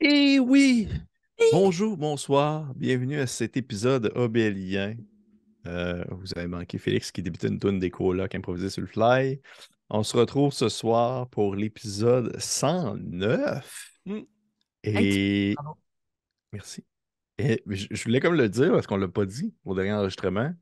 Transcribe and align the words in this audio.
Et 0.00 0.38
oui! 0.38 0.88
Bonjour, 1.52 1.96
bonsoir, 1.96 2.74
bienvenue 2.74 3.18
à 3.18 3.26
cet 3.26 3.56
épisode 3.56 4.12
obélien. 4.14 4.94
Euh, 5.66 6.04
vous 6.10 6.28
avez 6.36 6.46
manqué 6.46 6.78
Félix 6.78 7.10
qui 7.10 7.22
débutait 7.22 7.48
une 7.48 7.58
tonne 7.58 7.78
des 7.78 7.90
colocs 7.90 8.34
improvisée 8.34 8.70
sur 8.70 8.82
le 8.82 8.86
fly. 8.86 9.40
On 9.90 10.02
se 10.02 10.16
retrouve 10.16 10.52
ce 10.52 10.68
soir 10.68 11.28
pour 11.28 11.54
l'épisode 11.56 12.38
109. 12.38 13.90
Mm. 14.06 14.20
Et. 14.84 15.54
Merci. 16.52 16.84
Et 17.38 17.62
je, 17.66 17.86
je 17.90 18.04
voulais 18.04 18.20
comme 18.20 18.34
le 18.34 18.48
dire 18.48 18.72
parce 18.72 18.86
qu'on 18.86 18.96
ne 18.96 19.02
l'a 19.02 19.08
pas 19.08 19.26
dit 19.26 19.54
au 19.64 19.74
dernier 19.74 19.92
enregistrement, 19.92 20.52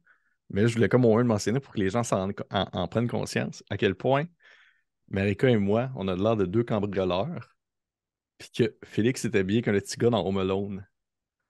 mais 0.50 0.66
je 0.66 0.74
voulais 0.74 0.88
comme 0.88 1.04
au 1.04 1.10
moins 1.10 1.22
le 1.22 1.28
mentionner 1.28 1.60
pour 1.60 1.72
que 1.74 1.80
les 1.80 1.90
gens 1.90 2.02
co- 2.02 2.44
en, 2.50 2.66
en 2.72 2.88
prennent 2.88 3.08
conscience 3.08 3.62
à 3.70 3.76
quel 3.76 3.94
point 3.94 4.24
Marika 5.08 5.48
et 5.48 5.56
moi, 5.56 5.90
on 5.96 6.08
a 6.08 6.16
l'air 6.16 6.36
de 6.36 6.46
deux 6.46 6.64
cambrioleurs. 6.64 7.53
Puis 8.38 8.50
que 8.50 8.76
Félix 8.84 9.24
est 9.24 9.34
habillé 9.36 9.62
comme 9.62 9.74
le 9.74 9.80
petit 9.80 9.96
gars 9.96 10.10
dans 10.10 10.26
Home 10.26 10.38
Alone. 10.38 10.86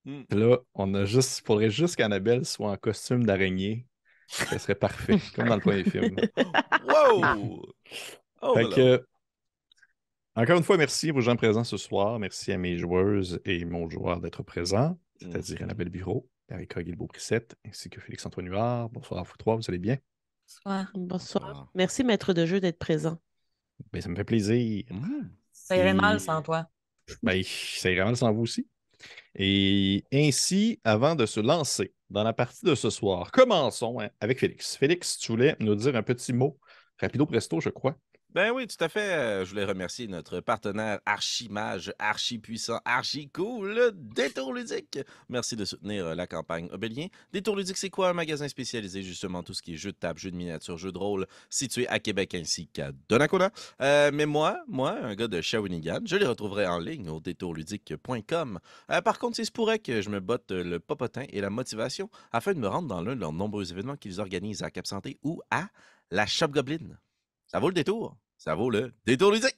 Mm. 0.04 0.22
Puis 0.28 0.38
là, 0.38 0.58
on 0.74 0.92
a 0.94 1.04
juste, 1.04 1.46
faudrait 1.46 1.70
juste 1.70 1.96
qu'Annabelle 1.96 2.44
soit 2.44 2.70
en 2.70 2.76
costume 2.76 3.24
d'araignée. 3.24 3.86
Ça 4.28 4.58
serait 4.58 4.74
parfait, 4.74 5.18
comme 5.34 5.48
dans 5.48 5.54
le 5.56 5.60
premier 5.60 5.84
film. 5.84 6.16
Wow! 6.86 7.62
Oh, 8.42 8.54
Fait 8.54 8.68
que, 8.70 9.06
encore 10.36 10.56
une 10.58 10.64
fois, 10.64 10.76
merci 10.76 11.10
aux 11.10 11.20
gens 11.20 11.36
présents 11.36 11.64
ce 11.64 11.76
soir. 11.76 12.18
Merci 12.18 12.52
à 12.52 12.58
mes 12.58 12.76
joueuses 12.76 13.40
et 13.44 13.64
mon 13.64 13.88
joueur 13.88 14.20
d'être 14.20 14.42
présents, 14.42 14.98
c'est-à-dire 15.20 15.56
Mhm. 15.58 15.64
Annabelle 15.64 15.88
Bureau, 15.90 16.28
Erika 16.48 16.82
Guilbeault-Brissette, 16.82 17.54
ainsi 17.66 17.88
que 17.88 18.00
Félix-Antoine 18.00 18.46
Huard. 18.48 18.90
Bonsoir 18.90 19.20
à 19.20 19.22
vous 19.22 19.36
trois, 19.38 19.56
vous 19.56 19.62
allez 19.68 19.78
bien? 19.78 19.96
Bonsoir. 20.46 20.90
Bonsoir. 20.94 21.42
Bonsoir. 21.46 21.70
Merci, 21.74 22.04
maître 22.04 22.32
de 22.34 22.44
jeu, 22.44 22.60
d'être 22.60 22.78
présent. 22.78 23.18
Ben, 23.92 24.02
ça 24.02 24.08
me 24.08 24.16
fait 24.16 24.24
plaisir. 24.24 24.84
Mm. 24.90 25.28
Ça 25.52 25.76
irait 25.76 25.90
Et- 25.90 25.94
mal 25.94 26.18
sans 26.20 26.42
toi. 26.42 26.68
Ben, 27.22 27.42
ça 27.44 27.90
irait 27.90 28.14
sans 28.14 28.32
vous 28.32 28.42
aussi. 28.42 28.66
Et 29.34 30.04
ainsi, 30.12 30.80
avant 30.84 31.14
de 31.14 31.26
se 31.26 31.40
lancer 31.40 31.92
dans 32.10 32.22
la 32.22 32.32
partie 32.32 32.64
de 32.64 32.74
ce 32.74 32.90
soir, 32.90 33.32
commençons 33.32 34.00
hein, 34.00 34.08
avec 34.20 34.38
Félix. 34.38 34.76
Félix, 34.76 35.18
tu 35.18 35.32
voulais 35.32 35.56
nous 35.60 35.74
dire 35.74 35.96
un 35.96 36.02
petit 36.02 36.32
mot, 36.32 36.58
rapido 36.98 37.26
presto, 37.26 37.60
je 37.60 37.68
crois. 37.68 37.96
Ben 38.34 38.50
oui, 38.50 38.66
tout 38.66 38.82
à 38.82 38.88
fait. 38.88 39.44
Je 39.44 39.50
voulais 39.50 39.64
remercier 39.64 40.08
notre 40.08 40.40
partenaire 40.40 40.98
archi-mage, 41.06 41.94
archi-puissant, 42.00 42.80
archi-cool, 42.84 43.92
Détour 43.94 44.52
Ludique. 44.52 44.98
Merci 45.28 45.54
de 45.54 45.64
soutenir 45.64 46.16
la 46.16 46.26
campagne 46.26 46.68
Obélien. 46.72 47.06
Détour 47.32 47.54
Ludique, 47.54 47.76
c'est 47.76 47.90
quoi? 47.90 48.08
Un 48.08 48.12
magasin 48.12 48.48
spécialisé 48.48 49.04
justement 49.04 49.44
tout 49.44 49.54
ce 49.54 49.62
qui 49.62 49.74
est 49.74 49.76
jeux 49.76 49.92
de 49.92 49.96
table, 49.96 50.18
jeux 50.18 50.32
de 50.32 50.36
miniature, 50.36 50.76
jeux 50.78 50.90
de 50.90 50.98
rôle, 50.98 51.28
situé 51.48 51.86
à 51.86 52.00
Québec 52.00 52.34
ainsi 52.34 52.66
qu'à 52.66 52.90
Donnacona. 53.08 53.52
Euh, 53.80 54.10
mais 54.12 54.26
moi, 54.26 54.64
moi, 54.66 54.98
un 55.00 55.14
gars 55.14 55.28
de 55.28 55.40
Shawinigan, 55.40 56.00
je 56.04 56.16
les 56.16 56.26
retrouverai 56.26 56.66
en 56.66 56.80
ligne 56.80 57.08
au 57.10 57.20
détourludique.com. 57.20 58.58
Euh, 58.90 59.00
par 59.00 59.20
contre, 59.20 59.38
il 59.38 59.46
se 59.46 59.52
pourrait 59.52 59.78
que 59.78 60.02
je 60.02 60.10
me 60.10 60.18
botte 60.18 60.50
le 60.50 60.80
popotin 60.80 61.22
et 61.28 61.40
la 61.40 61.50
motivation 61.50 62.10
afin 62.32 62.52
de 62.52 62.58
me 62.58 62.66
rendre 62.66 62.88
dans 62.88 63.00
l'un 63.00 63.14
de 63.14 63.20
leurs 63.20 63.32
nombreux 63.32 63.70
événements 63.70 63.96
qu'ils 63.96 64.20
organisent 64.20 64.64
à 64.64 64.72
Cap 64.72 64.88
Santé 64.88 65.20
ou 65.22 65.40
à 65.52 65.68
la 66.10 66.26
Shop 66.26 66.48
Goblin. 66.48 66.98
Ça 67.46 67.60
vaut 67.60 67.68
le 67.68 67.74
détour. 67.74 68.16
Ça 68.44 68.54
vaut 68.54 68.68
le 68.68 68.92
détour 69.06 69.32
ludique. 69.32 69.56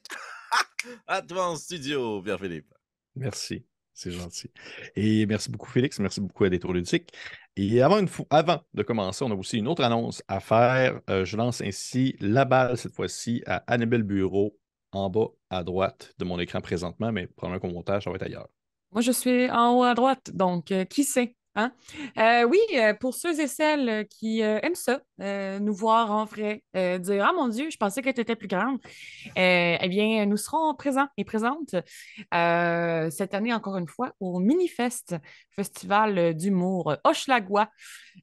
à 1.07 1.21
toi 1.21 1.49
en 1.49 1.57
studio, 1.57 2.21
Pierre-Philippe. 2.21 2.73
Merci, 3.15 3.65
c'est 3.93 4.11
gentil. 4.11 4.49
Et 4.95 5.25
merci 5.25 5.51
beaucoup, 5.51 5.69
Félix. 5.69 5.99
Merci 5.99 6.21
beaucoup 6.21 6.45
à 6.45 6.49
Détour 6.49 6.71
Ludique. 6.71 7.09
Et 7.57 7.81
avant, 7.81 7.99
une 7.99 8.05
fo- 8.07 8.27
avant 8.29 8.61
de 8.73 8.83
commencer, 8.83 9.25
on 9.25 9.31
a 9.31 9.35
aussi 9.35 9.57
une 9.57 9.67
autre 9.67 9.83
annonce 9.83 10.23
à 10.29 10.39
faire. 10.39 11.01
Euh, 11.09 11.25
je 11.25 11.35
lance 11.35 11.59
ainsi 11.59 12.15
la 12.21 12.45
balle 12.45 12.77
cette 12.77 12.93
fois-ci 12.93 13.43
à 13.45 13.57
Annabelle 13.67 14.03
Bureau 14.03 14.57
en 14.93 15.09
bas 15.09 15.27
à 15.49 15.65
droite 15.65 16.13
de 16.17 16.23
mon 16.23 16.39
écran 16.39 16.61
présentement, 16.61 17.11
mais 17.11 17.27
probablement 17.27 17.59
qu'au 17.67 17.73
montage, 17.75 18.05
ça 18.05 18.09
va 18.09 18.15
être 18.15 18.23
ailleurs. 18.23 18.47
Moi, 18.93 19.01
je 19.01 19.11
suis 19.11 19.49
en 19.51 19.77
haut 19.77 19.83
à 19.83 19.95
droite, 19.95 20.31
donc 20.33 20.71
euh, 20.71 20.85
qui 20.85 21.03
sait? 21.03 21.35
Hein? 21.57 21.71
Euh, 22.19 22.43
oui, 22.43 22.59
euh, 22.75 22.93
pour 22.93 23.15
ceux 23.15 23.39
et 23.39 23.47
celles 23.47 23.89
euh, 23.89 24.03
qui 24.03 24.41
aiment 24.41 24.75
ça, 24.75 24.99
nous 25.59 25.73
voir 25.73 26.11
en 26.11 26.25
vrai, 26.25 26.63
dire 26.75 27.25
Ah 27.27 27.33
mon 27.33 27.47
Dieu, 27.47 27.69
je 27.71 27.77
pensais 27.77 28.03
que 28.03 28.11
tu 28.11 28.21
étais 28.21 28.35
plus 28.35 28.47
grande. 28.47 28.77
Eh 29.35 29.87
bien, 29.89 30.25
nous 30.27 30.37
serons 30.37 30.75
présents 30.75 31.07
et 31.17 31.25
présentes 31.25 31.75
cette 32.31 33.33
année, 33.33 33.53
encore 33.53 33.77
une 33.77 33.87
fois, 33.87 34.13
au 34.19 34.39
Minifest, 34.39 35.15
festival 35.49 36.35
d'humour 36.35 36.95
Hochelagois, 37.03 37.69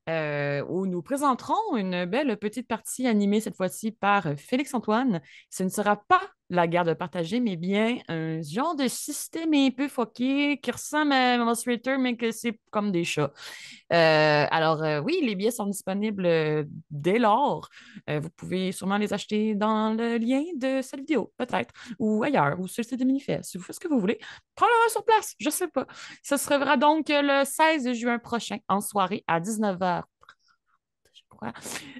où 0.09 0.87
nous 0.87 1.03
présenterons 1.03 1.77
une 1.77 2.05
belle 2.05 2.37
petite 2.37 2.69
partie 2.69 3.09
animée 3.09 3.41
cette 3.41 3.57
fois-ci 3.57 3.91
par 3.91 4.39
Félix-Antoine. 4.39 5.21
Ce 5.51 5.65
ne 5.65 5.69
sera 5.69 5.97
pas 5.97 6.23
la 6.51 6.67
garde 6.67 6.95
partagée, 6.95 7.41
mais 7.41 7.57
bien 7.57 7.99
un 8.09 8.43
genre 8.43 8.77
de 8.77 8.87
système 8.89 9.55
un 9.55 9.71
peu 9.71 9.89
foqué 9.89 10.59
qui 10.59 10.71
ressemble 10.71 11.13
à 11.13 11.37
Illustrator, 11.37 11.99
mais 11.99 12.17
que 12.17 12.31
c'est 12.31 12.59
comme 12.71 12.93
des 12.93 13.05
chats. 13.05 13.33
Euh, 13.93 14.47
alors, 14.51 14.83
euh, 14.83 15.01
oui, 15.01 15.21
les 15.23 15.35
billets 15.35 15.51
sont 15.51 15.67
disponibles 15.67 16.27
euh, 16.27 16.65
dès 16.91 17.19
lors. 17.19 17.69
Vous 18.09 18.31
pouvez 18.37 18.73
sûrement 18.73 18.99
les 18.99 19.13
acheter 19.13 19.55
dans 19.55 19.95
le 19.97 20.19
lien 20.19 20.43
de 20.57 20.83
cette 20.83 21.01
vidéo, 21.01 21.33
peut-être, 21.37 21.73
ou 21.99 22.23
ailleurs, 22.23 22.59
ou 22.61 22.69
sur 22.69 22.83
le 22.83 22.89
site 22.89 23.01
de 23.01 23.05
Minifest, 23.05 23.45
si 23.51 23.59
vous 23.59 23.65
faites 23.65 23.77
ce 23.77 23.81
que 23.81 23.89
vous 23.89 24.01
voulez. 24.01 24.19
Probablement 24.55 24.89
sur 24.89 25.05
place, 25.05 25.35
je 25.39 25.47
ne 25.47 25.53
sais 25.53 25.69
pas. 25.69 25.87
Ce 26.23 26.37
sera 26.37 26.77
donc 26.77 27.07
le 27.09 27.45
16 27.45 27.93
juin 27.95 28.19
prochain, 28.19 28.59
en 28.69 28.81
soirée, 28.81 29.25
à 29.27 29.41
19h. 29.41 30.03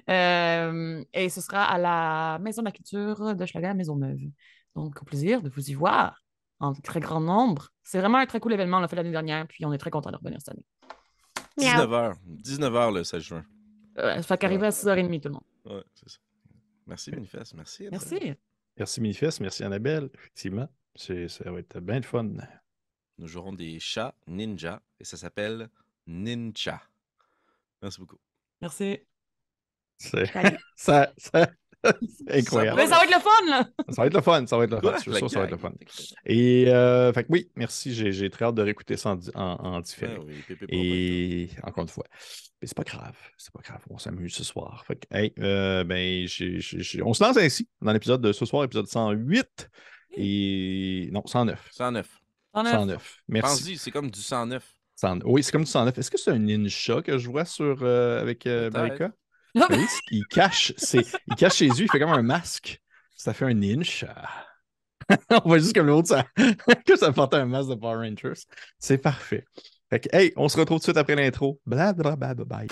Euh, 0.09 1.03
et 1.13 1.29
ce 1.29 1.41
sera 1.41 1.63
à 1.63 1.77
la 1.77 2.39
Maison 2.39 2.61
de 2.61 2.67
la 2.67 2.71
Culture 2.71 3.35
de 3.35 3.45
Schlager 3.45 3.67
à 3.67 3.73
Maisonneuve. 3.73 4.19
Donc, 4.75 5.01
au 5.01 5.05
plaisir 5.05 5.41
de 5.41 5.49
vous 5.49 5.69
y 5.69 5.73
voir 5.73 6.23
en 6.59 6.73
très 6.73 6.99
grand 6.99 7.19
nombre. 7.21 7.69
C'est 7.83 7.99
vraiment 7.99 8.17
un 8.19 8.25
très 8.25 8.39
cool 8.39 8.53
événement. 8.53 8.77
On 8.77 8.81
l'a 8.81 8.87
fait 8.87 8.95
l'année 8.95 9.11
dernière, 9.11 9.45
puis 9.47 9.65
on 9.65 9.73
est 9.73 9.77
très 9.77 9.91
content 9.91 10.11
de 10.11 10.17
revenir 10.17 10.39
cette 10.41 10.49
année. 10.55 10.65
19h. 11.57 12.15
19h 12.43 12.93
le 12.93 13.03
16 13.03 13.21
juin. 13.23 13.45
Euh, 13.97 14.15
ça 14.17 14.23
fait 14.23 14.37
qu'arriver 14.37 14.67
à 14.67 14.71
6h30, 14.71 15.21
tout 15.21 15.29
le 15.29 15.33
monde. 15.35 15.43
Ouais, 15.65 15.83
c'est 15.93 16.09
ça. 16.09 16.17
Merci, 16.87 17.11
Manifeste. 17.11 17.53
Merci. 17.55 17.87
Merci. 17.89 18.33
Merci, 18.77 19.01
Minifest. 19.01 19.39
Merci, 19.39 19.63
Annabelle. 19.63 20.09
Effectivement, 20.13 20.67
c'est- 20.95 21.27
ça 21.29 21.49
va 21.51 21.59
être 21.59 21.79
bien 21.79 21.95
le 21.97 22.03
fun. 22.03 22.29
Nous 23.17 23.27
jouerons 23.27 23.53
des 23.53 23.79
chats 23.79 24.13
ninja 24.27 24.81
et 24.99 25.05
ça 25.05 25.15
s'appelle 25.15 25.69
Ninja. 26.05 26.81
Merci 27.81 27.99
beaucoup. 28.01 28.17
Merci. 28.61 28.99
C'est 29.97 30.25
ça, 30.75 31.11
incroyable. 32.29 32.77
Mais 32.77 32.87
ça 32.87 32.97
va 32.97 33.03
être 33.05 33.13
le 33.13 33.19
fun, 33.21 33.49
là! 33.49 33.69
Ça 33.89 34.01
va 34.01 34.07
être 34.07 34.13
le 34.15 34.21
fun, 34.21 34.47
ça 34.47 34.57
va 34.57 34.63
être 34.63 34.71
le 34.71 34.77
fun. 34.77 34.81
Quoi? 34.81 34.95
Je 34.97 35.01
suis 35.01 35.11
La 35.11 35.17
sûr 35.19 35.27
que 35.27 35.33
ça 35.33 35.39
va 35.39 35.45
être 35.45 35.51
le 35.51 35.57
gang. 35.57 35.71
fun. 35.71 35.77
Et 36.25 36.65
euh, 36.69 37.13
fait 37.13 37.23
que 37.23 37.31
oui, 37.31 37.51
merci. 37.55 37.93
J'ai 37.93 38.11
j'ai 38.11 38.29
très 38.29 38.45
hâte 38.45 38.55
de 38.55 38.63
réécouter 38.63 38.97
ça 38.97 39.11
en, 39.11 39.19
en, 39.39 39.75
en 39.75 39.81
différé. 39.81 40.15
Ah 40.17 40.23
oui, 40.25 40.33
pépé, 40.47 40.65
papa, 40.65 40.75
Et 40.75 41.49
encore 41.63 41.83
une 41.83 41.89
fois, 41.89 42.05
mais 42.61 42.67
c'est 42.67 42.75
pas 42.77 42.83
grave, 42.83 43.15
c'est 43.37 43.53
pas 43.53 43.61
grave, 43.63 43.81
on 43.89 43.97
s'amuse 43.99 44.33
ce 44.33 44.43
soir. 44.43 44.83
Fait 44.87 44.95
que, 44.95 45.15
hey, 45.15 45.31
euh, 45.39 45.83
ben, 45.83 46.27
j'ai- 46.27 46.59
j'ai- 46.59 46.81
j'ai- 46.81 47.03
on 47.03 47.13
se 47.13 47.23
lance 47.23 47.37
ainsi 47.37 47.69
dans 47.81 47.93
l'épisode 47.93 48.21
de 48.21 48.31
ce 48.31 48.45
soir, 48.45 48.63
épisode 48.63 48.87
108 48.87 49.69
et 50.17 51.09
non 51.11 51.21
109. 51.25 51.69
109. 51.71 52.07
En 52.53 52.63
109. 52.65 53.17
Merci. 53.27 53.63
Pense-y, 53.63 53.77
c'est 53.77 53.91
comme 53.91 54.09
du 54.09 54.21
109. 54.21 54.63
100 54.95 55.19
Oui, 55.25 55.43
c'est 55.43 55.51
comme 55.51 55.65
du 55.65 55.69
109. 55.69 55.97
Est-ce 55.97 56.09
que 56.09 56.17
c'est 56.17 56.31
un 56.31 56.39
ninja 56.39 57.01
que 57.01 57.17
je 57.17 57.29
vois 57.29 57.43
sur 57.45 57.79
euh, 57.83 58.21
avec 58.21 58.47
euh. 58.47 58.71
Marika? 58.71 59.11
Oui, 59.55 59.85
il 60.11 60.25
cache, 60.27 60.73
ses- 60.77 61.05
il 61.27 61.35
cache 61.35 61.61
il 61.61 61.73
fait 61.73 61.99
comme 61.99 62.11
un 62.11 62.21
masque. 62.21 62.81
Ça 63.15 63.33
fait 63.33 63.45
un 63.45 63.53
ninja. 63.53 64.15
on 65.43 65.47
voit 65.47 65.59
juste 65.59 65.73
comme 65.73 65.87
l'autre, 65.87 66.09
ça, 66.09 66.25
que 66.85 66.95
ça 66.97 67.11
porte 67.13 67.33
un 67.33 67.45
masque 67.45 67.69
de 67.69 67.75
Power 67.75 68.07
Rangers. 68.07 68.41
C'est 68.79 68.97
parfait. 68.97 69.45
Hey, 70.11 70.33
on 70.35 70.49
se 70.49 70.57
retrouve 70.57 70.77
tout 70.79 70.81
de 70.81 70.83
suite 70.85 70.97
après 70.97 71.15
l'intro. 71.15 71.61
Bla 71.65 71.93
bla 71.93 72.15
bla 72.15 72.33
bla 72.33 72.45
bye. 72.45 72.67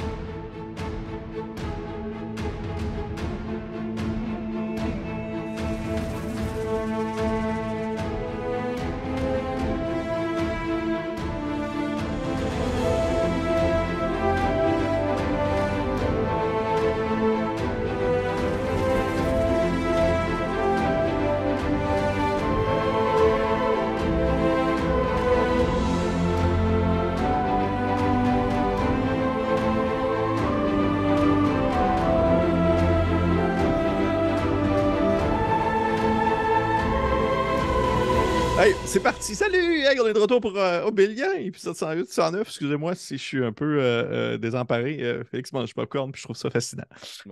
Est 40.14 40.20
de 40.20 40.22
retour 40.22 40.40
pour 40.42 40.58
euh, 40.58 40.84
Obélien, 40.84 41.32
épisode 41.34 41.76
108, 41.76 42.10
109. 42.10 42.48
Excusez-moi 42.48 42.96
si 42.96 43.18
je 43.18 43.24
suis 43.24 43.44
un 43.44 43.52
peu 43.54 43.80
euh, 43.80 44.34
euh, 44.34 44.38
désemparé. 44.38 44.98
Euh, 45.02 45.24
Félix 45.24 45.52
mange 45.54 45.74
popcorn, 45.74 46.12
puis 46.12 46.20
je 46.22 46.26
trouve 46.26 46.36
ça 46.36 46.50
fascinant. 46.50 46.86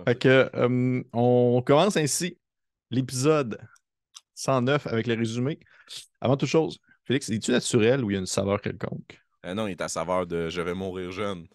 Fait 0.06 0.18
que, 0.18 0.50
euh, 0.54 1.02
on 1.12 1.62
commence 1.64 1.96
ainsi 1.96 2.38
l'épisode 2.90 3.58
109 4.34 4.86
avec 4.86 5.06
le 5.06 5.14
résumé. 5.14 5.58
Avant 6.20 6.36
toute 6.36 6.48
chose, 6.48 6.78
Félix, 7.04 7.28
es-tu 7.30 7.50
naturel 7.50 8.04
ou 8.04 8.10
il 8.10 8.14
y 8.14 8.16
a 8.16 8.20
une 8.20 8.26
saveur 8.26 8.60
quelconque? 8.60 9.20
Euh, 9.44 9.54
non, 9.54 9.66
il 9.66 9.72
est 9.72 9.80
à 9.80 9.88
saveur 9.88 10.26
de 10.26 10.48
je 10.48 10.60
vais 10.60 10.74
mourir 10.74 11.10
jeune. 11.10 11.46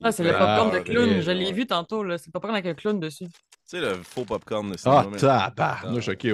Il 0.00 0.06
Ah, 0.06 0.08
est 0.08 0.12
c'est 0.12 0.24
le 0.24 0.30
très 0.30 0.38
popcorn 0.38 0.70
de 0.72 0.78
clown. 0.80 1.08
et- 1.10 1.22
Je 1.22 1.30
l'ai 1.30 1.52
vu 1.52 1.66
tantôt, 1.66 2.02
là. 2.04 2.18
C'est 2.18 2.26
le 2.28 2.32
popcorn 2.32 2.54
avec 2.54 2.66
un 2.66 2.74
clown 2.74 2.98
dessus. 3.00 3.26
Tu 3.28 3.32
sais, 3.64 3.80
le 3.80 3.94
faux 4.02 4.24
popcorn 4.24 4.70
de 4.70 4.76
cinéma. 4.76 5.06
Ah, 5.22 5.50
tabarnouche, 5.50 6.08
ok, 6.08 6.24
ouais. 6.24 6.32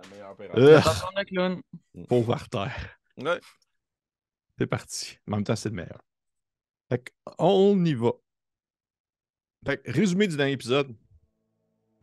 La 0.00 0.08
meilleure 0.10 0.30
opération. 0.32 0.62
Le 0.62 0.76
Ugh, 0.76 0.82
popcorn 0.84 1.14
de 1.16 1.24
clown. 1.24 1.60
pauvre 2.08 2.32
artère. 2.34 2.96
Ouais. 3.18 3.40
C'est 4.58 4.66
parti. 4.66 5.18
En 5.28 5.36
même 5.36 5.44
temps, 5.44 5.56
c'est 5.56 5.68
le 5.68 5.76
meilleur. 5.76 6.00
Fait 6.90 7.12
on 7.38 7.84
y 7.84 7.94
va. 7.94 8.12
Fait 9.64 9.82
que, 9.82 9.90
résumé 9.90 10.26
du 10.26 10.36
dernier 10.36 10.52
épisode. 10.52 10.94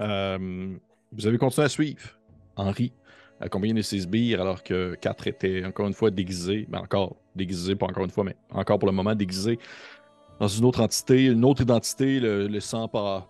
Euh, 0.02 0.78
vous 1.12 1.28
avez 1.28 1.38
continué 1.38 1.66
à 1.66 1.70
suivre 1.70 2.20
Henri, 2.58 2.92
accompagné 3.40 3.74
de 3.74 3.82
ses 3.82 4.00
sbires, 4.00 4.42
alors 4.42 4.62
que 4.64 4.96
4 4.96 5.28
était 5.28 5.66
encore 5.66 5.88
une 5.88 5.94
fois 5.94 6.12
déguisé. 6.12 6.66
Ben 6.70 6.80
encore 6.80 7.16
déguisé, 7.36 7.76
pas 7.76 7.88
encore 7.88 8.06
une 8.06 8.12
fois, 8.12 8.24
mais 8.24 8.36
encore 8.52 8.80
pour 8.80 8.88
le 8.88 8.96
moment 8.96 9.16
déguisé 9.16 9.60
dans 10.40 10.48
une 10.48 10.66
autre 10.66 10.82
entité, 10.82 11.26
une 11.26 11.46
autre 11.46 11.62
identité, 11.62 12.20
le, 12.20 12.48
laissant, 12.48 12.88
pas, 12.88 13.26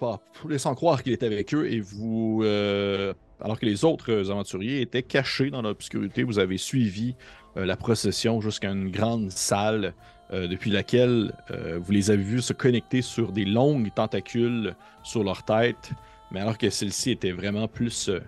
croire 0.75 1.03
qu'il 1.03 1.13
était 1.13 1.25
avec 1.25 1.53
eux. 1.53 1.71
Et 1.71 1.79
vous, 1.79 2.41
euh, 2.43 3.13
alors 3.41 3.59
que 3.59 3.65
les 3.65 3.85
autres 3.85 4.29
aventuriers 4.31 4.81
étaient 4.81 5.03
cachés 5.03 5.49
dans 5.49 5.61
l'obscurité, 5.61 6.23
vous 6.23 6.39
avez 6.39 6.57
suivi 6.57 7.15
euh, 7.57 7.65
la 7.65 7.75
procession 7.75 8.41
jusqu'à 8.41 8.71
une 8.71 8.89
grande 8.89 9.31
salle 9.31 9.93
euh, 10.31 10.47
depuis 10.47 10.71
laquelle 10.71 11.33
euh, 11.51 11.79
vous 11.81 11.91
les 11.91 12.11
avez 12.11 12.23
vus 12.23 12.41
se 12.41 12.53
connecter 12.53 13.01
sur 13.01 13.31
des 13.31 13.45
longues 13.45 13.93
tentacules 13.93 14.75
sur 15.03 15.23
leur 15.23 15.43
tête, 15.43 15.91
mais 16.31 16.39
alors 16.39 16.57
que 16.57 16.69
celle-ci 16.69 17.11
était 17.11 17.31
vraiment 17.31 17.67
plus, 17.67 18.09
euh, 18.09 18.19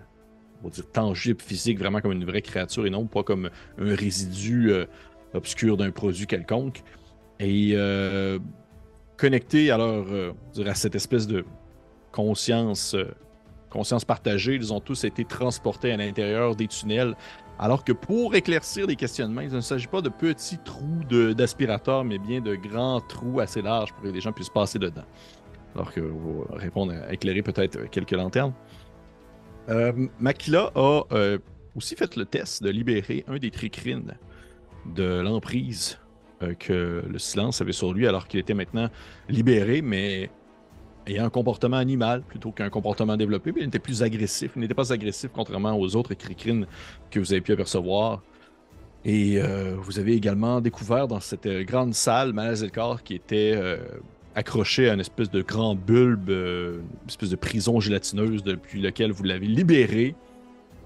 dire, 0.70 0.90
tangible, 0.92 1.40
physique, 1.40 1.78
vraiment 1.78 2.00
comme 2.00 2.12
une 2.12 2.24
vraie 2.24 2.42
créature 2.42 2.86
et 2.86 2.90
non 2.90 3.06
pas 3.06 3.22
comme 3.22 3.50
un 3.78 3.94
résidu 3.94 4.70
euh, 4.70 4.86
obscur 5.34 5.76
d'un 5.76 5.90
produit 5.90 6.26
quelconque. 6.26 6.82
Et 7.40 7.72
euh, 7.74 8.38
euh, 9.24 10.32
on 10.32 10.52
dirait 10.52 10.70
à 10.70 10.74
cette 10.74 10.94
espèce 10.94 11.26
de 11.26 11.44
conscience, 12.12 12.94
euh, 12.94 13.06
conscience 13.70 14.04
partagée, 14.04 14.54
ils 14.54 14.72
ont 14.72 14.80
tous 14.80 15.04
été 15.04 15.24
transportés 15.24 15.92
à 15.92 15.96
l'intérieur 15.96 16.56
des 16.56 16.66
tunnels 16.66 17.14
alors 17.58 17.82
que 17.82 17.92
pour 17.92 18.36
éclaircir 18.36 18.86
les 18.86 18.94
questionnements, 18.94 19.40
il 19.40 19.50
ne 19.50 19.60
s'agit 19.60 19.88
pas 19.88 20.00
de 20.00 20.08
petits 20.08 20.58
trous 20.58 21.02
d'aspirateur, 21.34 22.04
mais 22.04 22.18
bien 22.18 22.40
de 22.40 22.54
grands 22.54 23.00
trous 23.00 23.40
assez 23.40 23.62
larges 23.62 23.92
pour 23.92 24.04
que 24.04 24.08
les 24.08 24.20
gens 24.20 24.32
puissent 24.32 24.48
passer 24.48 24.78
dedans. 24.78 25.04
Alors 25.74 25.92
que 25.92 26.00
vous 26.00 26.46
répondre 26.50 26.92
à 26.92 27.12
éclairer 27.12 27.42
peut-être 27.42 27.90
quelques 27.90 28.12
lanternes. 28.12 28.54
Euh, 29.70 29.92
Makila 30.20 30.70
a 30.74 31.02
euh, 31.12 31.38
aussi 31.74 31.96
fait 31.96 32.16
le 32.16 32.24
test 32.24 32.62
de 32.62 32.70
libérer 32.70 33.24
un 33.26 33.38
des 33.38 33.50
tricrines 33.50 34.16
de 34.86 35.20
l'emprise 35.20 35.98
euh, 36.42 36.54
que 36.54 37.04
le 37.06 37.18
silence 37.18 37.60
avait 37.60 37.72
sur 37.72 37.92
lui, 37.92 38.06
alors 38.06 38.28
qu'il 38.28 38.38
était 38.38 38.54
maintenant 38.54 38.88
libéré, 39.28 39.82
mais 39.82 40.30
ayant 41.08 41.24
un 41.24 41.30
comportement 41.30 41.76
animal 41.76 42.22
plutôt 42.22 42.52
qu'un 42.52 42.70
comportement 42.70 43.16
développé. 43.16 43.52
Il 43.56 43.64
était 43.64 43.78
plus 43.78 44.02
agressif. 44.02 44.52
Il 44.56 44.60
n'était 44.60 44.74
pas 44.74 44.92
agressif 44.92 45.30
contrairement 45.32 45.78
aux 45.78 45.96
autres 45.96 46.14
cricrines 46.14 46.66
que 47.10 47.18
vous 47.18 47.32
avez 47.32 47.40
pu 47.40 47.52
apercevoir. 47.52 48.22
Et 49.04 49.40
euh, 49.40 49.76
vous 49.78 49.98
avez 49.98 50.14
également 50.14 50.60
découvert 50.60 51.08
dans 51.08 51.20
cette 51.20 51.46
euh, 51.46 51.64
grande 51.64 51.94
salle 51.94 52.32
Malazelkar 52.32 53.02
qui 53.02 53.14
était 53.14 53.52
euh, 53.54 53.78
accroché 54.34 54.90
à 54.90 54.94
une 54.94 55.00
espèce 55.00 55.30
de 55.30 55.40
grand 55.40 55.74
bulbe, 55.74 56.30
une 56.30 57.08
espèce 57.08 57.30
de 57.30 57.36
prison 57.36 57.80
gélatineuse 57.80 58.42
depuis 58.42 58.80
laquelle 58.80 59.12
vous 59.12 59.24
l'avez 59.24 59.46
libéré, 59.46 60.14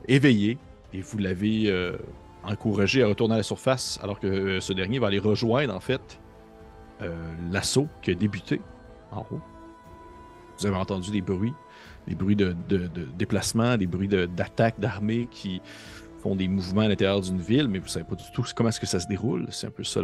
éveillé, 0.08 0.58
et 0.94 1.00
vous 1.00 1.18
l'avez 1.18 1.70
encouragé 2.44 3.02
à 3.02 3.08
retourner 3.08 3.34
à 3.34 3.38
la 3.38 3.42
surface 3.42 3.98
alors 4.02 4.20
que 4.20 4.60
ce 4.60 4.72
dernier 4.72 4.98
va 4.98 5.08
aller 5.08 5.18
rejoindre 5.18 5.74
en 5.74 5.80
fait 5.80 6.20
l'assaut 7.50 7.88
qui 8.02 8.10
a 8.10 8.14
débuté 8.14 8.60
en 9.10 9.26
haut. 9.30 9.40
Vous 10.62 10.66
avez 10.68 10.76
entendu 10.76 11.10
des 11.10 11.20
bruits, 11.22 11.54
des 12.06 12.14
bruits 12.14 12.36
de, 12.36 12.54
de- 12.68 12.86
de 12.86 13.06
déplacement, 13.18 13.76
des 13.76 13.88
bruits 13.88 14.06
de- 14.06 14.26
d'attaque 14.26 14.78
d'armée 14.78 15.26
qui 15.30 15.60
font 16.22 16.36
des 16.36 16.46
mouvements 16.46 16.82
à 16.82 16.88
l'intérieur 16.88 17.20
d'une 17.20 17.40
ville, 17.40 17.66
mais 17.66 17.80
vous 17.80 17.88
savez 17.88 18.04
pas 18.04 18.14
du 18.14 18.22
tout 18.32 18.44
comment 18.54 18.68
est-ce 18.68 18.78
que 18.78 18.86
ça 18.86 19.00
se 19.00 19.08
déroule. 19.08 19.46
C'est 19.50 19.66
un 19.66 19.70
peu 19.70 19.82
ça 19.82 20.00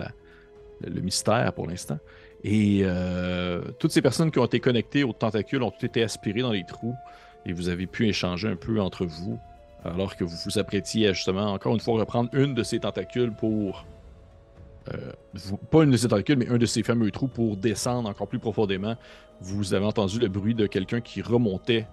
le, 0.80 1.00
mystère 1.00 1.52
pour 1.52 1.68
l'instant. 1.68 1.98
Et 2.42 2.80
euh, 2.82 3.62
toutes 3.78 3.92
ces 3.92 4.02
personnes 4.02 4.32
qui 4.32 4.40
ont 4.40 4.44
été 4.46 4.58
connectées 4.58 5.04
aux 5.04 5.12
tentacules 5.12 5.62
ont 5.62 5.70
toutes 5.70 5.84
été 5.84 6.02
aspirées 6.02 6.42
dans 6.42 6.52
les 6.52 6.64
trous 6.64 6.94
et 7.46 7.52
vous 7.52 7.68
avez 7.68 7.86
pu 7.86 8.08
échanger 8.08 8.48
un 8.48 8.56
peu 8.56 8.80
entre 8.80 9.06
vous 9.06 9.38
alors 9.84 10.16
que 10.16 10.24
vous 10.24 10.36
vous 10.44 10.58
apprêtiez 10.58 11.06
à 11.06 11.12
justement 11.12 11.52
encore 11.52 11.72
une 11.72 11.80
fois 11.80 12.00
reprendre 12.00 12.30
une 12.32 12.52
de 12.54 12.64
ces 12.64 12.80
tentacules 12.80 13.32
pour 13.32 13.84
vous- 15.34 15.56
pas 15.56 15.84
une 15.84 15.90
de 15.90 15.96
ces 15.96 16.08
mais 16.36 16.48
un 16.48 16.58
de 16.58 16.66
ces 16.66 16.82
fameux 16.82 17.10
trous 17.10 17.28
pour 17.28 17.56
descendre 17.56 18.08
encore 18.08 18.28
plus 18.28 18.38
profondément. 18.38 18.96
Vous 19.40 19.74
avez 19.74 19.86
entendu 19.86 20.18
le 20.18 20.28
bruit 20.28 20.54
de 20.54 20.66
quelqu'un 20.66 21.00
qui 21.00 21.22
remontait 21.22 21.86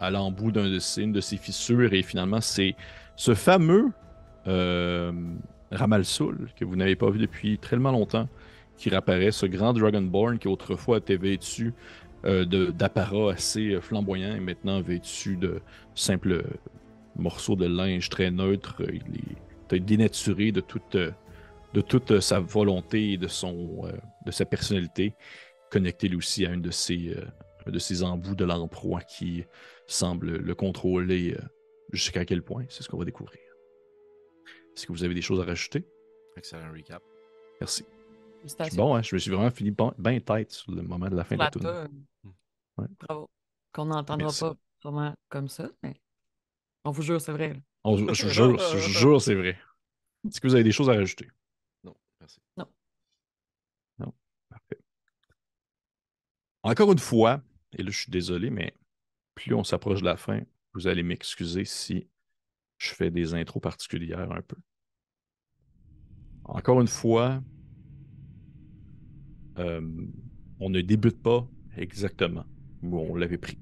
à 0.00 0.10
l'embout 0.10 0.52
d'un 0.52 0.68
de 0.68 0.78
ces, 0.78 1.06
de 1.06 1.20
ces 1.20 1.36
fissures 1.36 1.92
et 1.92 2.02
finalement 2.02 2.40
c'est 2.40 2.74
ce 3.16 3.34
fameux 3.34 3.90
euh, 4.46 5.12
Ramalsoul 5.70 6.50
que 6.56 6.64
vous 6.64 6.76
n'avez 6.76 6.96
pas 6.96 7.10
vu 7.10 7.18
depuis 7.18 7.58
tellement 7.58 7.92
longtemps 7.92 8.28
qui 8.76 8.90
réapparaît, 8.90 9.30
ce 9.30 9.46
grand 9.46 9.72
Dragonborn 9.72 10.38
qui 10.38 10.48
autrefois 10.48 10.98
était 10.98 11.16
vêtu 11.16 11.72
euh, 12.24 12.44
d'apparats 12.44 13.32
assez 13.32 13.74
euh, 13.74 13.80
flamboyants 13.80 14.34
et 14.34 14.40
maintenant 14.40 14.80
vêtu 14.80 15.36
de 15.36 15.60
simples 15.94 16.32
euh, 16.32 16.42
morceaux 17.16 17.54
de 17.54 17.66
linge 17.66 18.08
très 18.10 18.30
neutres. 18.30 18.82
Il 18.92 19.76
est 19.76 19.80
dénaturé 19.80 20.50
de 20.52 20.60
toute, 20.60 20.96
euh, 20.96 21.10
de 21.74 21.80
toute 21.80 22.12
euh, 22.12 22.20
sa 22.20 22.38
volonté 22.40 23.12
et 23.12 23.18
de, 23.18 23.26
son, 23.28 23.84
euh, 23.84 23.92
de 24.24 24.30
sa 24.30 24.44
personnalité, 24.46 25.14
connecté 25.70 26.08
lui 26.08 26.16
aussi 26.16 26.46
à 26.46 26.52
une 26.52 26.62
de 26.62 26.70
ses, 26.70 27.10
euh, 27.16 27.26
un 27.66 27.72
de 27.72 27.78
ses 27.80 28.04
embouts 28.04 28.36
de 28.36 28.44
l'emploi 28.44 29.00
qui 29.02 29.44
semble 29.88 30.36
le 30.36 30.54
contrôler 30.54 31.34
euh, 31.34 31.42
jusqu'à 31.92 32.24
quel 32.24 32.42
point? 32.42 32.64
C'est 32.68 32.84
ce 32.84 32.88
qu'on 32.88 32.96
va 32.98 33.04
découvrir. 33.04 33.40
Est-ce 34.74 34.86
que 34.86 34.92
vous 34.92 35.04
avez 35.04 35.14
des 35.14 35.22
choses 35.22 35.40
à 35.40 35.44
rajouter? 35.44 35.84
Excellent 36.36 36.72
recap. 36.72 37.02
Merci. 37.60 37.84
Bon, 38.76 38.94
hein? 38.94 39.02
je 39.02 39.14
me 39.14 39.18
suis 39.18 39.30
vraiment 39.30 39.50
fini 39.50 39.74
bien 39.98 40.20
tête 40.20 40.52
sur 40.52 40.72
le 40.72 40.82
moment 40.82 41.08
de 41.08 41.16
la 41.16 41.24
fin 41.24 41.34
de 41.34 41.40
la 41.40 41.46
La 41.46 41.50
tournée. 41.50 41.88
Ouais. 42.76 42.86
Bravo. 43.00 43.30
Qu'on 43.72 43.86
n'entendra 43.86 44.30
pas 44.38 44.56
vraiment 44.82 45.14
comme 45.28 45.48
ça, 45.48 45.70
mais 45.82 45.94
on 46.84 46.90
vous 46.90 47.02
jure, 47.02 47.20
c'est 47.20 47.32
vrai. 47.32 47.54
On- 47.82 47.96
je 47.96 48.26
vous 48.26 48.32
jure, 48.32 48.58
je 48.58 48.76
vous 48.76 48.92
jure, 48.92 49.20
c'est 49.20 49.34
vrai. 49.34 49.58
Est-ce 50.26 50.40
que 50.40 50.46
vous 50.46 50.54
avez 50.54 50.64
des 50.64 50.72
choses 50.72 50.90
à 50.90 50.94
rajouter? 50.94 51.28
Non, 52.56 52.68
merci. 53.98 54.12
Parfait. 54.48 54.78
Encore 56.62 56.92
une 56.92 56.98
fois, 56.98 57.42
et 57.72 57.82
là 57.82 57.90
je 57.90 57.98
suis 57.98 58.10
désolé, 58.10 58.50
mais 58.50 58.74
plus 59.34 59.54
on 59.54 59.64
s'approche 59.64 60.00
de 60.00 60.06
la 60.06 60.16
fin, 60.16 60.42
vous 60.74 60.86
allez 60.86 61.02
m'excuser 61.02 61.64
si 61.64 62.08
je 62.78 62.94
fais 62.94 63.10
des 63.10 63.34
intros 63.34 63.62
particulières 63.62 64.30
un 64.32 64.42
peu. 64.42 64.56
Encore 66.44 66.80
une 66.80 66.88
fois, 66.88 67.42
euh, 69.58 69.80
on 70.60 70.70
ne 70.70 70.80
débute 70.80 71.22
pas 71.22 71.48
exactement 71.76 72.44
où 72.82 72.98
on 72.98 73.14
l'avait 73.14 73.38
pris. 73.38 73.58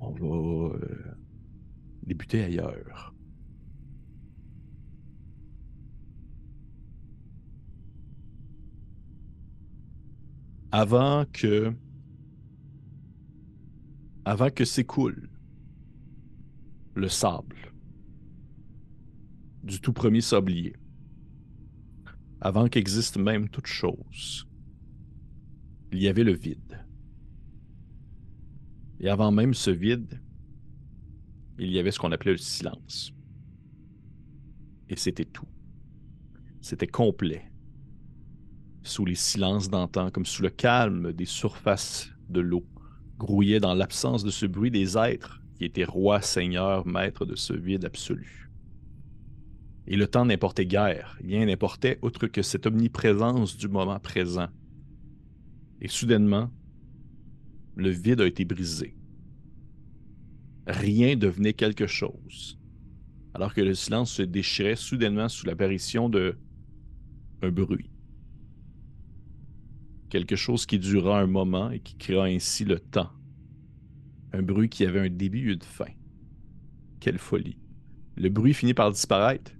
On 0.00 0.10
va 0.10 0.74
euh, 0.76 1.16
débuter 2.02 2.42
ailleurs. 2.42 3.13
Avant 10.76 11.24
que 11.26 11.72
avant 14.24 14.50
que 14.50 14.64
s'écoule 14.64 15.30
le 16.96 17.08
sable 17.08 17.72
du 19.62 19.80
tout 19.80 19.92
premier 19.92 20.20
sablier, 20.20 20.74
avant 22.40 22.66
qu'existe 22.66 23.18
même 23.18 23.48
toute 23.48 23.68
chose, 23.68 24.48
il 25.92 26.02
y 26.02 26.08
avait 26.08 26.24
le 26.24 26.34
vide. 26.34 26.84
Et 28.98 29.08
avant 29.08 29.30
même 29.30 29.54
ce 29.54 29.70
vide, 29.70 30.20
il 31.56 31.70
y 31.70 31.78
avait 31.78 31.92
ce 31.92 32.00
qu'on 32.00 32.10
appelait 32.10 32.32
le 32.32 32.38
silence. 32.38 33.12
Et 34.88 34.96
c'était 34.96 35.24
tout. 35.24 35.46
C'était 36.60 36.88
complet 36.88 37.53
sous 38.84 39.04
les 39.04 39.14
silences 39.14 39.68
d'antan, 39.68 40.10
comme 40.10 40.26
sous 40.26 40.42
le 40.42 40.50
calme 40.50 41.12
des 41.12 41.24
surfaces 41.24 42.10
de 42.28 42.40
l'eau, 42.40 42.64
grouillaient 43.18 43.60
dans 43.60 43.74
l'absence 43.74 44.22
de 44.22 44.30
ce 44.30 44.46
bruit 44.46 44.70
des 44.70 44.96
êtres 44.96 45.40
qui 45.56 45.64
étaient 45.64 45.84
rois, 45.84 46.20
seigneurs, 46.20 46.86
maîtres 46.86 47.24
de 47.24 47.34
ce 47.34 47.54
vide 47.54 47.84
absolu. 47.84 48.50
Et 49.86 49.96
le 49.96 50.06
temps 50.06 50.24
n'importait 50.24 50.66
guère, 50.66 51.16
rien 51.22 51.46
n'importait 51.46 51.98
outre 52.02 52.26
que 52.26 52.42
cette 52.42 52.66
omniprésence 52.66 53.56
du 53.56 53.68
moment 53.68 53.98
présent. 54.00 54.48
Et 55.80 55.88
soudainement, 55.88 56.50
le 57.76 57.90
vide 57.90 58.20
a 58.20 58.26
été 58.26 58.44
brisé. 58.44 58.96
Rien 60.66 61.16
devenait 61.16 61.52
quelque 61.52 61.86
chose. 61.86 62.58
alors 63.34 63.52
que 63.52 63.60
le 63.60 63.74
silence 63.74 64.12
se 64.12 64.22
déchirait 64.22 64.76
soudainement 64.76 65.28
sous 65.28 65.44
l'apparition 65.44 66.08
de 66.08 66.36
un 67.42 67.50
bruit. 67.50 67.90
Quelque 70.14 70.36
chose 70.36 70.64
qui 70.64 70.78
dura 70.78 71.20
un 71.20 71.26
moment 71.26 71.72
et 71.72 71.80
qui 71.80 71.96
créa 71.96 72.22
ainsi 72.22 72.64
le 72.64 72.78
temps. 72.78 73.10
Un 74.32 74.42
bruit 74.42 74.68
qui 74.68 74.86
avait 74.86 75.00
un 75.00 75.10
début 75.10 75.50
et 75.50 75.54
une 75.54 75.60
fin. 75.60 75.90
Quelle 77.00 77.18
folie. 77.18 77.58
Le 78.14 78.28
bruit 78.28 78.54
finit 78.54 78.74
par 78.74 78.92
disparaître, 78.92 79.50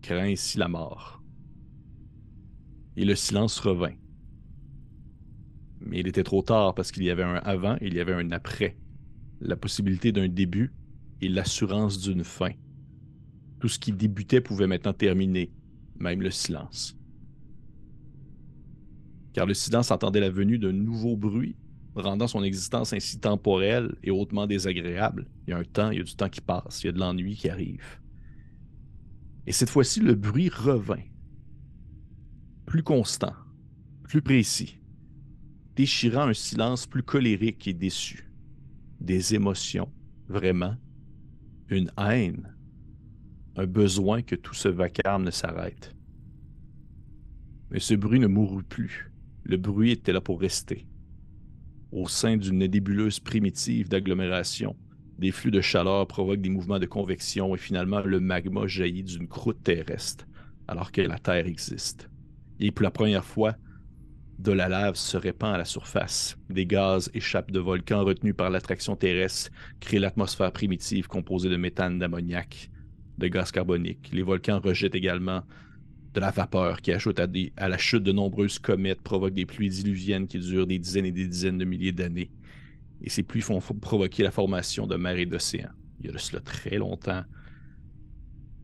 créant 0.00 0.24
ainsi 0.24 0.58
la 0.58 0.66
mort. 0.66 1.22
Et 2.96 3.04
le 3.04 3.14
silence 3.14 3.60
revint. 3.60 3.94
Mais 5.78 6.00
il 6.00 6.08
était 6.08 6.24
trop 6.24 6.42
tard 6.42 6.74
parce 6.74 6.90
qu'il 6.90 7.04
y 7.04 7.10
avait 7.10 7.22
un 7.22 7.36
avant 7.36 7.76
et 7.76 7.86
il 7.86 7.94
y 7.94 8.00
avait 8.00 8.14
un 8.14 8.32
après. 8.32 8.76
La 9.40 9.54
possibilité 9.54 10.10
d'un 10.10 10.26
début 10.26 10.72
et 11.20 11.28
l'assurance 11.28 12.00
d'une 12.00 12.24
fin. 12.24 12.54
Tout 13.60 13.68
ce 13.68 13.78
qui 13.78 13.92
débutait 13.92 14.40
pouvait 14.40 14.66
maintenant 14.66 14.94
terminer, 14.94 15.52
même 16.00 16.22
le 16.22 16.32
silence. 16.32 16.98
Car 19.32 19.46
le 19.46 19.54
silence 19.54 19.90
entendait 19.90 20.20
la 20.20 20.30
venue 20.30 20.58
d'un 20.58 20.72
nouveau 20.72 21.16
bruit, 21.16 21.56
rendant 21.94 22.26
son 22.26 22.42
existence 22.42 22.92
ainsi 22.92 23.18
temporelle 23.18 23.94
et 24.02 24.10
hautement 24.10 24.46
désagréable. 24.46 25.26
Il 25.46 25.50
y 25.50 25.52
a 25.54 25.58
un 25.58 25.64
temps, 25.64 25.90
il 25.90 25.98
y 25.98 26.00
a 26.00 26.04
du 26.04 26.14
temps 26.14 26.28
qui 26.28 26.40
passe, 26.40 26.82
il 26.82 26.86
y 26.86 26.88
a 26.90 26.92
de 26.92 26.98
l'ennui 26.98 27.36
qui 27.36 27.48
arrive. 27.48 27.84
Et 29.46 29.52
cette 29.52 29.70
fois-ci, 29.70 30.00
le 30.00 30.14
bruit 30.14 30.48
revint. 30.48 31.02
Plus 32.66 32.82
constant, 32.82 33.34
plus 34.04 34.22
précis, 34.22 34.78
déchirant 35.74 36.28
un 36.28 36.34
silence 36.34 36.86
plus 36.86 37.02
colérique 37.02 37.66
et 37.66 37.74
déçu. 37.74 38.30
Des 39.00 39.34
émotions, 39.34 39.90
vraiment. 40.28 40.76
Une 41.68 41.90
haine. 41.98 42.54
Un 43.56 43.66
besoin 43.66 44.22
que 44.22 44.36
tout 44.36 44.54
ce 44.54 44.68
vacarme 44.68 45.24
ne 45.24 45.30
s'arrête. 45.30 45.94
Mais 47.70 47.80
ce 47.80 47.94
bruit 47.94 48.20
ne 48.20 48.26
mourut 48.26 48.62
plus. 48.62 49.11
Le 49.44 49.56
bruit 49.56 49.92
était 49.92 50.12
là 50.12 50.20
pour 50.20 50.40
rester. 50.40 50.86
Au 51.90 52.08
sein 52.08 52.36
d'une 52.36 52.58
nébuleuse 52.58 53.20
primitive 53.20 53.88
d'agglomération, 53.88 54.76
des 55.18 55.30
flux 55.30 55.50
de 55.50 55.60
chaleur 55.60 56.06
provoquent 56.06 56.40
des 56.40 56.48
mouvements 56.48 56.78
de 56.78 56.86
convection 56.86 57.54
et 57.54 57.58
finalement 57.58 58.00
le 58.00 58.18
magma 58.20 58.66
jaillit 58.66 59.04
d'une 59.04 59.28
croûte 59.28 59.62
terrestre 59.62 60.26
alors 60.68 60.92
que 60.92 61.02
la 61.02 61.18
Terre 61.18 61.46
existe. 61.46 62.08
Et 62.60 62.70
pour 62.70 62.84
la 62.84 62.90
première 62.90 63.24
fois, 63.24 63.56
de 64.38 64.52
la 64.52 64.68
lave 64.68 64.94
se 64.96 65.16
répand 65.16 65.54
à 65.54 65.58
la 65.58 65.64
surface. 65.64 66.36
Des 66.50 66.66
gaz 66.66 67.10
échappent 67.14 67.52
de 67.52 67.60
volcans 67.60 68.04
retenus 68.04 68.34
par 68.34 68.50
l'attraction 68.50 68.96
terrestre, 68.96 69.50
créent 69.80 70.00
l'atmosphère 70.00 70.52
primitive 70.52 71.06
composée 71.06 71.48
de 71.48 71.56
méthane, 71.56 71.98
d'ammoniac, 71.98 72.70
de 73.18 73.28
gaz 73.28 73.52
carbonique. 73.52 74.10
Les 74.12 74.22
volcans 74.22 74.58
rejettent 74.58 74.94
également 74.94 75.42
de 76.14 76.20
la 76.20 76.30
vapeur 76.30 76.80
qui 76.82 76.92
ajoute 76.92 77.20
à, 77.20 77.68
la 77.68 77.78
chute 77.78 78.02
de 78.02 78.12
nombreuses 78.12 78.58
comètes, 78.58 79.00
provoque 79.00 79.34
des 79.34 79.46
pluies 79.46 79.70
diluviennes 79.70 80.26
qui 80.26 80.38
durent 80.38 80.66
des 80.66 80.78
dizaines 80.78 81.06
et 81.06 81.12
des 81.12 81.26
dizaines 81.26 81.58
de 81.58 81.64
milliers 81.64 81.92
d'années 81.92 82.30
et 83.02 83.10
ces 83.10 83.22
pluies 83.22 83.40
font 83.40 83.60
provoquer 83.60 84.22
la 84.22 84.30
formation 84.30 84.86
de 84.86 84.96
mers 84.96 85.16
et 85.16 85.26
d'océans. 85.26 85.70
Il 86.00 86.06
y 86.06 86.08
a 86.08 86.12
de 86.12 86.18
cela 86.18 86.40
très 86.40 86.78
longtemps. 86.78 87.24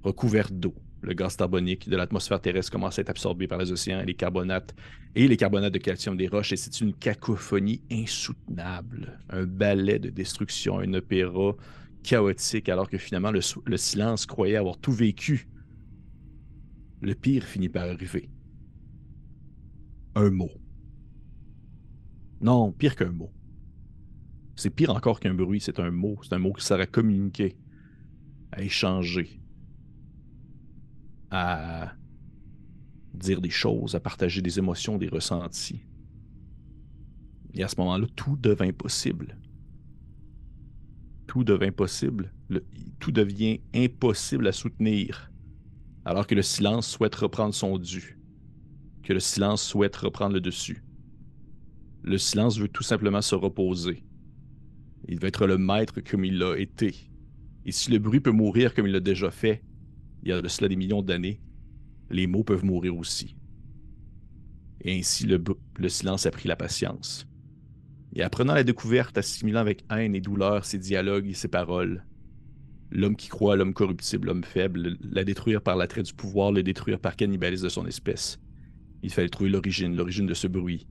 Recouvert 0.02 0.50
d'eau, 0.50 0.74
le 1.02 1.12
gaz 1.12 1.36
carbonique 1.36 1.88
de 1.88 1.96
l'atmosphère 1.96 2.40
terrestre 2.40 2.70
commence 2.70 2.98
à 2.98 3.02
être 3.02 3.10
absorbé 3.10 3.48
par 3.48 3.58
les 3.58 3.72
océans 3.72 4.00
et 4.00 4.06
les 4.06 4.14
carbonates 4.14 4.74
et 5.16 5.26
les 5.26 5.36
carbonates 5.36 5.74
de 5.74 5.78
calcium 5.78 6.16
des 6.16 6.28
roches, 6.28 6.52
et 6.52 6.56
c'est 6.56 6.80
une 6.80 6.94
cacophonie 6.94 7.82
insoutenable, 7.90 9.18
un 9.30 9.44
ballet 9.44 9.98
de 9.98 10.10
destruction, 10.10 10.78
un 10.78 10.94
opéra 10.94 11.56
chaotique, 12.04 12.68
alors 12.68 12.88
que 12.88 12.98
finalement 12.98 13.32
le, 13.32 13.40
le 13.64 13.76
silence 13.76 14.26
croyait 14.26 14.56
avoir 14.56 14.78
tout 14.78 14.92
vécu. 14.92 15.48
Le 17.00 17.14
pire 17.14 17.44
finit 17.44 17.68
par 17.68 17.88
arriver. 17.88 18.28
Un 20.14 20.30
mot. 20.30 20.50
Non, 22.40 22.72
pire 22.72 22.96
qu'un 22.96 23.12
mot. 23.12 23.32
C'est 24.56 24.70
pire 24.70 24.90
encore 24.90 25.20
qu'un 25.20 25.34
bruit, 25.34 25.60
c'est 25.60 25.78
un 25.78 25.90
mot. 25.90 26.18
C'est 26.22 26.32
un 26.32 26.38
mot 26.38 26.52
qui 26.52 26.64
sert 26.64 26.80
à 26.80 26.86
communiquer, 26.86 27.56
à 28.50 28.62
échanger, 28.62 29.40
à 31.30 31.92
dire 33.14 33.40
des 33.40 33.50
choses, 33.50 33.94
à 33.94 34.00
partager 34.00 34.42
des 34.42 34.58
émotions, 34.58 34.98
des 34.98 35.08
ressentis. 35.08 35.84
Et 37.54 37.62
à 37.62 37.68
ce 37.68 37.76
moment-là, 37.78 38.06
tout 38.16 38.36
devint 38.36 38.72
possible. 38.72 39.36
Tout 41.26 41.44
devint 41.44 41.72
possible. 41.72 42.32
tout 42.98 43.12
devient 43.12 43.60
impossible 43.74 44.46
à 44.46 44.52
soutenir. 44.52 45.30
Alors 46.08 46.26
que 46.26 46.34
le 46.34 46.40
silence 46.40 46.88
souhaite 46.88 47.14
reprendre 47.16 47.54
son 47.54 47.76
dû. 47.76 48.18
Que 49.02 49.12
le 49.12 49.20
silence 49.20 49.62
souhaite 49.62 49.94
reprendre 49.94 50.32
le 50.32 50.40
dessus. 50.40 50.82
Le 52.02 52.16
silence 52.16 52.58
veut 52.58 52.68
tout 52.68 52.82
simplement 52.82 53.20
se 53.20 53.34
reposer. 53.34 54.06
Il 55.06 55.20
veut 55.20 55.28
être 55.28 55.46
le 55.46 55.58
maître 55.58 56.00
comme 56.00 56.24
il 56.24 56.38
l'a 56.38 56.56
été. 56.56 57.10
Et 57.66 57.72
si 57.72 57.90
le 57.90 57.98
bruit 57.98 58.20
peut 58.20 58.30
mourir 58.30 58.72
comme 58.72 58.86
il 58.86 58.92
l'a 58.94 59.00
déjà 59.00 59.30
fait, 59.30 59.62
il 60.22 60.30
y 60.30 60.32
a 60.32 60.40
de 60.40 60.48
cela 60.48 60.68
des 60.68 60.76
millions 60.76 61.02
d'années, 61.02 61.42
les 62.08 62.26
mots 62.26 62.42
peuvent 62.42 62.64
mourir 62.64 62.96
aussi. 62.96 63.36
Et 64.80 64.98
ainsi 64.98 65.26
le, 65.26 65.44
silence 65.90 66.24
a 66.24 66.30
pris 66.30 66.48
la 66.48 66.56
patience. 66.56 67.28
Et 68.14 68.22
apprenant 68.22 68.54
la 68.54 68.64
découverte, 68.64 69.18
assimilant 69.18 69.60
avec 69.60 69.84
haine 69.90 70.14
et 70.14 70.22
douleur 70.22 70.64
ses 70.64 70.78
dialogues 70.78 71.28
et 71.28 71.34
ses 71.34 71.48
paroles, 71.48 72.06
l'homme 72.90 73.16
qui 73.16 73.28
croit 73.28 73.56
l'homme 73.56 73.74
corruptible, 73.74 74.28
l'homme 74.28 74.44
faible, 74.44 74.96
la 75.00 75.24
détruire 75.24 75.62
par 75.62 75.76
l'attrait 75.76 76.02
du 76.02 76.14
pouvoir, 76.14 76.52
le 76.52 76.62
détruire 76.62 76.98
par 76.98 77.16
cannibalisme 77.16 77.64
de 77.64 77.68
son 77.68 77.86
espèce. 77.86 78.40
Il 79.02 79.12
fallait 79.12 79.28
trouver 79.28 79.50
l'origine, 79.50 79.94
l'origine 79.94 80.26
de 80.26 80.34
ce 80.34 80.46
bruit. 80.46 80.88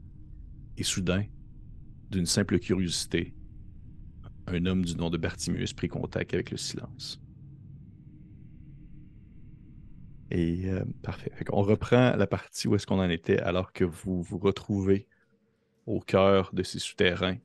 Et 0.77 0.83
soudain, 0.83 1.25
d'une 2.11 2.25
simple 2.25 2.59
curiosité, 2.59 3.33
un 4.45 4.65
homme 4.65 4.85
du 4.85 4.95
nom 4.95 5.09
de 5.09 5.17
Bartimeus 5.17 5.73
prit 5.75 5.87
contact 5.87 6.33
avec 6.33 6.51
le 6.51 6.57
silence. 6.57 7.19
Et 10.29 10.69
euh, 10.69 10.83
parfait. 11.01 11.31
On 11.51 11.63
reprend 11.63 12.15
la 12.15 12.27
partie 12.27 12.67
où 12.67 12.75
est-ce 12.75 12.85
qu'on 12.85 12.99
en 12.99 13.09
était 13.09 13.39
alors 13.39 13.71
que 13.71 13.83
vous 13.83 14.21
vous 14.21 14.37
retrouvez 14.37 15.07
au 15.85 15.99
cœur 15.99 16.51
de 16.53 16.63
ces 16.63 16.79
souterrains 16.79 17.37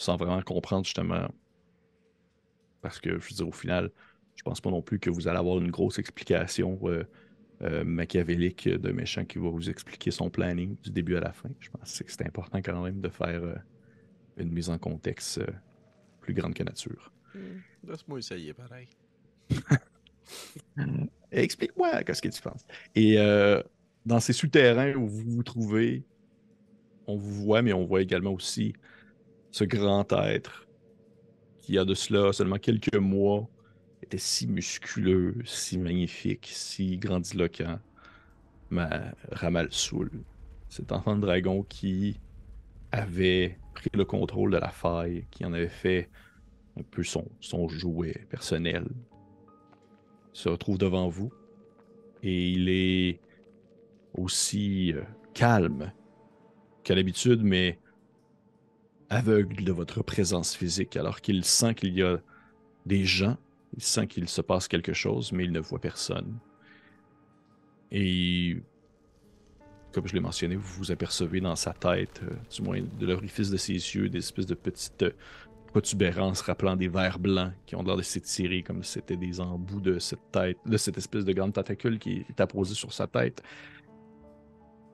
sans 0.00 0.16
vraiment 0.16 0.40
comprendre 0.40 0.86
justement. 0.86 1.28
Parce 2.82 3.00
que 3.00 3.18
je 3.18 3.28
veux 3.28 3.36
dire, 3.36 3.48
au 3.48 3.52
final, 3.52 3.90
je 4.36 4.42
pense 4.42 4.60
pas 4.60 4.70
non 4.70 4.82
plus 4.82 4.98
que 4.98 5.10
vous 5.10 5.28
allez 5.28 5.38
avoir 5.38 5.58
une 5.58 5.70
grosse 5.70 5.98
explication 5.98 6.78
euh, 6.84 7.04
euh, 7.62 7.84
machiavélique 7.84 8.68
de 8.68 8.90
méchant 8.90 9.24
qui 9.24 9.38
va 9.38 9.48
vous 9.50 9.68
expliquer 9.68 10.10
son 10.10 10.30
planning 10.30 10.76
du 10.82 10.90
début 10.90 11.16
à 11.16 11.20
la 11.20 11.32
fin. 11.32 11.50
Je 11.60 11.68
pense 11.70 12.02
que 12.02 12.10
c'est 12.10 12.26
important 12.26 12.58
quand 12.62 12.82
même 12.82 13.00
de 13.00 13.08
faire 13.08 13.62
une 14.40 14.52
mise 14.52 14.70
en 14.70 14.78
contexte 14.78 15.38
euh, 15.38 15.46
plus 16.20 16.34
grande 16.34 16.54
que 16.54 16.62
nature. 16.62 17.12
Hmm. 17.34 17.60
Laisse-moi 17.88 18.18
essayer, 18.18 18.54
pareil. 18.54 18.88
Explique-moi 21.32 22.02
qu'est-ce 22.02 22.22
que 22.22 22.28
tu 22.28 22.42
penses. 22.42 22.64
Et 22.94 23.18
euh, 23.18 23.62
dans 24.04 24.20
ces 24.20 24.32
souterrains 24.32 24.94
où 24.94 25.06
vous 25.06 25.30
vous 25.30 25.42
trouvez, 25.42 26.04
on 27.06 27.16
vous 27.16 27.44
voit, 27.44 27.62
mais 27.62 27.72
on 27.72 27.84
voit 27.84 28.02
également 28.02 28.32
aussi 28.32 28.72
ce 29.50 29.64
grand 29.64 30.10
être 30.12 30.66
qui, 31.60 31.78
a 31.78 31.84
de 31.84 31.94
cela 31.94 32.32
seulement 32.32 32.58
quelques 32.58 32.96
mois, 32.96 33.48
était 34.02 34.18
si 34.18 34.46
musculeux, 34.46 35.36
si 35.44 35.78
magnifique, 35.78 36.48
si 36.52 36.96
grandiloquent. 36.96 37.78
Ma 38.70 38.88
Ramal 39.32 39.66
Soul, 39.72 40.10
cet 40.68 40.92
enfant 40.92 41.16
de 41.16 41.22
dragon 41.22 41.64
qui 41.64 42.20
avait 42.92 43.58
pris 43.74 43.90
le 43.94 44.04
contrôle 44.04 44.52
de 44.52 44.58
la 44.58 44.68
faille, 44.68 45.26
qui 45.32 45.44
en 45.44 45.52
avait 45.52 45.68
fait 45.68 46.08
un 46.78 46.82
peu 46.82 47.02
son, 47.02 47.26
son 47.40 47.68
jouet 47.68 48.26
personnel, 48.28 48.86
se 50.32 50.48
retrouve 50.48 50.78
devant 50.78 51.08
vous. 51.08 51.32
Et 52.22 52.50
il 52.50 52.68
est 52.68 53.18
aussi 54.14 54.92
euh, 54.92 55.02
calme 55.34 55.92
qu'à 56.84 56.94
l'habitude, 56.94 57.42
mais 57.42 57.79
aveugle 59.10 59.64
de 59.64 59.72
votre 59.72 60.02
présence 60.02 60.54
physique, 60.54 60.96
alors 60.96 61.20
qu'il 61.20 61.44
sent 61.44 61.74
qu'il 61.74 61.94
y 61.94 62.02
a 62.02 62.18
des 62.86 63.04
gens, 63.04 63.36
il 63.76 63.82
sent 63.82 64.06
qu'il 64.06 64.28
se 64.28 64.40
passe 64.40 64.68
quelque 64.68 64.92
chose, 64.92 65.32
mais 65.32 65.44
il 65.44 65.52
ne 65.52 65.60
voit 65.60 65.80
personne. 65.80 66.38
Et 67.92 68.56
comme 69.92 70.06
je 70.06 70.14
l'ai 70.14 70.20
mentionné, 70.20 70.54
vous 70.54 70.78
vous 70.78 70.92
apercevez 70.92 71.40
dans 71.40 71.56
sa 71.56 71.72
tête, 71.72 72.20
euh, 72.22 72.34
du 72.54 72.62
moins 72.62 72.80
de 72.80 73.06
l'orifice 73.06 73.50
de 73.50 73.56
ses 73.56 73.72
yeux, 73.72 74.08
des 74.08 74.18
espèces 74.18 74.46
de 74.46 74.54
petites 74.54 75.02
euh, 75.02 75.10
protubérances 75.66 76.40
rappelant 76.42 76.76
des 76.76 76.88
vers 76.88 77.18
blancs 77.18 77.52
qui 77.66 77.74
ont 77.76 77.82
l'air 77.82 77.96
de 77.96 78.02
s'étirer 78.02 78.62
comme 78.62 78.82
si 78.82 78.92
c'était 78.92 79.16
des 79.16 79.40
embouts 79.40 79.80
de 79.80 79.98
cette 79.98 80.30
tête, 80.32 80.58
de 80.66 80.76
cette 80.76 80.98
espèce 80.98 81.24
de 81.24 81.32
grande 81.32 81.52
tentacule 81.52 81.98
qui 81.98 82.24
est 82.28 82.40
apposée 82.40 82.74
sur 82.74 82.92
sa 82.92 83.06
tête. 83.06 83.42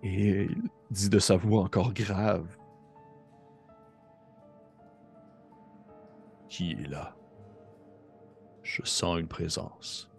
Et 0.02 0.44
il 0.44 0.70
dit 0.90 1.08
de 1.08 1.18
sa 1.18 1.37
voix 1.37 1.62
encore 1.62 1.92
grave 1.92 2.46
Qui 6.56 6.72
est 6.72 6.88
là 6.88 7.14
Je 8.62 8.80
sens 8.82 9.20
une 9.20 9.28
présence. 9.28 10.10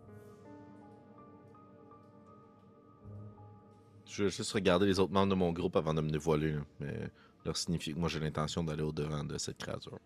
Je 4.05 4.25
vais 4.25 4.29
juste 4.29 4.51
regarder 4.51 4.85
les 4.85 4.99
autres 4.99 5.11
membres 5.11 5.31
de 5.31 5.35
mon 5.35 5.51
groupe 5.51 5.75
avant 5.77 5.95
de 5.95 6.01
me 6.01 6.11
dévoiler. 6.11 6.51
là. 6.51 6.61
Mais 6.79 7.09
leur 7.43 7.57
signifie 7.57 7.91
que 7.91 7.97
moi 7.97 8.07
j'ai 8.07 8.19
l'intention 8.19 8.63
d'aller 8.63 8.83
au-devant 8.83 9.23
de 9.23 9.35
cette 9.39 9.57
créature. 9.57 9.97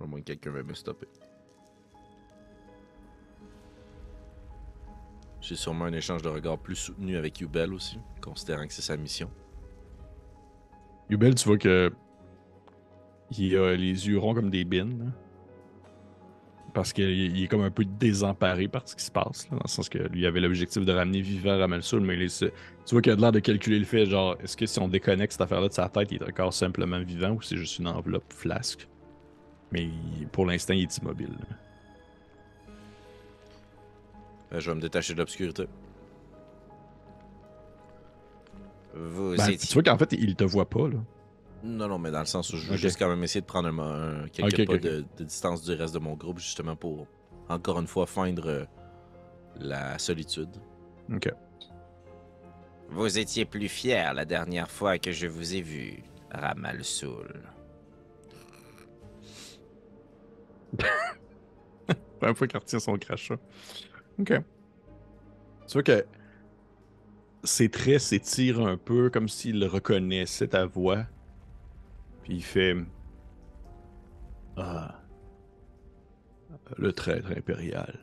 À 0.00 0.06
moins 0.06 0.18
que 0.18 0.24
quelqu'un 0.24 0.50
veuille 0.50 0.64
me 0.64 0.74
stopper. 0.74 1.06
J'ai 5.40 5.54
sûrement 5.54 5.84
un 5.84 5.92
échange 5.92 6.22
de 6.22 6.30
regards 6.30 6.58
plus 6.58 6.74
soutenu 6.74 7.16
avec 7.16 7.38
Yubel 7.38 7.72
aussi, 7.72 8.00
considérant 8.20 8.66
que 8.66 8.72
c'est 8.72 8.82
sa 8.82 8.96
mission. 8.96 9.30
Yubel, 11.08 11.36
tu 11.36 11.46
vois 11.46 11.58
que. 11.58 11.92
Il 13.38 13.56
a 13.56 13.74
les 13.74 14.06
yeux 14.08 14.18
ronds 14.18 14.34
comme 14.34 14.50
des 14.50 14.64
bines. 14.64 14.98
là. 14.98 15.12
Parce 16.74 16.92
qu'il 16.92 17.08
il 17.08 17.42
est 17.44 17.48
comme 17.48 17.62
un 17.62 17.70
peu 17.70 17.84
désemparé 17.86 18.68
par 18.68 18.86
ce 18.86 18.94
qui 18.94 19.02
se 19.04 19.10
passe. 19.10 19.44
là, 19.50 19.56
dans 19.56 19.62
le 19.64 19.68
sens 19.68 19.88
que 19.88 19.96
lui 19.98 20.26
avait 20.26 20.40
l'objectif 20.40 20.84
de 20.84 20.92
ramener 20.92 21.22
vivant 21.22 21.56
Ramalsoul, 21.58 22.00
mais 22.02 22.14
il 22.16 22.22
est- 22.22 22.38
tu 22.84 22.94
vois 22.94 23.00
qu'il 23.00 23.12
a 23.12 23.16
l'air 23.16 23.32
de 23.32 23.38
calculer 23.40 23.78
le 23.78 23.86
fait, 23.86 24.04
genre, 24.04 24.36
est-ce 24.42 24.56
que 24.58 24.66
si 24.66 24.78
on 24.78 24.86
déconnecte 24.86 25.32
cette 25.32 25.40
affaire-là 25.40 25.68
de 25.68 25.72
sa 25.72 25.88
tête, 25.88 26.12
il 26.12 26.22
est 26.22 26.28
encore 26.28 26.52
simplement 26.52 27.00
vivant 27.00 27.30
ou 27.30 27.40
c'est 27.40 27.56
juste 27.56 27.78
une 27.78 27.88
enveloppe 27.88 28.30
flasque? 28.30 28.86
Mais 29.72 29.88
pour 30.32 30.44
l'instant, 30.46 30.74
il 30.74 30.82
est 30.82 30.98
immobile. 30.98 31.30
là. 31.40 31.56
Euh, 34.52 34.60
je 34.60 34.70
vais 34.70 34.76
me 34.76 34.80
détacher 34.82 35.14
de 35.14 35.18
l'obscurité. 35.18 35.64
Vous 38.94 39.34
Ben, 39.36 39.48
étiez- 39.50 39.56
tu 39.68 39.74
vois 39.74 39.82
qu'en 39.82 39.98
fait, 39.98 40.12
il 40.12 40.36
te 40.36 40.44
voit 40.44 40.68
pas, 40.68 40.88
là. 40.88 40.98
Non, 41.66 41.88
non, 41.88 41.98
mais 41.98 42.10
dans 42.10 42.20
le 42.20 42.26
sens 42.26 42.52
où 42.52 42.56
je 42.56 42.70
veux 42.70 42.76
juste 42.76 42.98
quand 42.98 43.08
même 43.08 43.22
essayer 43.24 43.40
de 43.40 43.46
prendre 43.46 43.68
un, 43.68 44.24
un- 44.24 44.28
quelques 44.28 44.66
pas 44.66 44.78
de 44.78 45.04
distance 45.18 45.62
du 45.62 45.72
reste 45.72 45.94
de 45.94 45.98
mon 45.98 46.14
groupe, 46.14 46.38
justement 46.38 46.76
pour, 46.76 47.06
encore 47.48 47.80
une 47.80 47.86
fois, 47.86 48.06
feindre 48.06 48.46
euh, 48.46 48.64
la 49.58 49.98
solitude. 49.98 50.50
Ok. 51.12 51.30
Vous 52.88 53.18
étiez 53.18 53.44
plus 53.44 53.68
fier 53.68 54.14
la 54.14 54.24
dernière 54.24 54.70
fois 54.70 54.98
que 54.98 55.10
je 55.12 55.26
vous 55.26 55.54
ai 55.56 55.60
vu, 55.62 56.02
Ramal 56.30 56.84
Soul. 56.84 57.42
Première 62.20 62.36
fois 62.36 62.46
qu'il 62.46 62.58
retient 62.58 62.78
son 62.78 62.96
crachat. 62.96 63.36
Ok. 64.18 64.32
Tu 65.66 65.72
vois 65.72 65.82
que 65.82 66.06
ses 67.44 67.68
traits 67.68 68.00
s'étirent 68.00 68.60
un 68.60 68.76
peu 68.76 69.10
comme 69.10 69.28
s'il 69.28 69.64
reconnaissait 69.64 70.48
ta 70.48 70.64
voix. 70.66 71.04
Puis 72.26 72.38
il 72.38 72.42
fait. 72.42 72.74
Ah. 74.56 75.00
Le 76.76 76.92
traître 76.92 77.30
impérial. 77.30 77.96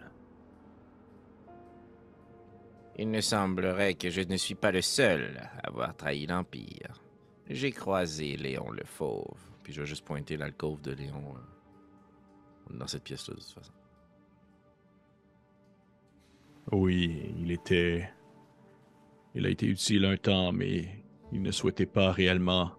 Il 2.98 3.10
me 3.10 3.20
semblerait 3.20 3.96
que 3.96 4.10
je 4.10 4.22
ne 4.22 4.38
suis 4.38 4.56
pas 4.56 4.72
le 4.72 4.82
seul 4.82 5.42
à 5.42 5.68
avoir 5.68 5.94
trahi 5.98 6.26
l'Empire. 6.26 7.02
J'ai 7.50 7.72
croisé 7.72 8.38
Léon 8.38 8.72
le 8.72 8.86
Fauve. 8.86 9.42
Puis 9.62 9.74
je 9.74 9.82
vais 9.82 9.88
juste 9.88 10.06
pointer 10.06 10.38
l'alcôve 10.38 10.82
de 10.82 10.94
Léon 10.94 11.36
euh, 11.36 12.78
dans 12.78 12.88
cette 12.88 13.04
pièce-là, 13.04 13.34
de 13.34 13.42
toute 13.42 13.52
façon. 13.52 13.74
Oui, 16.72 17.36
il 17.42 17.52
était. 17.52 18.10
Il 19.36 19.46
a 19.46 19.50
été 19.50 19.66
utile 19.66 20.06
un 20.06 20.16
temps, 20.16 20.54
mais 20.54 21.04
il 21.34 21.42
ne 21.42 21.52
souhaitait 21.52 21.88
pas 21.88 22.14
réellement 22.14 22.72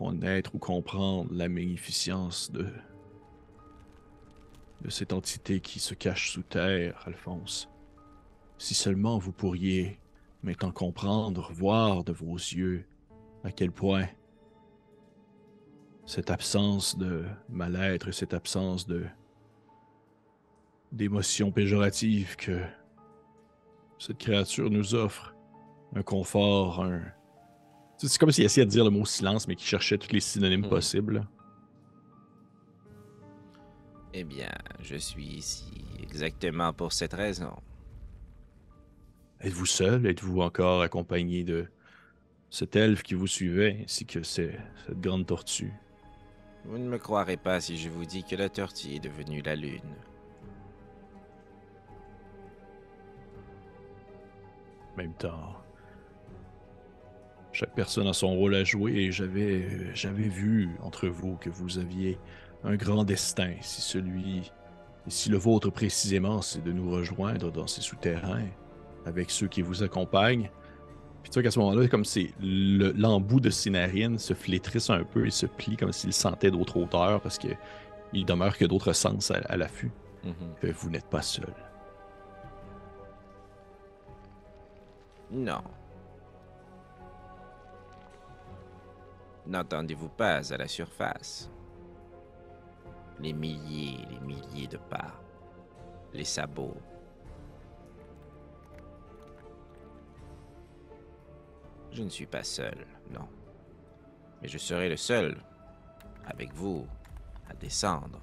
connaître 0.00 0.54
ou 0.54 0.58
comprendre 0.58 1.30
la 1.30 1.50
magnificence 1.50 2.50
de. 2.50 2.66
cette 4.88 5.12
entité 5.12 5.60
qui 5.60 5.78
se 5.78 5.92
cache 5.92 6.32
sous 6.32 6.42
terre, 6.42 7.02
Alphonse. 7.04 7.68
Si 8.56 8.72
seulement 8.74 9.18
vous 9.18 9.32
pourriez 9.32 9.98
maintenant 10.42 10.72
comprendre, 10.72 11.52
voir 11.52 12.02
de 12.02 12.12
vos 12.12 12.34
yeux 12.34 12.86
à 13.44 13.52
quel 13.52 13.72
point 13.72 14.06
cette 16.06 16.30
absence 16.30 16.96
de 16.96 17.26
mal-être, 17.50 18.10
cette 18.10 18.32
absence 18.32 18.86
de 18.86 19.04
d'émotions 20.92 21.52
péjoratives 21.52 22.36
que 22.36 22.58
cette 23.98 24.18
créature 24.18 24.70
nous 24.70 24.94
offre. 24.94 25.34
Un 25.94 26.02
confort, 26.02 26.82
un... 26.82 27.02
C'est 28.08 28.18
comme 28.18 28.30
s'il 28.30 28.44
essayait 28.44 28.64
de 28.64 28.70
dire 28.70 28.84
le 28.84 28.90
mot 28.90 29.04
silence, 29.04 29.46
mais 29.46 29.56
qu'il 29.56 29.66
cherchait 29.66 29.98
tous 29.98 30.12
les 30.12 30.20
synonymes 30.20 30.62
Mhm. 30.62 30.68
possibles. 30.70 31.26
Eh 34.14 34.24
bien, 34.24 34.50
je 34.82 34.96
suis 34.96 35.24
ici 35.26 35.84
exactement 36.02 36.72
pour 36.72 36.92
cette 36.92 37.12
raison. 37.12 37.52
Êtes-vous 39.40 39.66
seul? 39.66 40.06
Êtes-vous 40.06 40.40
encore 40.40 40.82
accompagné 40.82 41.44
de 41.44 41.68
cet 42.50 42.74
elfe 42.74 43.02
qui 43.02 43.14
vous 43.14 43.26
suivait, 43.28 43.82
ainsi 43.84 44.04
que 44.06 44.22
cette 44.22 44.58
grande 44.90 45.26
tortue? 45.26 45.72
Vous 46.64 46.76
ne 46.78 46.88
me 46.88 46.98
croirez 46.98 47.36
pas 47.36 47.60
si 47.60 47.76
je 47.78 47.88
vous 47.88 48.04
dis 48.04 48.24
que 48.24 48.34
la 48.36 48.48
tortille 48.48 48.96
est 48.96 49.00
devenue 49.00 49.40
la 49.42 49.56
lune. 49.56 49.94
Même 54.96 55.14
temps, 55.14 55.54
chaque 57.52 57.74
personne 57.74 58.06
a 58.06 58.12
son 58.12 58.34
rôle 58.34 58.54
à 58.54 58.64
jouer 58.64 58.92
et 58.92 59.12
j'avais 59.12 59.94
j'avais 59.94 60.28
vu 60.28 60.68
entre 60.82 61.08
vous 61.08 61.36
que 61.36 61.50
vous 61.50 61.78
aviez 61.78 62.18
un 62.64 62.76
grand 62.76 63.04
destin. 63.04 63.54
Si 63.60 63.80
celui, 63.80 64.52
et 65.06 65.10
si 65.10 65.30
le 65.30 65.36
vôtre 65.38 65.70
précisément, 65.70 66.42
c'est 66.42 66.62
de 66.62 66.72
nous 66.72 66.90
rejoindre 66.90 67.50
dans 67.50 67.66
ces 67.66 67.80
souterrains 67.80 68.46
avec 69.06 69.30
ceux 69.30 69.48
qui 69.48 69.62
vous 69.62 69.82
accompagnent. 69.82 70.50
Puis 71.22 71.30
tu 71.30 71.34
vois 71.34 71.42
qu'à 71.42 71.50
ce 71.50 71.58
moment-là, 71.58 71.88
comme 71.88 72.04
c'est 72.04 72.30
le- 72.40 72.92
l'embout 72.92 73.40
de 73.40 73.50
ses 73.50 73.70
narines 73.70 74.18
se 74.18 74.32
flétrisse 74.34 74.88
un 74.90 75.04
peu 75.04 75.26
et 75.26 75.30
se 75.30 75.46
plie 75.46 75.76
comme 75.76 75.92
s'il 75.92 76.12
sentait 76.12 76.50
d'autres 76.50 76.78
hauteurs 76.78 77.20
parce 77.20 77.38
que 77.38 77.48
il 78.12 78.24
demeure 78.24 78.56
que 78.56 78.64
d'autres 78.64 78.92
sens 78.92 79.30
à, 79.30 79.36
à 79.48 79.56
l'affût. 79.56 79.90
Fait, 80.60 80.72
Vous 80.72 80.90
n'êtes 80.90 81.06
pas 81.08 81.22
seul. 81.22 81.52
Non. 85.30 85.62
N'entendez-vous 89.46 90.08
pas 90.08 90.52
à 90.52 90.56
la 90.56 90.68
surface? 90.68 91.50
Les 93.18 93.32
milliers 93.32 93.98
les 94.10 94.20
milliers 94.20 94.66
de 94.66 94.78
pas, 94.78 95.20
les 96.12 96.24
sabots. 96.24 96.76
Je 101.92 102.02
ne 102.02 102.08
suis 102.08 102.26
pas 102.26 102.44
seul, 102.44 102.86
non. 103.10 103.28
Mais 104.40 104.48
je 104.48 104.58
serai 104.58 104.88
le 104.88 104.96
seul, 104.96 105.36
avec 106.24 106.52
vous, 106.54 106.86
à 107.48 107.54
descendre. 107.54 108.22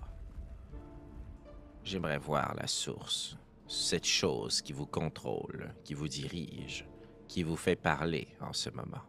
J'aimerais 1.84 2.18
voir 2.18 2.56
la 2.56 2.68
source, 2.68 3.38
cette 3.68 4.06
chose 4.06 4.62
qui 4.62 4.74
vous 4.74 4.88
contrôle, 4.88 5.74
qui 5.84 5.94
vous 5.94 6.08
dirige, 6.08 6.88
qui 7.28 7.44
vous 7.44 7.58
fait 7.58 7.76
parler 7.76 8.28
en 8.40 8.54
ce 8.54 8.70
moment. 8.70 9.04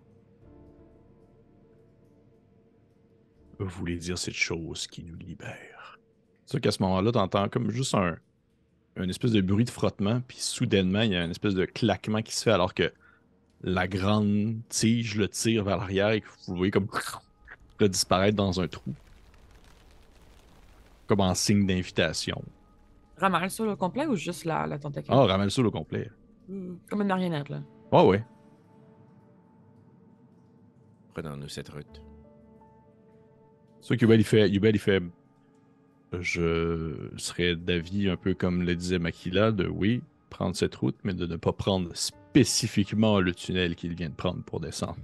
Vous 3.59 3.69
voulez 3.69 3.97
dire 3.97 4.19
cette 4.19 4.35
chose 4.35 4.87
qui 4.87 5.03
nous 5.03 5.17
libère. 5.17 5.99
C'est 6.47 6.53
sûr 6.53 6.61
qu'à 6.61 6.71
ce 6.71 6.83
moment-là, 6.83 7.13
t'entends 7.13 7.49
comme 7.49 7.71
juste 7.71 7.95
un, 7.95 8.17
un 8.97 9.09
espèce 9.09 9.33
de 9.33 9.41
bruit 9.41 9.65
de 9.65 9.71
frottement, 9.71 10.21
puis 10.27 10.39
soudainement, 10.39 11.03
il 11.03 11.13
y 11.13 11.17
a 11.17 11.25
une 11.25 11.31
espèce 11.31 11.55
de 11.55 11.65
claquement 11.65 12.23
qui 12.23 12.35
se 12.35 12.43
fait 12.45 12.53
alors 12.53 12.73
que 12.75 12.93
la 13.63 13.89
grande 13.89 14.57
tige 14.69 15.17
le 15.17 15.29
tire 15.29 15.65
vers 15.65 15.77
l'arrière 15.79 16.11
et 16.11 16.21
que 16.21 16.29
vous 16.47 16.57
voyez 16.57 16.71
comme 16.71 16.89
le 17.81 17.89
disparaître 17.89 18.37
dans 18.37 18.61
un 18.61 18.69
trou. 18.69 18.95
Comme 21.09 21.21
en 21.21 21.35
signe 21.35 21.67
d'invitation. 21.67 22.43
Ramal 23.17 23.51
sur 23.51 23.65
le 23.65 23.75
complet 23.75 24.07
ou 24.07 24.15
juste 24.15 24.45
la, 24.45 24.67
la 24.67 24.79
tentacule? 24.79 25.13
Ah, 25.13 25.25
ramène 25.25 25.51
ça 25.51 25.61
au 25.63 25.71
complet. 25.73 26.09
Hmm, 26.49 26.77
Comme 26.89 27.03
une 27.03 27.09
marionnette, 27.09 27.49
là. 27.49 27.63
Ah 27.91 28.05
ouais. 28.05 28.25
Prenons-nous 31.15 31.49
cette 31.49 31.71
route. 31.71 32.01
C'est 33.81 33.87
sûr 33.89 33.97
qu'Yubel, 33.97 34.21
il 34.21 34.25
fait, 34.25 34.49
Yubel, 34.49 34.77
il 34.77 34.79
fait 34.79 35.03
Je 36.21 37.11
serais 37.17 37.57
d'avis, 37.57 38.09
un 38.09 38.17
peu 38.17 38.35
comme 38.35 38.63
le 38.63 38.75
disait 38.75 38.99
Makila, 38.99 39.53
de 39.53 39.67
oui, 39.67 40.03
prendre 40.31 40.57
cette 40.57 40.75
route, 40.75 40.97
mais 41.05 41.15
de 41.15 41.27
ne 41.27 41.37
pas 41.37 41.53
prendre 41.53 41.95
spécifiquement 41.95 43.21
le 43.21 43.35
tunnel 43.35 43.75
qu'il 43.75 43.95
vient 43.95 44.09
de 44.09 44.15
prendre 44.15 44.43
pour 44.43 44.61
descendre. 44.61 44.99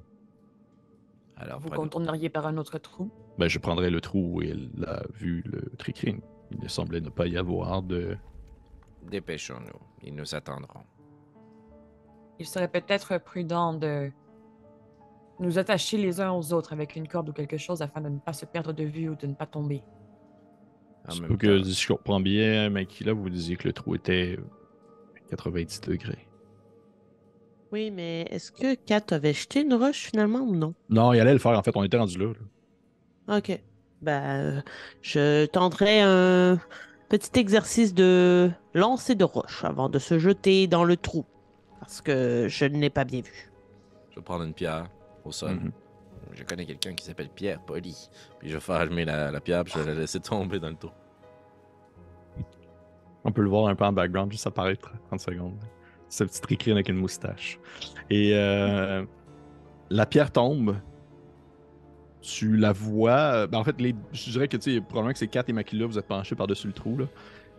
Alors, 1.37 1.61
Vous 1.61 1.71
contourneriez 1.71 2.29
par 2.29 2.47
un 2.47 2.57
autre 2.57 2.79
trou? 2.79 3.11
Ben, 3.39 3.49
je 3.49 3.59
prendrais 3.59 3.91
le 3.91 4.01
trou 4.01 4.37
où 4.37 4.43
il 4.43 4.71
a 4.87 5.03
vu 5.15 5.43
le 5.47 5.63
tricrine. 5.77 6.21
Il 6.53 6.61
ne 6.61 6.69
semblait 6.69 7.01
ne 7.01 7.09
pas 7.09 7.27
y 7.27 7.37
avoir 7.37 7.83
de. 7.83 8.17
dépêchons-nous. 9.11 9.81
Ils 10.03 10.15
nous 10.15 10.35
attendront. 10.35 10.85
Il 12.39 12.47
serait 12.47 12.69
peut-être 12.69 13.19
prudent 13.19 13.75
de 13.75 14.11
nous 15.41 15.59
attacher 15.59 15.97
les 15.97 16.21
uns 16.21 16.33
aux 16.33 16.53
autres 16.53 16.73
avec 16.73 16.97
une 16.97 17.09
corde 17.09 17.29
ou 17.29 17.33
quelque 17.33 17.57
chose 17.57 17.83
afin 17.83 18.01
de 18.01 18.09
ne 18.09 18.19
pas 18.19 18.33
se 18.33 18.47
perdre 18.47 18.73
de 18.73 18.85
vue 18.85 19.09
ou 19.09 19.17
de 19.17 19.27
ne 19.27 19.35
pas 19.35 19.47
tomber. 19.47 19.83
Même 21.21 21.37
que 21.37 21.63
si 21.63 21.83
je 21.83 21.89
comprends 21.89 22.21
bien, 22.21 22.71
Mikey, 22.71 23.05
là, 23.05 23.13
vous 23.13 23.29
disiez 23.29 23.57
que 23.57 23.69
le 23.69 23.75
trou 23.75 23.95
était 23.95 24.39
90 25.31 25.81
degrés. 25.83 26.27
Oui, 27.73 27.91
mais 27.91 28.23
est-ce 28.31 28.53
que 28.53 28.75
Kat 28.75 29.03
avait 29.11 29.33
jeté 29.33 29.63
une 29.63 29.75
roche 29.75 30.05
finalement 30.11 30.41
ou 30.41 30.55
non? 30.55 30.75
Non, 30.89 31.13
il 31.13 31.21
allait 31.21 31.33
le 31.33 31.39
faire, 31.39 31.59
en 31.59 31.63
fait. 31.63 31.73
On 31.75 31.83
était 31.83 31.97
rendu 31.97 32.19
là. 32.19 32.33
là. 33.29 33.37
Ok. 33.37 33.61
Ben, 34.01 34.23
euh, 34.23 34.61
je 35.03 35.47
tenterai 35.47 36.01
un 36.01 36.59
petit 37.09 37.39
exercice 37.39 37.93
de 37.93 38.51
lancer 38.75 39.15
de 39.15 39.25
roche 39.25 39.65
avant 39.65 39.89
de 39.89 39.99
se 39.99 40.19
jeter 40.19 40.67
dans 40.67 40.85
le 40.85 40.97
trou. 40.97 41.25
Parce 41.81 42.01
que 42.01 42.47
je 42.49 42.65
ne 42.65 42.79
l'ai 42.79 42.91
pas 42.91 43.05
bien 43.05 43.21
vu. 43.21 43.51
je 44.11 44.17
vais 44.17 44.23
prendre 44.23 44.45
une 44.45 44.55
pierre 44.55 44.89
au 45.25 45.33
sol. 45.33 45.55
Mhm. 45.55 45.73
Je 46.33 46.43
connais 46.43 46.67
quelqu'un 46.67 46.95
qui 46.95 47.05
s'appelle 47.05 47.29
Pierre 47.29 47.61
Poli. 47.61 48.09
Puis 48.39 48.49
je 48.49 48.55
vais 48.55 48.61
faire 48.61 48.77
allumer 48.77 49.05
la, 49.05 49.31
la 49.31 49.41
pierre, 49.41 49.65
puis 49.65 49.75
je 49.77 49.81
vais 49.81 49.95
la 49.95 50.01
laisser 50.01 50.21
tomber 50.21 50.59
dans 50.59 50.71
le 50.71 50.77
trou. 50.77 50.91
On 53.25 53.33
peut 53.33 53.43
le 53.43 53.49
voir 53.49 53.69
un 53.69 53.75
peu 53.75 53.85
en 53.85 53.93
background, 53.93 54.31
juste 54.31 54.47
apparaître 54.47 54.93
30 55.09 55.21
secondes. 55.21 55.59
Ce 56.09 56.25
petit 56.25 56.55
écrire 56.55 56.75
avec 56.75 56.89
une 56.89 56.97
moustache. 56.97 57.59
Et 58.11 58.33
euh, 58.35 59.05
la 59.91 60.07
pierre 60.07 60.31
tombe. 60.31 60.77
Tu 62.21 62.57
la 62.57 62.73
vois. 62.73 63.47
ben, 63.47 63.59
en 63.59 63.65
fait, 63.65 63.79
les, 63.81 63.95
je 64.13 64.31
dirais 64.31 64.49
que 64.49 64.57
tu 64.57 64.75
sais, 64.75 64.81
probablement 64.81 65.13
que 65.13 65.19
c'est 65.19 65.29
Kat 65.29 65.45
et 65.47 65.53
Makila, 65.53 65.87
vous 65.87 65.99
êtes 65.99 66.07
penchés 66.07 66.35
par-dessus 66.35 66.67
le 66.67 66.73
trou. 66.73 66.97
Là, 66.97 67.07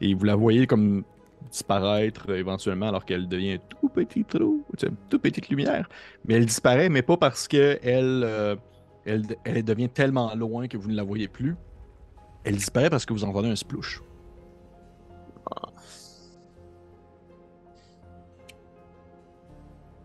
et 0.01 0.13
vous 0.13 0.25
la 0.25 0.35
voyez 0.35 0.67
comme 0.67 1.03
disparaître 1.49 2.25
euh, 2.29 2.37
éventuellement 2.37 2.87
alors 2.87 3.05
qu'elle 3.05 3.27
devient 3.27 3.53
un 3.53 3.75
tout 3.79 3.89
petit 3.89 4.23
trou, 4.23 4.65
une 4.81 4.95
toute 5.09 5.21
petite 5.21 5.49
lumière. 5.49 5.87
Mais 6.27 6.35
elle 6.35 6.45
disparaît, 6.45 6.89
mais 6.89 7.01
pas 7.01 7.17
parce 7.17 7.47
que 7.47 7.79
elle, 7.81 8.23
euh, 8.23 8.55
elle, 9.05 9.23
elle 9.43 9.63
devient 9.63 9.89
tellement 9.89 10.33
loin 10.35 10.67
que 10.67 10.77
vous 10.77 10.89
ne 10.89 10.95
la 10.95 11.03
voyez 11.03 11.27
plus. 11.27 11.55
Elle 12.43 12.55
disparaît 12.55 12.89
parce 12.89 13.05
que 13.05 13.13
vous 13.13 13.23
entendez 13.23 13.49
un 13.49 13.55
splouche. 13.55 14.01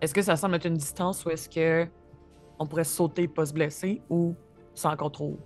Est-ce 0.00 0.14
que 0.14 0.22
ça 0.22 0.36
semble 0.36 0.54
être 0.54 0.66
une 0.66 0.74
distance 0.74 1.24
ou 1.24 1.30
est-ce 1.30 1.48
que 1.48 1.86
on 2.58 2.66
pourrait 2.66 2.84
sauter 2.84 3.22
et 3.22 3.28
pas 3.28 3.46
se 3.46 3.52
blesser 3.52 4.00
ou 4.08 4.34
c'est 4.74 4.88
encore 4.88 5.12
trop 5.12 5.26
haut? 5.32 5.40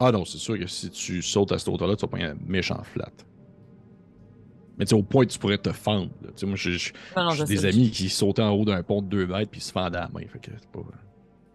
Ah 0.00 0.10
non, 0.10 0.24
c'est 0.24 0.38
sûr 0.38 0.58
que 0.58 0.66
si 0.66 0.90
tu 0.90 1.22
sautes 1.22 1.52
à 1.52 1.58
cette 1.58 1.68
hauteur-là, 1.68 1.94
tu 1.94 2.02
vas 2.02 2.08
prendre 2.08 2.24
un 2.24 2.36
méchant 2.46 2.82
flat. 2.82 3.12
Mais 4.80 4.86
tu 4.86 4.90
sais, 4.90 4.94
au 4.96 5.02
point 5.02 5.26
que 5.26 5.30
tu 5.30 5.38
pourrais 5.38 5.58
te 5.58 5.72
fendre. 5.72 6.10
là. 6.22 6.30
Tu 6.34 6.38
sais, 6.38 6.46
moi, 6.46 6.56
j'ai 6.56 7.44
des 7.44 7.66
amis 7.66 7.90
qui 7.90 8.08
sautaient 8.08 8.40
en 8.40 8.52
haut 8.52 8.64
d'un 8.64 8.82
pont 8.82 9.02
de 9.02 9.08
2 9.08 9.26
mètres 9.26 9.50
puis 9.50 9.60
se 9.60 9.70
fendaient 9.70 9.98
à 9.98 10.02
la 10.04 10.08
main. 10.08 10.26
Fait 10.26 10.38
que 10.38 10.50
c'est 10.58 10.70
pas. 10.70 10.80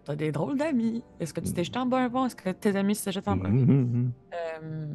T'as 0.04 0.16
des 0.16 0.32
drôles 0.32 0.60
d'amis. 0.60 1.02
Est-ce 1.20 1.34
que 1.34 1.42
tu 1.42 1.52
t'es 1.52 1.64
jeté 1.64 1.80
en 1.80 1.88
bas 1.88 2.04
un 2.04 2.10
pont? 2.12 2.28
Est-ce 2.28 2.36
que 2.36 2.52
tes 2.52 2.76
amis 2.76 2.94
se 2.94 3.10
jettent 3.10 3.28
en 3.28 3.36
bas? 3.36 3.50
Mhm. 3.50 4.12
Euh, 4.36 4.86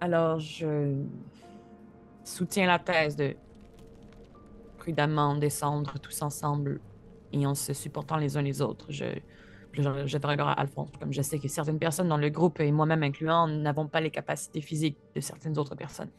alors, 0.00 0.40
je 0.40 0.96
soutiens 2.24 2.66
la 2.66 2.80
thèse 2.80 3.14
de 3.14 3.36
prudemment 4.78 5.36
descendre 5.36 5.96
tous 6.00 6.22
ensemble 6.22 6.80
et 7.32 7.46
en 7.46 7.54
se 7.54 7.72
supportant 7.72 8.16
les 8.16 8.36
uns 8.36 8.42
les 8.42 8.60
autres. 8.60 8.86
Je, 8.88 9.04
je, 9.72 9.82
je 10.06 10.18
te 10.18 10.26
regarde 10.26 10.50
à 10.50 10.60
Alphonse, 10.60 10.90
comme 10.98 11.12
je 11.12 11.22
sais 11.22 11.38
que 11.38 11.46
certaines 11.46 11.78
personnes 11.78 12.08
dans 12.08 12.16
le 12.16 12.30
groupe, 12.30 12.58
et 12.58 12.72
moi-même 12.72 13.04
incluant, 13.04 13.46
n'avons 13.46 13.86
pas 13.86 14.00
les 14.00 14.10
capacités 14.10 14.60
physiques 14.60 14.98
de 15.14 15.20
certaines 15.20 15.56
autres 15.56 15.76
personnes. 15.76 16.10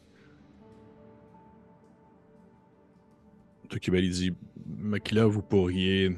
Tokibali 3.68 4.10
dit 4.10 4.32
Makila, 4.78 5.26
vous 5.26 5.42
pourriez 5.42 6.16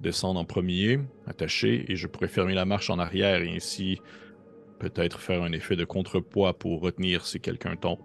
descendre 0.00 0.38
en 0.40 0.44
premier, 0.44 1.00
attacher, 1.26 1.90
et 1.90 1.96
je 1.96 2.06
pourrais 2.06 2.28
fermer 2.28 2.54
la 2.54 2.64
marche 2.64 2.90
en 2.90 2.98
arrière 2.98 3.42
et 3.42 3.54
ainsi 3.56 4.00
peut-être 4.78 5.20
faire 5.20 5.42
un 5.42 5.52
effet 5.52 5.74
de 5.76 5.84
contrepoids 5.84 6.58
pour 6.58 6.80
retenir 6.82 7.26
si 7.26 7.40
quelqu'un 7.40 7.76
tombe. 7.76 7.98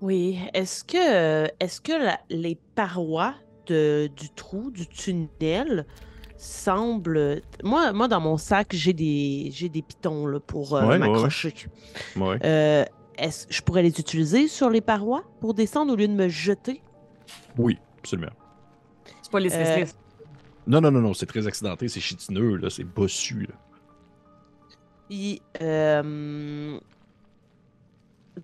Oui. 0.00 0.38
Est-ce 0.54 0.84
que, 0.84 1.46
est-ce 1.60 1.80
que 1.80 1.92
la- 1.92 2.20
les 2.30 2.56
parois 2.74 3.34
de- 3.66 4.08
du 4.16 4.30
trou, 4.30 4.70
du 4.70 4.86
tunnel, 4.86 5.86
semblent. 6.36 7.42
Moi, 7.62 7.92
moi 7.92 8.08
dans 8.08 8.20
mon 8.20 8.38
sac, 8.38 8.68
j'ai 8.72 8.94
des, 8.94 9.50
j'ai 9.52 9.68
des 9.68 9.82
pitons 9.82 10.26
là, 10.26 10.40
pour 10.40 10.74
euh, 10.74 10.80
Ouais, 10.80 10.86
ouais, 10.86 10.92
ouais. 10.92 10.98
m'accrocher. 11.00 11.54
Ouais. 12.16 12.38
Euh, 12.44 12.84
est-ce 13.20 13.46
je 13.50 13.60
pourrais 13.62 13.82
les 13.82 13.98
utiliser 14.00 14.48
sur 14.48 14.70
les 14.70 14.80
parois 14.80 15.22
pour 15.40 15.54
descendre 15.54 15.92
au 15.92 15.96
lieu 15.96 16.08
de 16.08 16.12
me 16.14 16.28
jeter? 16.28 16.82
Oui, 17.58 17.78
absolument. 17.98 18.32
C'est 19.22 19.30
pas 19.30 19.40
les 19.40 19.54
Euh. 19.54 19.84
Non, 20.66 20.80
non, 20.80 20.90
non, 20.90 21.00
non, 21.00 21.14
c'est 21.14 21.26
très 21.26 21.46
accidenté, 21.46 21.88
c'est 21.88 22.00
chitineux, 22.00 22.56
là, 22.56 22.70
c'est 22.70 22.84
bossu. 22.84 23.42
Là. 23.42 23.54
Puis, 25.08 25.42
euh, 25.62 26.78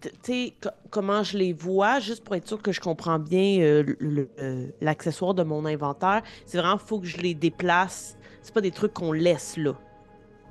tu 0.00 0.08
sais, 0.22 0.54
co- 0.60 0.70
comment 0.90 1.22
je 1.22 1.38
les 1.38 1.52
vois, 1.52 2.00
juste 2.00 2.24
pour 2.24 2.34
être 2.34 2.48
sûr 2.48 2.60
que 2.60 2.72
je 2.72 2.80
comprends 2.80 3.18
bien 3.18 3.60
euh, 3.60 4.66
l'accessoire 4.80 5.34
de 5.34 5.42
mon 5.42 5.64
inventaire, 5.66 6.22
c'est 6.46 6.58
vraiment, 6.58 6.78
faut 6.78 6.98
que 7.00 7.06
je 7.06 7.18
les 7.18 7.34
déplace. 7.34 8.16
C'est 8.42 8.52
pas 8.54 8.60
des 8.60 8.70
trucs 8.72 8.92
qu'on 8.92 9.12
laisse 9.12 9.56
là. 9.56 9.72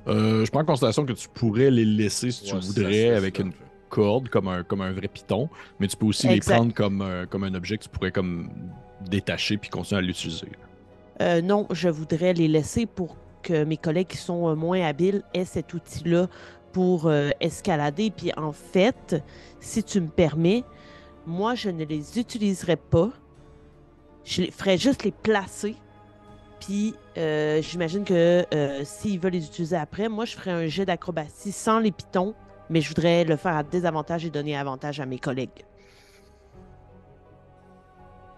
Euh, 0.08 0.46
je 0.46 0.52
prends 0.52 0.62
en 0.62 0.66
considération 0.66 1.06
que 1.06 1.14
tu 1.14 1.28
pourrais 1.30 1.72
les 1.72 1.84
laisser 1.86 2.30
si 2.32 2.44
tu 2.46 2.54
Ouais, 2.54 2.60
voudrais 2.62 3.10
ça, 3.12 3.18
avec 3.18 3.38
ça, 3.38 3.44
une. 3.44 3.54
Corde, 3.96 4.28
comme 4.30 4.48
un, 4.50 4.64
comme 4.64 4.82
un 4.82 4.92
vrai 4.92 5.08
piton, 5.08 5.50
mais 5.80 5.88
tu 5.88 5.96
peux 5.96 6.06
aussi 6.08 6.28
Exact. 6.28 6.54
les 6.54 6.56
prendre 6.58 6.74
comme, 6.74 7.02
un- 7.02 7.26
comme 7.26 7.44
un 7.46 7.54
objet 7.56 7.78
que 7.78 7.84
tu 7.84 7.90
pourrais 7.90 8.12
comme 8.12 8.50
détacher 9.10 9.58
puis 9.58 9.70
continuer 9.70 10.00
à 10.00 10.02
l'utiliser. 10.02 10.50
Euh, 11.22 11.42
non, 11.42 11.66
je 11.72 11.88
voudrais 11.90 12.34
les 12.34 12.48
laisser 12.50 12.86
pour 12.86 13.16
que 13.42 13.64
mes 13.64 13.78
collègues 13.78 14.08
qui 14.08 14.18
sont 14.18 14.50
euh, 14.50 14.56
moins 14.56 14.82
habiles 14.82 15.22
aient 15.34 15.46
cet 15.46 15.74
outil-là 15.74 16.28
pour 16.74 17.08
euh, 17.08 17.30
escalader. 17.40 18.12
Puis 18.12 18.32
en 18.36 18.52
fait, 18.52 19.24
si 19.60 19.82
tu 19.84 20.02
me 20.02 20.10
permets, 20.10 20.64
moi, 21.26 21.56
je 21.56 21.70
ne 21.70 21.86
les 21.86 22.20
utiliserai 22.20 22.76
pas. 22.76 23.12
Je 24.26 24.42
les 24.42 24.52
ferais 24.52 24.78
juste 24.78 25.04
les 25.04 25.12
placer. 25.12 25.76
Puis 26.60 26.96
euh, 27.18 27.62
j'imagine 27.62 28.04
que 28.04 28.46
euh, 28.54 28.82
s'ils 28.84 29.20
veulent 29.20 29.34
les 29.34 29.46
utiliser 29.46 29.76
après, 29.78 30.10
moi, 30.10 30.26
je 30.26 30.36
ferais 30.36 30.52
un 30.52 30.68
jet 30.68 30.86
d'acrobatie 30.86 31.52
sans 31.52 31.80
les 31.80 31.92
pitons, 31.92 32.34
mais 32.70 32.82
je 32.82 32.90
voudrais 32.90 33.24
le 33.24 33.36
faire 33.36 33.56
à 33.56 33.64
désavantage 33.64 34.26
et 34.26 34.30
donner 34.30 34.56
avantage 34.56 35.00
à 35.00 35.06
mes 35.06 35.20
collègues. 35.20 35.66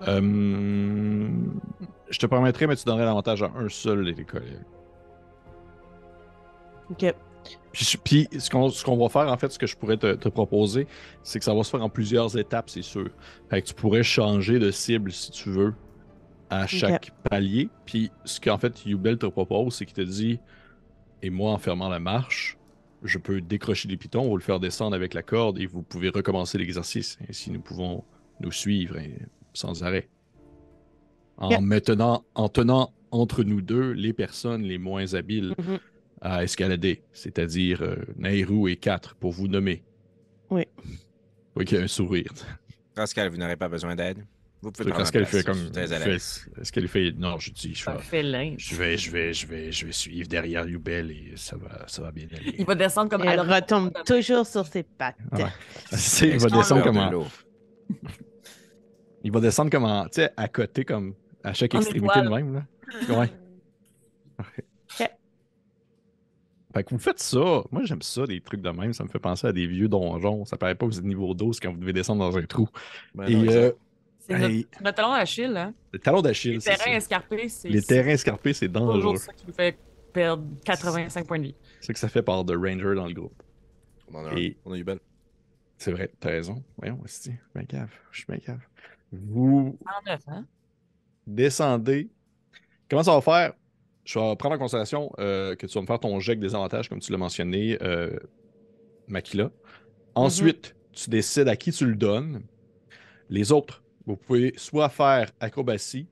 Euh, 0.08 1.30
je 2.10 2.20
te 2.20 2.26
permettrais, 2.26 2.68
mais 2.68 2.76
tu 2.76 2.86
donnerais 2.86 3.06
l'avantage 3.06 3.44
à 3.44 3.52
un 3.56 3.70
seul 3.70 4.14
des 4.14 4.26
collègues. 4.26 4.66
OK. 6.92 7.14
Puis, 7.72 7.98
puis 8.04 8.28
ce 8.40 8.50
qu'on 8.50 8.70
ce 8.70 8.84
qu'on 8.84 8.98
va 8.98 9.10
faire, 9.10 9.32
en 9.32 9.38
fait, 9.38 9.52
ce 9.52 9.60
que 9.60 9.68
je 9.68 9.76
pourrais 9.76 9.98
te, 9.98 10.14
te 10.14 10.30
proposer, 10.30 10.88
c'est 11.24 11.40
que 11.40 11.46
ça 11.46 11.54
va 11.54 11.64
se 11.64 11.70
faire 11.70 11.84
en 11.84 11.90
plusieurs 11.90 12.38
étapes, 12.38 12.70
c'est 12.70 12.82
sûr. 12.82 13.10
Fait 13.50 13.62
que 13.62 13.68
tu 13.68 13.74
pourrais 13.74 14.04
changer 14.04 14.60
de 14.60 14.72
cible 14.72 15.12
si 15.12 15.32
tu 15.32 15.50
veux 15.50 15.74
à 16.50 16.68
chaque 16.68 17.12
palier. 17.30 17.70
Puis 17.86 18.12
ce 18.26 18.40
qu'en 18.40 18.58
fait 18.58 18.86
Yubel 18.86 19.18
te 19.18 19.26
propose, 19.26 19.76
c'est 19.76 19.86
qu'il 19.86 19.96
te 19.96 20.02
dit 20.02 20.40
Et 21.22 21.30
moi, 21.30 21.52
en 21.52 21.58
fermant 21.58 21.90
la 21.90 22.00
marche, 22.00 22.57
je 23.04 23.18
peux 23.18 23.42
décrocher 23.42 23.88
les 23.88 23.98
pitons, 23.98 24.28
vous 24.28 24.38
le 24.38 24.44
faire 24.44 24.60
descendre 24.60 24.96
avec 24.96 25.14
la 25.14 25.24
corde 25.24 25.60
et 25.60 25.66
vous 25.66 25.84
pouvez 25.84 26.10
recommencer 26.10 26.58
l'exercice. 26.58 27.18
Ainsi, 27.30 27.52
nous 27.52 27.62
pouvons 27.62 28.04
nous 28.40 28.52
suivre 28.52 28.98
et- 28.98 29.20
sans 29.54 29.84
arrêt. 29.84 30.08
En, 31.38 31.50
Yeah. 31.52 31.62
maintenant, 31.62 32.26
en 32.36 32.50
tenant 32.50 32.94
entre 33.12 33.44
nous 33.44 33.62
deux 33.62 33.92
les 33.92 34.14
personnes 34.14 34.64
les 34.64 34.78
moins 34.78 35.14
habiles 35.14 35.54
Mhm. 35.58 35.80
à 36.22 36.44
escalader, 36.44 37.04
c'est-à-dire 37.14 37.82
euh, 37.84 37.96
Nairou 38.18 38.68
et 38.68 38.76
4 38.76 39.16
pour 39.16 39.32
vous 39.32 39.48
nommer. 39.48 39.84
Oui. 40.50 40.64
Oui, 41.56 41.66
qu'il 41.66 41.78
y 41.78 41.82
a 41.82 41.84
un 41.84 41.88
sourire. 41.88 42.34
Pascal, 42.96 43.30
vous 43.30 43.38
n'aurez 43.38 43.56
pas 43.56 43.70
besoin 43.70 43.96
d'aide. 43.96 44.26
Vous 44.62 44.72
pouvez 44.72 44.90
prendre 44.90 45.04
Qu'est-ce 45.04 45.12
qu'elle 45.12 45.26
fait 45.26 45.44
comme. 45.44 45.72
Est-ce 45.76 46.72
qu'elle 46.72 46.88
fait. 46.88 47.12
Non, 47.12 47.38
je 47.38 47.52
dis, 47.52 47.76
je 47.76 47.86
vais, 47.86 47.98
je 48.58 48.76
vais, 48.76 48.98
je 48.98 49.12
vais, 49.12 49.34
je 49.34 49.48
vais, 49.48 49.72
je 49.72 49.86
vais 49.86 49.92
suivre 49.92 50.28
derrière 50.28 50.66
Yubel 50.68 51.12
et 51.12 51.34
ça 51.36 51.56
va, 51.58 51.88
ça 51.88 52.02
va 52.02 52.12
bien 52.12 52.28
aller. 52.36 52.56
Il 52.58 52.66
va 52.66 52.76
descendre 52.76 53.10
comme 53.10 53.24
Elle 53.24 53.40
retombe 53.40 53.92
toujours 54.06 54.46
sur 54.48 54.66
ses 54.66 54.84
pattes. 54.84 55.16
Ouais. 55.32 55.46
C'est- 55.92 56.30
il 56.30 56.40
va 56.40 56.50
descendre 56.50 56.84
comme 56.84 56.96
de 56.96 57.00
en-. 57.16 57.28
Il 59.24 59.32
va 59.32 59.40
descendre 59.42 59.70
comme 59.72 59.84
en, 59.86 60.06
tu 60.06 60.22
sais, 60.22 60.32
à 60.38 60.48
côté, 60.48 60.86
comme 60.86 61.14
à 61.44 61.54
chaque 61.54 61.74
En 61.76 61.80
extrémité 61.80 62.22
de 62.22 62.30
même, 62.30 62.54
là. 62.54 63.16
Ouais. 63.16 63.30
Ok. 64.40 64.64
Fait 66.74 66.84
que 66.84 66.90
vous 66.92 67.00
faites 67.00 67.20
ça. 67.20 67.64
Moi, 67.72 67.82
j'aime 67.86 68.02
ça, 68.04 68.26
des 68.28 68.40
trucs 68.40 68.62
de 68.62 68.70
même. 68.70 68.94
Ça 68.94 69.04
me 69.04 69.10
fait 69.10 69.20
penser 69.20 69.48
à 69.48 69.52
des 69.52 69.66
vieux 69.66 69.88
donjons. 69.88 70.46
Ça 70.46 70.58
paraît 70.58 70.76
pas 70.76 70.86
que 70.86 70.92
vous 70.92 71.00
êtes 71.00 71.06
niveau 71.06 71.34
12 71.34 71.60
quand 71.60 71.72
vous 71.72 71.80
devez 71.80 71.94
descendre 71.94 72.20
dans 72.30 72.38
un 72.38 72.44
trou. 72.44 72.68
Ben 73.16 73.26
Et 73.28 73.36
non, 73.36 73.52
euh, 73.52 73.72
C'est 74.28 74.34
notre, 74.38 74.46
hey, 74.54 74.68
c'est 74.74 74.82
notre 74.82 74.96
talon 74.98 75.12
d'Achille, 75.14 75.58
hein? 75.58 75.74
le 75.92 76.00
talon 76.00 76.18
Les 76.18 76.24
d'Achille, 76.24 76.62
c'est 76.62 76.72
terrains 76.76 76.84
ça. 76.92 76.96
escarpés, 76.98 77.50
c'est 77.50 77.70
Les 77.70 77.82
terrains 77.82 78.10
escarpés, 78.10 78.54
c'est 78.54 78.68
dangereux. 78.68 78.94
toujours 79.00 79.18
ça 79.18 79.34
qui 79.34 79.46
nous 79.48 79.54
fait 79.54 79.78
perdre 80.14 80.44
85 80.66 81.26
points 81.28 81.40
de 81.40 81.44
vie. 81.46 81.56
C'est 81.80 81.88
ce 81.88 81.94
que 81.94 82.00
ça 82.00 82.10
fait 82.10 82.22
par 82.24 82.46
The 82.46 82.52
Ranger 82.52 82.96
dans 82.96 83.06
le 83.08 83.14
groupe. 83.14 83.42
On 84.12 84.16
en 84.16 84.26
a 84.26 84.30
un. 84.32 84.36
et- 84.36 84.58
On 84.66 84.74
a 84.74 84.78
eu 84.78 84.84
belle. 84.84 85.00
C'est 85.78 85.92
vrai, 85.92 86.12
t'as 86.20 86.30
raison. 86.30 86.64
Voyons, 86.78 87.00
c'est 87.06 87.40
bien 87.56 87.64
cave. 87.66 87.90
Je 88.12 88.18
suis 88.18 88.26
bien 88.28 88.40
cave. 88.40 88.60
Vous 89.12 89.78
109, 90.06 90.22
hein? 90.28 90.46
descendez. 91.26 92.10
Comment 92.90 93.04
ça 93.04 93.14
va 93.14 93.22
faire? 93.22 93.54
je 94.06 94.18
vais 94.18 94.36
prendre 94.38 94.56
en 94.56 94.58
considération 94.58 95.12
euh, 95.20 95.56
que 95.56 95.68
tu 95.68 95.74
vas 95.74 95.82
me 95.82 95.86
faire 95.86 96.00
ton 96.00 96.18
jet 96.22 96.32
avec 96.32 96.40
des 96.40 96.56
avantages, 96.56 96.88
comme 96.88 97.00
tu 97.00 97.12
l'as 97.12 97.18
mentionné, 97.18 97.78
euh, 97.82 98.18
Makila. 99.10 99.52
Ensuite, 100.16 100.76
tu 100.94 101.10
décides 101.10 101.50
à 101.50 101.58
qui 101.58 101.74
tu 101.74 101.86
le 101.86 101.96
donnes. 101.96 102.42
Les 103.30 103.52
autres, 103.52 103.84
vous 104.08 104.16
pouvez 104.18 104.54
soit 104.56 104.90
faire 104.90 105.30
acrobatie, 105.40 106.08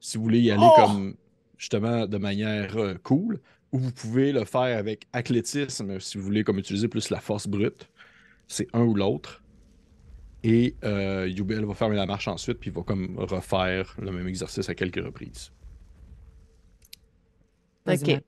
si 0.00 0.16
vous 0.16 0.24
voulez 0.24 0.40
y 0.40 0.50
aller 0.50 0.66
Oh! 0.66 0.74
comme 0.76 1.14
justement 1.58 2.06
de 2.06 2.18
manière 2.18 2.76
euh, 2.76 2.94
cool, 3.02 3.40
ou 3.70 3.78
vous 3.78 3.92
pouvez 3.92 4.32
le 4.32 4.44
faire 4.44 4.78
avec 4.78 5.06
athlétisme, 5.12 6.00
si 6.00 6.18
vous 6.18 6.24
voulez 6.24 6.42
comme 6.42 6.58
utiliser 6.58 6.88
plus 6.88 7.10
la 7.10 7.20
force 7.20 7.46
brute. 7.46 7.88
C'est 8.48 8.66
un 8.72 8.82
ou 8.82 8.94
l'autre. 8.94 9.42
Et 10.42 10.74
euh, 10.84 11.26
Yubel 11.28 11.64
va 11.64 11.74
fermer 11.74 11.96
la 11.96 12.06
marche 12.06 12.28
ensuite, 12.28 12.58
puis 12.58 12.70
il 12.70 12.74
va 12.74 12.82
comme 12.82 13.18
refaire 13.18 13.94
le 14.00 14.10
même 14.10 14.28
exercice 14.28 14.68
à 14.68 14.74
quelques 14.74 15.02
reprises. 15.02 15.52
Ok. 17.86 18.20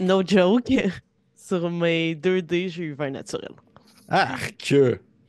No 0.00 0.22
joke. 0.24 0.72
Sur 1.36 1.70
mes 1.70 2.14
2D, 2.14 2.68
j'ai 2.68 2.84
eu 2.84 2.94
20 2.94 3.10
naturels. 3.10 3.54
Arc! 4.08 4.74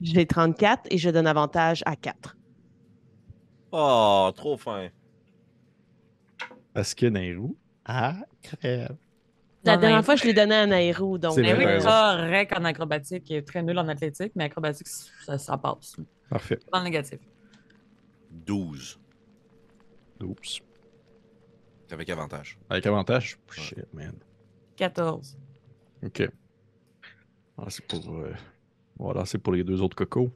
J'ai 0.01 0.25
34 0.25 0.87
et 0.89 0.97
je 0.97 1.09
donne 1.09 1.27
avantage 1.27 1.83
à 1.85 1.95
4. 1.95 2.35
Oh, 3.77 4.31
trop 4.33 4.55
fin. 4.57 4.87
Parce 6.73 6.93
que 6.95 7.07
Nairou. 7.07 7.57
Ah, 7.83 8.15
crève. 8.41 8.95
La 9.65 9.75
Non, 9.75 9.81
dernière 9.81 10.05
fois, 10.05 10.15
je 10.15 10.23
l'ai 10.23 10.33
donné 10.33 10.55
à 10.55 10.65
Nairo, 10.65 11.17
donc. 11.17 11.35
T'as 11.35 11.53
raison. 11.55 11.89
correct 11.89 12.53
en 12.57 12.63
acrobatique, 12.63 13.29
il 13.29 13.35
est 13.37 13.41
très 13.41 13.61
nul 13.63 13.77
en 13.77 13.87
athlétique, 13.89 14.31
mais 14.35 14.45
acrobatique, 14.45 14.87
ça, 14.87 15.37
ça 15.37 15.57
passe. 15.57 15.97
Parfait. 16.29 16.59
Dans 16.71 16.79
le 16.79 16.85
négatif. 16.85 17.19
12. 18.31 18.99
Oups. 20.23 20.59
Avec 21.91 22.09
avantage. 22.09 22.57
Avec 22.69 22.85
avantage? 22.85 23.37
Ouais. 23.49 23.63
Shit, 23.63 23.93
man. 23.93 24.13
14. 24.77 25.37
Ok. 26.03 26.29
Ah, 27.57 27.65
c'est 27.69 27.85
pour. 27.87 28.09
euh, 28.15 28.33
Voilà, 28.97 29.25
c'est 29.25 29.37
pour 29.39 29.51
les 29.53 29.63
deux 29.63 29.81
autres 29.81 29.95
cocos. 29.97 30.31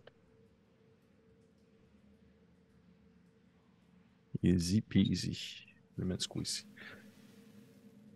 Easy 4.43 4.81
peasy. 4.81 5.65
Je 5.97 6.01
vais 6.03 6.07
mettre 6.07 6.23
ce 6.23 6.27
coup 6.27 6.41
ici. 6.41 6.65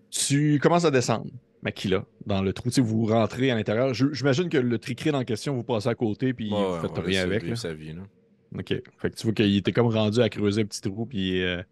Tu 0.10 0.60
commences 0.62 0.86
à 0.86 0.92
descendre, 0.92 1.32
Makila, 1.64 2.06
dans 2.26 2.42
le 2.42 2.54
trou. 2.54 2.70
Tu 2.70 2.76
sais, 2.76 2.82
vous 2.82 3.06
rentrez 3.06 3.50
à 3.52 3.56
l'intérieur. 3.56 3.94
J'imagine 3.94 4.48
que 4.50 4.58
le 4.58 4.78
tricrine 4.78 5.16
en 5.16 5.24
question, 5.24 5.56
vous 5.56 5.64
passez 5.64 5.90
à 5.90 5.96
côté, 5.96 6.34
puis 6.34 6.52
Ouais, 6.52 6.58
vous 6.80 6.80
faites 6.88 6.98
rien 7.06 7.24
avec. 7.24 7.44
là. 7.44 7.56
sa 7.56 7.74
vie, 7.74 7.94
là. 7.94 8.04
Ok. 8.58 8.68
Fait 9.00 9.10
que 9.10 9.16
tu 9.16 9.24
vois 9.24 9.34
qu'il 9.34 9.58
était 9.58 9.72
comme 9.72 9.88
rendu 9.88 10.22
à 10.22 10.30
creuser 10.30 10.62
un 10.62 10.66
petit 10.66 10.82
trou, 10.82 11.06
puis 11.08 11.42
euh, 11.42 11.64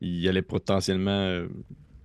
il 0.00 0.26
allait 0.28 0.42
potentiellement 0.42 1.10
euh, 1.10 1.48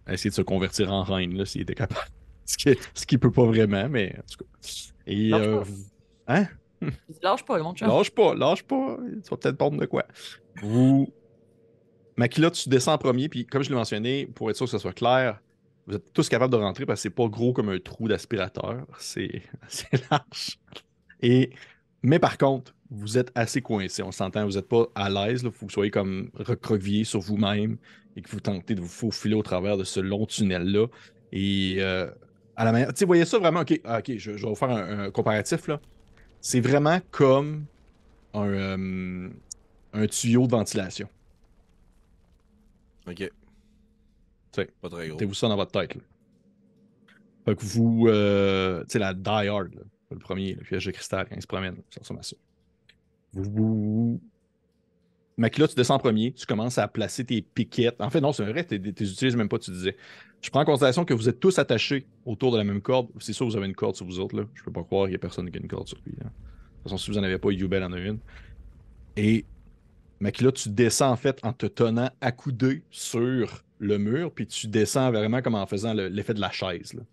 essayer 0.10 0.32
de 0.32 0.36
se 0.36 0.42
convertir 0.42 0.92
en 0.92 1.04
reine, 1.04 1.38
là, 1.38 1.46
s'il 1.46 1.62
était 1.62 1.76
capable. 1.76 2.02
Ce 2.50 2.56
qui, 2.56 2.76
ce 2.94 3.06
qui 3.06 3.18
peut 3.18 3.30
pas 3.30 3.44
vraiment, 3.46 3.90
mais 3.90 4.16
en 4.18 4.22
tout 4.22 4.38
cas. 4.46 4.70
Et. 5.06 5.30
Lâche 5.30 5.42
euh, 5.42 5.58
pas. 5.58 5.64
vous- 5.64 5.86
Hein? 6.30 6.48
Lâche 7.22 7.44
pas, 7.46 7.62
mon 7.62 7.74
chum. 7.74 7.88
Lâche 7.90 8.10
pas, 8.12 8.34
lâche 8.36 8.64
pas. 8.64 8.98
Tu 9.24 9.30
vas 9.30 9.38
peut-être 9.38 9.58
prendre 9.58 9.78
de 9.78 9.86
quoi. 9.86 10.06
Vous. 10.62 11.12
Makila, 12.18 12.52
tu 12.52 12.68
descends 12.70 12.94
en 12.94 12.98
premier, 12.98 13.30
puis 13.30 13.46
comme 13.46 13.64
je 13.64 13.70
l'ai 13.70 13.76
mentionné, 13.76 14.26
pour 14.26 14.50
être 14.50 14.58
sûr 14.58 14.66
que 14.66 14.72
ce 14.72 14.80
soit 14.80 14.94
clair, 14.94 15.40
vous 15.86 15.96
êtes 15.96 16.12
tous 16.14 16.28
capables 16.28 16.52
de 16.52 16.58
rentrer 16.58 16.86
parce 16.86 17.00
que 17.00 17.04
c'est 17.04 17.10
pas 17.10 17.28
gros 17.28 17.54
comme 17.54 17.70
un 17.70 17.80
trou 17.80 18.08
d'aspirateur. 18.08 18.86
C'est 18.98 19.42
large. 20.12 20.60
Et. 21.22 21.52
Mais 22.04 22.20
par 22.20 22.38
contre, 22.38 22.76
vous 22.92 23.18
êtes 23.18 23.32
assez 23.34 23.62
coincé, 23.62 24.04
on 24.04 24.12
s'entend, 24.12 24.46
vous 24.46 24.54
n'êtes 24.54 24.68
pas 24.68 24.86
à 24.94 25.10
l'aise, 25.10 25.42
il 25.44 25.52
faut 25.52 25.66
que 25.66 25.66
vous 25.66 25.70
soyez 25.70 25.92
comme 25.92 26.30
recroquevillé 26.36 27.04
sur 27.04 27.20
vous-même 27.20 27.78
et 28.16 28.22
que 28.22 28.30
vous 28.30 28.40
tentez 28.40 28.76
de 28.76 28.82
vous 28.82 28.88
faufiler 28.88 29.34
au 29.34 29.42
travers 29.42 29.78
de 29.78 29.84
ce 29.84 30.00
long 30.00 30.26
tunnel-là. 30.26 30.86
Et 31.32 31.78
euh, 31.80 32.10
à 32.56 32.66
la 32.66 32.72
manière. 32.72 32.94
Tu 32.94 33.06
voyez 33.06 33.26
ça 33.26 33.40
vraiment, 33.40 33.62
ok, 33.62 33.82
ah, 33.84 34.02
je, 34.06 34.32
vais 34.32 34.42
vous 34.42 34.56
faire 34.56 34.70
un, 34.70 35.12
comparatif 35.12 35.68
là. 35.68 35.80
C'est 36.40 36.60
vraiment 36.60 37.00
comme 37.12 37.66
un, 38.34 38.48
euh, 38.48 39.30
un 39.94 40.08
tuyau 40.08 40.46
de 40.46 40.52
ventilation. 40.52 41.10
Ok. 43.08 43.30
sais, 44.54 44.70
Pas 44.82 44.90
très 44.90 45.08
gros. 45.08 45.16
Mettez-vous 45.16 45.34
ça 45.34 45.48
dans 45.48 45.56
votre 45.56 45.72
tête. 45.72 45.96
Là. 45.96 46.02
Fait 47.46 47.56
que 47.56 47.64
vous. 47.64 48.08
euh, 48.08 48.82
tu 48.84 48.92
sais, 48.92 49.00
la 49.00 49.14
Die 49.14 49.30
Hard, 49.30 49.74
là, 49.76 49.82
le 50.12 50.18
premier, 50.20 50.54
le 50.56 50.64
piège 50.64 50.86
de 50.86 50.92
cristal, 50.92 51.28
quand 51.30 51.36
il 51.36 51.42
se 51.42 51.48
promène, 51.48 51.78
ça 51.90 52.02
ressemble 52.02 52.20
à 52.20 52.24
ça. 52.24 52.36
Vous. 53.34 53.44
vous... 53.44 54.22
Makila, 55.38 55.68
tu 55.68 55.76
descends 55.76 55.96
en 55.96 56.00
premier, 56.00 56.34
tu 56.34 56.46
commences 56.48 56.80
à 56.80 56.88
placer 56.88 57.24
tes 57.24 57.42
piquettes. 57.44 58.02
En 58.02 58.10
fait, 58.10 58.22
non, 58.22 58.34
c'est 58.34 58.44
vrai, 58.44 58.66
tu 58.66 58.78
les 58.80 59.12
utilises 59.12 59.36
même 59.36 59.50
pas, 59.50 59.60
tu 59.60 59.70
disais. 59.70 59.96
Je 60.42 60.50
prends 60.50 60.62
en 60.62 60.66
considération 60.66 61.06
que 61.06 61.14
vous 61.14 61.30
êtes 61.30 61.40
tous 61.40 61.60
attachés 61.60 62.08
autour 62.26 62.52
de 62.52 62.58
la 62.58 62.64
même 62.64 62.82
corde. 62.82 63.08
C'est 63.20 63.34
sûr, 63.34 63.46
vous 63.46 63.56
avez 63.56 63.68
une 63.68 63.76
corde 63.76 63.96
sur 63.96 64.06
vous 64.06 64.20
autres. 64.20 64.36
Là. 64.36 64.46
Je 64.56 64.64
peux 64.64 64.72
pas 64.72 64.84
croire 64.84 65.06
qu'il 65.06 65.14
y 65.14 65.16
a 65.16 65.20
personne 65.20 65.50
qui 65.52 65.58
a 65.58 65.62
une 65.62 65.68
corde 65.68 65.88
sur 65.88 65.98
lui. 66.06 66.14
là. 66.18 66.26
De 66.26 66.30
toute 66.30 66.84
façon, 66.84 66.98
si 66.98 67.12
vous 67.12 67.18
en 67.18 67.24
avez 67.24 67.38
pas, 67.38 67.52
Yubel 67.52 67.84
en 67.84 67.94
a 67.94 68.00
une. 68.00 68.20
Et 69.16 69.46
Makila, 70.20 70.52
tu 70.52 70.70
descends 70.70 71.12
en 71.12 71.16
fait 71.18 71.40
en 71.44 71.54
te 71.54 71.66
tenant 71.68 72.10
accoudé 72.22 72.84
sur 72.90 73.64
le 73.80 73.98
mur, 73.98 74.34
puis 74.34 74.48
tu 74.48 74.68
descends 74.68 75.12
vraiment 75.12 75.42
comme 75.42 75.56
en 75.56 75.68
faisant 75.68 75.94
le- 75.94 76.08
l'effet 76.08 76.34
de 76.34 76.42
la 76.42 76.52
chaise. 76.52 76.94
là. 76.94 77.04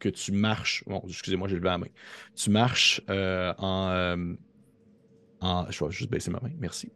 Que 0.00 0.08
tu 0.08 0.32
marches. 0.32 0.82
Bon, 0.86 1.02
excusez-moi, 1.06 1.48
j'ai 1.48 1.56
levé 1.56 1.66
la 1.68 1.78
main. 1.78 1.86
Tu 2.34 2.50
marches 2.50 3.00
euh, 3.10 3.54
en, 3.58 3.90
euh, 3.90 4.34
en. 5.40 5.70
Je 5.70 5.84
vais 5.84 5.90
juste 5.90 6.10
baisser 6.10 6.30
ma 6.30 6.40
main, 6.40 6.50
merci. 6.58 6.92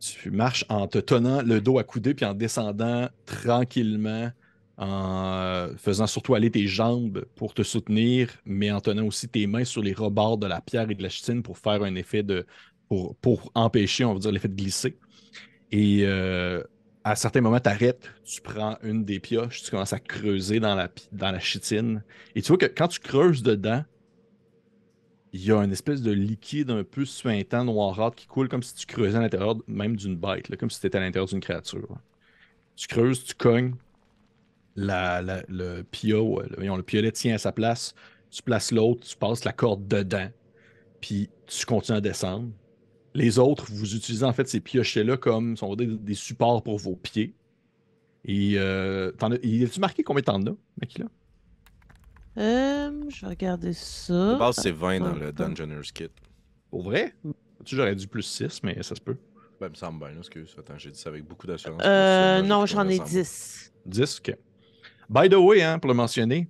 Tu 0.00 0.30
marches 0.30 0.64
en 0.68 0.86
te 0.86 0.98
tenant 0.98 1.40
le 1.42 1.60
dos 1.60 1.78
accoudé, 1.78 2.14
puis 2.14 2.26
en 2.26 2.34
descendant 2.34 3.08
tranquillement, 3.24 4.30
en 4.76 5.32
euh, 5.68 5.76
faisant 5.78 6.06
surtout 6.06 6.34
aller 6.34 6.50
tes 6.50 6.66
jambes 6.66 7.24
pour 7.36 7.54
te 7.54 7.62
soutenir, 7.62 8.30
mais 8.44 8.70
en 8.70 8.80
tenant 8.80 9.06
aussi 9.06 9.28
tes 9.30 9.46
mains 9.46 9.64
sur 9.64 9.82
les 9.82 9.94
rebords 9.94 10.36
de 10.38 10.46
la 10.46 10.60
pierre 10.60 10.90
et 10.90 10.94
de 10.94 11.02
la 11.02 11.08
chitine 11.08 11.42
pour 11.42 11.56
faire 11.58 11.82
un 11.82 11.94
effet 11.94 12.22
de. 12.22 12.46
Pour, 12.88 13.16
pour 13.16 13.50
empêcher, 13.54 14.04
on 14.04 14.14
va 14.14 14.20
dire, 14.20 14.32
l'effet 14.32 14.48
de 14.48 14.54
glisser. 14.54 14.96
Et 15.72 16.02
euh, 16.04 16.62
à 17.04 17.16
certains 17.16 17.40
moments, 17.40 17.60
tu 17.60 17.68
arrêtes, 17.68 18.10
tu 18.24 18.40
prends 18.40 18.78
une 18.82 19.04
des 19.04 19.20
pioches, 19.20 19.62
tu 19.62 19.70
commences 19.70 19.92
à 19.92 20.00
creuser 20.00 20.60
dans 20.60 20.74
la, 20.74 20.88
dans 21.12 21.30
la 21.30 21.40
chitine. 21.40 22.02
Et 22.34 22.42
tu 22.42 22.48
vois 22.48 22.58
que 22.58 22.66
quand 22.66 22.88
tu 22.88 23.00
creuses 23.00 23.42
dedans, 23.42 23.84
il 25.32 25.44
y 25.44 25.50
a 25.50 25.58
une 25.64 25.72
espèce 25.72 26.00
de 26.00 26.12
liquide 26.12 26.70
un 26.70 26.84
peu 26.84 27.04
suintant, 27.04 27.64
noirâtre, 27.64 28.14
qui 28.14 28.26
coule 28.26 28.48
comme 28.48 28.62
si 28.62 28.72
tu 28.74 28.86
creusais 28.86 29.18
à 29.18 29.20
l'intérieur 29.20 29.56
même 29.66 29.96
d'une 29.96 30.16
bête, 30.16 30.48
là, 30.48 30.56
comme 30.56 30.70
si 30.70 30.80
tu 30.80 30.86
étais 30.86 30.96
à 30.96 31.00
l'intérieur 31.00 31.26
d'une 31.26 31.40
créature. 31.40 31.98
Tu 32.76 32.86
creuses, 32.86 33.24
tu 33.24 33.34
cognes, 33.34 33.74
le, 34.76 35.82
pio, 35.82 36.40
voyons, 36.56 36.76
le 36.76 36.82
piolet 36.82 37.12
tient 37.12 37.34
à 37.34 37.38
sa 37.38 37.52
place, 37.52 37.94
tu 38.30 38.42
places 38.42 38.70
l'autre, 38.70 39.06
tu 39.06 39.16
passes 39.16 39.44
la 39.44 39.52
corde 39.52 39.86
dedans, 39.88 40.28
puis 41.00 41.30
tu 41.46 41.66
continues 41.66 41.98
à 41.98 42.00
descendre. 42.00 42.50
Les 43.14 43.38
autres, 43.38 43.66
vous 43.70 43.94
utilisez 43.94 44.24
en 44.24 44.32
fait 44.32 44.48
ces 44.48 44.60
piochets-là 44.60 45.16
comme 45.16 45.54
on 45.62 45.70
va 45.70 45.76
dire, 45.76 45.96
des 45.96 46.14
supports 46.14 46.62
pour 46.62 46.78
vos 46.78 46.96
pieds. 46.96 47.34
Et 48.24 48.54
euh, 48.56 49.12
t'en 49.12 49.30
as, 49.32 49.36
y 49.42 49.64
a-tu 49.64 49.78
marqué 49.80 50.02
combien 50.02 50.22
t'en 50.22 50.40
as, 50.46 50.54
Makila? 50.80 51.06
Euh, 52.36 52.90
je 53.08 53.20
vais 53.20 53.28
regarder 53.28 53.72
ça. 53.72 54.32
De 54.32 54.38
base, 54.38 54.56
c'est 54.56 54.72
20 54.72 54.98
dans 55.00 55.14
le. 55.14 55.32
Dungeoner's 55.32 55.92
Kit. 55.92 56.08
Pour 56.70 56.82
vrai? 56.82 57.14
Tu 57.64 57.76
j'aurais 57.76 57.94
dû 57.94 58.08
plus 58.08 58.22
6, 58.22 58.62
mais 58.64 58.82
ça 58.82 58.94
se 58.94 59.00
peut. 59.00 59.16
Ben, 59.60 59.68
il 59.68 59.70
me 59.70 59.74
semble 59.76 59.98
bien, 60.00 60.08
là, 60.08 60.18
excuse. 60.18 60.54
Attends, 60.58 60.76
j'ai 60.76 60.90
dit 60.90 60.98
ça 60.98 61.10
avec 61.10 61.24
beaucoup 61.24 61.46
d'assurance. 61.46 61.80
Euh, 61.84 62.42
non, 62.42 62.66
j'en 62.66 62.88
ai 62.88 62.94
ensemble. 63.00 63.08
10. 63.08 63.72
10, 63.86 64.18
ok. 64.20 64.36
By 65.08 65.28
the 65.28 65.34
way, 65.34 65.62
hein, 65.62 65.78
pour 65.78 65.88
le 65.88 65.94
mentionner, 65.94 66.48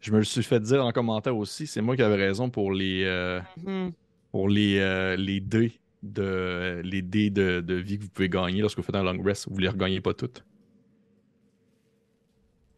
je 0.00 0.12
me 0.12 0.18
le 0.18 0.24
suis 0.24 0.42
fait 0.42 0.60
dire 0.60 0.84
en 0.84 0.92
commentaire 0.92 1.36
aussi, 1.36 1.66
c'est 1.66 1.80
moi 1.80 1.96
qui 1.96 2.02
avais 2.02 2.16
raison 2.16 2.50
pour 2.50 2.72
les, 2.72 3.04
euh, 3.04 3.40
Mhm. 3.64 3.92
pour 4.30 4.48
les, 4.50 4.78
euh, 4.80 5.16
les 5.16 5.40
dés, 5.40 5.80
de, 6.02 6.80
les 6.84 7.02
dés 7.02 7.30
de, 7.30 7.60
de 7.60 7.74
vie 7.74 7.98
que 7.98 8.02
vous 8.04 8.10
pouvez 8.10 8.28
gagner 8.28 8.60
lorsque 8.60 8.78
vous 8.78 8.82
faites 8.84 8.94
un 8.96 9.02
long 9.04 9.22
rest. 9.22 9.46
Vous 9.50 9.58
les 9.58 9.68
regagnez 9.68 10.00
pas 10.00 10.14
toutes? 10.14 10.44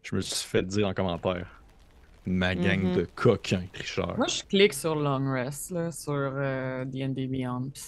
Je 0.02 0.14
me 0.16 0.20
suis 0.20 0.46
fait 0.46 0.62
dire 0.62 0.86
en 0.86 0.94
commentaire. 0.94 1.62
Ma 2.26 2.54
gang 2.54 2.82
Mhm. 2.82 2.94
de 2.96 3.06
coquins 3.14 3.64
tricheurs. 3.72 4.16
Moi, 4.16 4.26
je 4.28 4.42
clique 4.44 4.72
sur 4.72 4.94
Long 4.94 5.30
Rest, 5.32 5.70
là, 5.72 5.90
sur 5.92 6.12
euh, 6.14 6.84
D&D 6.86 7.26
Beyond. 7.26 7.68
pis 7.70 7.82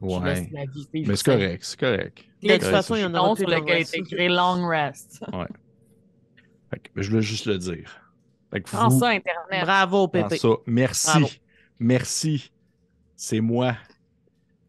Je 0.00 0.06
ouais. 0.06 0.48
la 0.52 0.64
vie 0.66 0.88
Mais 1.06 1.16
c'est 1.16 1.24
correct, 1.24 1.64
c'est 1.64 1.78
correct. 1.80 2.18
De 2.42 2.48
toute 2.48 2.62
Ouais, 2.62 2.70
façon, 2.70 2.94
il 2.96 3.00
y 3.02 3.04
en 3.04 3.10
bouton 3.10 3.24
aura 3.24 3.36
sur 3.36 3.48
lequel 3.48 3.78
est 3.82 3.94
écrit 3.98 4.28
Long 4.28 4.66
Rest. 4.68 5.20
Fait 6.70 6.78
que 6.78 7.02
je 7.02 7.08
voulais 7.10 7.22
juste 7.22 7.46
le 7.46 7.58
dire. 7.58 8.00
Fait 8.52 8.60
que 8.60 8.68
Prends 8.70 8.88
vous- 8.88 9.00
ça, 9.00 9.08
Internet. 9.08 9.62
Bravo, 9.64 10.06
Prends 10.08 10.22
Pépé. 10.24 10.38
ça. 10.38 10.48
Merci. 10.66 11.06
Bravo. 11.10 11.26
Merci. 11.80 12.52
C'est 13.16 13.40
moi, 13.40 13.76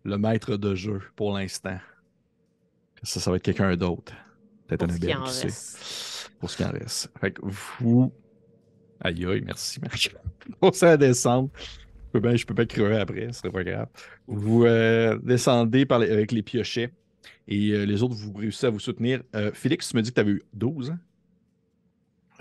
le 0.03 0.17
maître 0.17 0.57
de 0.57 0.75
jeu 0.75 0.99
pour 1.15 1.33
l'instant. 1.37 1.77
Ça, 3.03 3.19
ça 3.19 3.31
va 3.31 3.37
être 3.37 3.43
quelqu'un 3.43 3.75
d'autre. 3.75 4.13
Peut-être 4.67 4.83
un 4.85 4.89
ce 4.89 4.97
qui 4.99 5.13
en. 5.13 5.23
Pour 6.39 6.49
ce 6.49 6.57
qui 6.57 6.65
en 6.65 6.71
reste. 6.71 7.11
Fait 7.19 7.31
que 7.31 7.41
vous. 7.43 8.13
Aïe 9.01 9.25
aïe, 9.25 9.41
merci, 9.45 9.79
Marc. 9.81 10.15
Pour 10.61 10.73
ça 10.75 10.95
descendre. 10.95 11.49
Je 11.55 12.11
peux 12.11 12.19
bien, 12.19 12.35
je 12.37 12.45
peux 12.45 12.53
pas 12.55 12.65
crever 12.65 12.97
après, 12.97 13.27
ce 13.33 13.39
serait 13.39 13.51
pas 13.51 13.63
grave. 13.63 13.87
Vous 14.27 14.63
euh, 14.65 15.19
descendez 15.23 15.85
par 15.85 15.99
les- 15.99 16.09
avec 16.09 16.31
les 16.31 16.41
piochets 16.43 16.93
Et 17.47 17.71
euh, 17.71 17.83
les 17.85 18.01
autres, 18.03 18.15
vous 18.15 18.31
réussissez 18.33 18.67
à 18.67 18.69
vous 18.69 18.79
soutenir. 18.79 19.21
Euh, 19.35 19.51
Félix, 19.53 19.89
tu 19.89 19.97
me 19.97 20.01
dis 20.01 20.09
que 20.11 20.15
tu 20.15 20.21
avais 20.21 20.31
eu 20.31 20.43
12, 20.53 20.91
hein? 20.91 20.99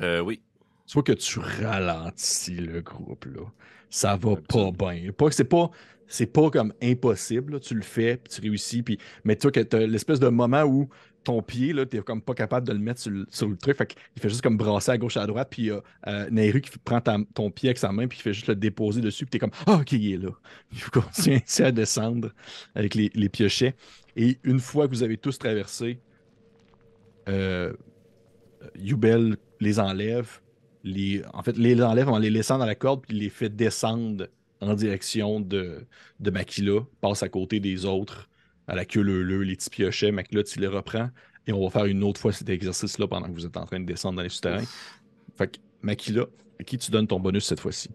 Euh, 0.00 0.20
oui. 0.20 0.42
Tu 0.86 0.94
vois 0.94 1.02
que 1.02 1.12
tu 1.12 1.38
ralentis 1.38 2.56
le 2.56 2.80
groupe, 2.82 3.24
là. 3.24 3.42
Ça 3.88 4.16
va 4.16 4.36
pas 4.36 4.70
bien. 4.70 5.12
Pas 5.12 5.28
que 5.28 5.34
c'est 5.34 5.44
pas. 5.44 5.70
C'est 6.12 6.26
pas 6.26 6.50
comme 6.50 6.74
impossible, 6.82 7.58
tu 7.60 7.74
le 7.74 7.80
fais, 7.80 8.18
puis 8.18 8.34
tu 8.34 8.42
réussis, 8.42 8.82
puis... 8.82 8.98
mais 9.24 9.34
tu 9.34 9.50
t'as 9.50 9.78
l'espèce 9.78 10.20
de 10.20 10.28
moment 10.28 10.62
où 10.64 10.90
ton 11.24 11.40
pied, 11.40 11.72
là, 11.72 11.86
t'es 11.86 12.00
comme 12.00 12.20
pas 12.20 12.34
capable 12.34 12.66
de 12.66 12.74
le 12.74 12.80
mettre 12.80 13.00
sur 13.00 13.10
le, 13.10 13.56
truc, 13.56 13.78
fait 13.78 13.86
qu'il 13.86 14.20
fait 14.20 14.28
juste 14.28 14.42
comme 14.42 14.58
brasser 14.58 14.90
à 14.90 14.98
gauche 14.98 15.16
à 15.16 15.26
droite, 15.26 15.48
puis 15.50 15.62
il 15.62 15.66
y 15.68 15.70
a 15.70 15.82
euh, 16.08 16.60
qui 16.60 16.78
prend 16.84 17.00
ton 17.00 17.50
pied 17.50 17.70
avec 17.70 17.78
sa 17.78 17.92
main, 17.92 18.06
puis 18.08 18.18
il 18.18 18.22
fait 18.22 18.34
juste 18.34 18.48
le 18.48 18.56
déposer 18.56 19.00
dessus, 19.00 19.24
puis 19.24 19.30
t'es 19.30 19.38
comme 19.38 19.52
«Ah, 19.66 19.76
ok, 19.76 19.92
il 19.92 20.12
est 20.12 20.18
là.» 20.18 20.32
Il 20.72 20.80
faut 20.80 20.90
continuer 20.90 21.42
à 21.60 21.72
descendre 21.72 22.30
avec 22.74 22.94
les, 22.94 23.28
piochets. 23.30 23.74
Et 24.14 24.38
une 24.44 24.60
fois 24.60 24.88
que 24.88 24.92
vous 24.92 25.02
avez 25.02 25.16
tous 25.16 25.38
traversé, 25.38 25.98
euh, 27.30 27.72
Yubel 28.76 29.38
les 29.60 29.80
enlève, 29.80 30.40
en 31.32 31.42
fait, 31.42 31.56
les 31.56 31.82
enlève 31.82 32.10
en 32.10 32.18
les 32.18 32.28
laissant 32.28 32.58
dans 32.58 32.66
la 32.66 32.74
corde, 32.74 33.00
puis 33.00 33.18
les 33.18 33.30
fait 33.30 33.48
descendre 33.48 34.28
en 34.62 34.74
direction 34.74 35.40
de, 35.40 35.86
de 36.20 36.30
Makila, 36.30 36.80
passe 37.00 37.22
à 37.22 37.28
côté 37.28 37.60
des 37.60 37.84
autres, 37.84 38.28
à 38.68 38.74
la 38.74 38.84
queue 38.84 39.02
leu 39.02 39.42
les 39.42 39.56
petits 39.56 39.70
piochets. 39.70 40.12
Makila, 40.12 40.42
tu 40.44 40.60
les 40.60 40.68
reprends, 40.68 41.10
et 41.46 41.52
on 41.52 41.62
va 41.64 41.70
faire 41.70 41.86
une 41.86 42.02
autre 42.04 42.20
fois 42.20 42.32
cet 42.32 42.48
exercice-là 42.48 43.08
pendant 43.08 43.26
que 43.26 43.32
vous 43.32 43.44
êtes 43.46 43.56
en 43.56 43.66
train 43.66 43.80
de 43.80 43.84
descendre 43.86 44.16
dans 44.16 44.22
les 44.22 44.28
souterrains. 44.28 44.64
Fait 45.36 45.48
que, 45.50 45.58
Makila, 45.82 46.26
à 46.60 46.64
qui 46.64 46.78
tu 46.78 46.90
donnes 46.90 47.08
ton 47.08 47.18
bonus 47.18 47.44
cette 47.44 47.60
fois-ci? 47.60 47.90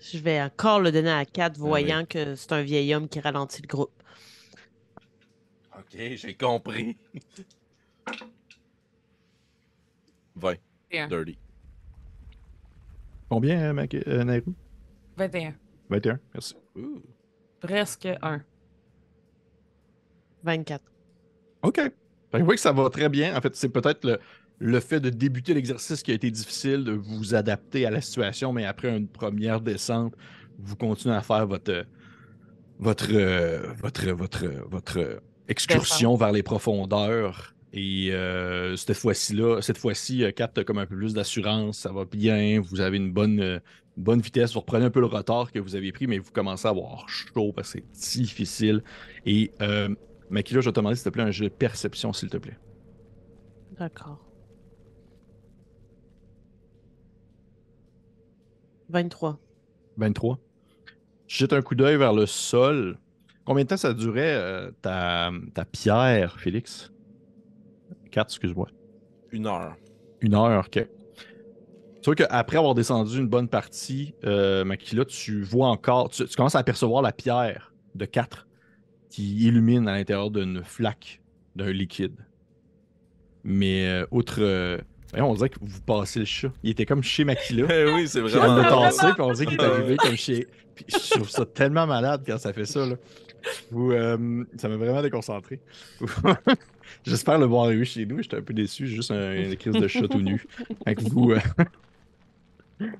Je 0.00 0.18
vais 0.18 0.40
encore 0.40 0.80
le 0.80 0.90
donner 0.90 1.10
à 1.10 1.26
Kat, 1.26 1.50
oui. 1.50 1.58
voyant 1.58 2.06
que 2.06 2.34
c'est 2.34 2.52
un 2.52 2.62
vieil 2.62 2.94
homme 2.94 3.06
qui 3.06 3.20
ralentit 3.20 3.60
le 3.60 3.68
groupe. 3.68 3.92
Ok, 5.76 5.98
j'ai 6.16 6.34
compris. 6.34 6.96
20. 10.36 10.54
Et 10.90 11.00
un. 11.00 11.08
Dirty. 11.08 11.38
Combien, 13.28 13.60
euh, 13.60 13.72
Mak- 13.74 13.94
euh, 14.08 14.24
Nehru? 14.24 14.54
21. 15.20 15.54
21, 15.90 16.18
merci. 16.32 16.56
Presque 17.60 18.08
un. 18.22 18.40
24. 20.42 20.82
OK. 21.62 21.76
Fait 21.76 21.90
que 22.32 22.38
vous 22.38 22.44
voyez 22.44 22.56
que 22.56 22.62
ça 22.62 22.72
va 22.72 22.88
très 22.88 23.08
bien. 23.10 23.36
En 23.36 23.40
fait, 23.40 23.54
c'est 23.54 23.68
peut-être 23.68 24.06
le, 24.06 24.18
le 24.60 24.80
fait 24.80 24.98
de 25.00 25.10
débuter 25.10 25.52
l'exercice 25.52 26.02
qui 26.02 26.10
a 26.12 26.14
été 26.14 26.30
difficile, 26.30 26.84
de 26.84 26.92
vous 26.92 27.34
adapter 27.34 27.84
à 27.84 27.90
la 27.90 28.00
situation, 28.00 28.52
mais 28.52 28.64
après 28.64 28.96
une 28.96 29.08
première 29.08 29.60
descente, 29.60 30.14
vous 30.58 30.76
continuez 30.76 31.14
à 31.14 31.22
faire 31.22 31.46
votre 31.46 31.84
votre 32.78 33.12
euh, 33.12 33.72
votre 33.74 34.10
votre 34.12 34.46
votre 34.70 35.20
excursion 35.48 36.14
vers 36.16 36.32
les 36.32 36.42
profondeurs. 36.42 37.54
Et 37.72 38.12
euh, 38.12 38.74
cette 38.76 38.96
fois-ci 38.96 39.34
là, 39.34 39.60
cette 39.62 39.78
fois-ci, 39.78 40.24
euh, 40.24 40.32
a 40.36 40.64
comme 40.64 40.78
un 40.78 40.86
peu 40.86 40.96
plus 40.96 41.14
d'assurance, 41.14 41.78
ça 41.78 41.92
va 41.92 42.04
bien, 42.04 42.60
vous 42.60 42.80
avez 42.80 42.96
une 42.96 43.12
bonne 43.12 43.40
euh, 43.40 43.60
bonne 43.96 44.20
vitesse, 44.20 44.54
vous 44.54 44.60
reprenez 44.60 44.86
un 44.86 44.90
peu 44.90 45.00
le 45.00 45.06
retard 45.06 45.52
que 45.52 45.58
vous 45.58 45.76
avez 45.76 45.92
pris, 45.92 46.06
mais 46.06 46.18
vous 46.18 46.30
commencez 46.32 46.66
à 46.66 46.70
avoir 46.70 47.08
chaud 47.08 47.52
parce 47.52 47.74
que 47.74 47.80
c'est 47.92 48.20
difficile. 48.20 48.82
Et 49.26 49.52
euh, 49.60 49.94
Makila, 50.30 50.60
je 50.60 50.66
vais 50.66 50.72
te 50.72 50.80
demander 50.80 50.96
s'il 50.96 51.04
te 51.04 51.10
plaît 51.10 51.22
un 51.22 51.30
jeu 51.30 51.46
de 51.46 51.54
perception, 51.54 52.12
s'il 52.12 52.30
te 52.30 52.38
plaît. 52.38 52.58
D'accord. 53.78 54.26
23. 58.88 59.38
23. 59.96 60.38
Je 61.26 61.38
jette 61.38 61.52
un 61.52 61.62
coup 61.62 61.74
d'œil 61.74 61.96
vers 61.96 62.12
le 62.12 62.26
sol. 62.26 62.98
Combien 63.44 63.64
de 63.64 63.68
temps 63.68 63.76
ça 63.76 63.94
durait 63.94 64.34
euh, 64.34 64.70
ta, 64.82 65.30
ta 65.54 65.64
pierre, 65.64 66.40
Félix? 66.40 66.90
4, 68.10 68.26
excuse-moi. 68.28 68.68
Une 69.32 69.46
heure. 69.46 69.76
Une 70.20 70.34
heure, 70.34 70.64
ok. 70.66 70.86
Tu 72.02 72.06
vois 72.06 72.14
qu'après 72.14 72.56
avoir 72.56 72.74
descendu 72.74 73.18
une 73.18 73.28
bonne 73.28 73.48
partie, 73.48 74.14
euh, 74.24 74.64
Makila, 74.64 75.04
tu 75.04 75.42
vois 75.42 75.68
encore, 75.68 76.08
tu, 76.08 76.24
tu 76.24 76.34
commences 76.34 76.54
à 76.54 76.58
apercevoir 76.60 77.02
la 77.02 77.12
pierre 77.12 77.72
de 77.94 78.04
4 78.06 78.46
qui 79.10 79.36
illumine 79.46 79.86
à 79.88 79.92
l'intérieur 79.92 80.30
d'une 80.30 80.62
flaque 80.64 81.20
d'un 81.56 81.72
liquide. 81.72 82.16
Mais 83.44 83.86
euh, 83.86 84.06
outre. 84.10 84.36
euh, 84.40 84.78
on 85.14 85.34
dirait 85.34 85.48
que 85.48 85.58
vous 85.60 85.80
passez 85.82 86.20
le 86.20 86.24
chat. 86.24 86.52
Il 86.62 86.70
était 86.70 86.86
comme 86.86 87.02
chez 87.02 87.24
Makila. 87.24 87.66
Eh 87.70 87.92
oui, 87.92 88.06
c'est 88.08 88.22
de 88.22 88.28
vraiment. 88.28 88.62
tasser, 88.62 89.06
puis 89.12 89.22
on 89.22 89.32
dirait 89.32 89.46
qu'il 89.46 89.60
est 89.60 89.64
arrivé 89.64 89.96
comme 89.96 90.16
chez. 90.16 90.46
Puis 90.74 90.86
je 90.88 91.10
trouve 91.10 91.28
ça 91.28 91.44
tellement 91.44 91.86
malade 91.86 92.22
quand 92.26 92.38
ça 92.38 92.52
fait 92.52 92.66
ça. 92.66 92.86
Là. 92.86 92.96
Vous, 93.70 93.92
euh, 93.92 94.44
ça 94.56 94.68
m'a 94.68 94.76
vraiment 94.76 95.02
déconcentré. 95.02 95.60
J'espère 97.04 97.38
le 97.38 97.46
voir 97.46 97.64
arriver 97.66 97.84
chez 97.84 98.04
nous. 98.06 98.20
J'étais 98.22 98.36
un 98.36 98.42
peu 98.42 98.52
déçu. 98.54 98.86
J'ai 98.86 98.96
juste 98.96 99.10
un- 99.10 99.34
une 99.34 99.56
crise 99.56 99.74
de 99.74 99.88
chat 99.88 100.08
tout 100.08 100.20
nu. 100.20 100.44
Vous, 100.98 101.32
euh, 101.32 101.38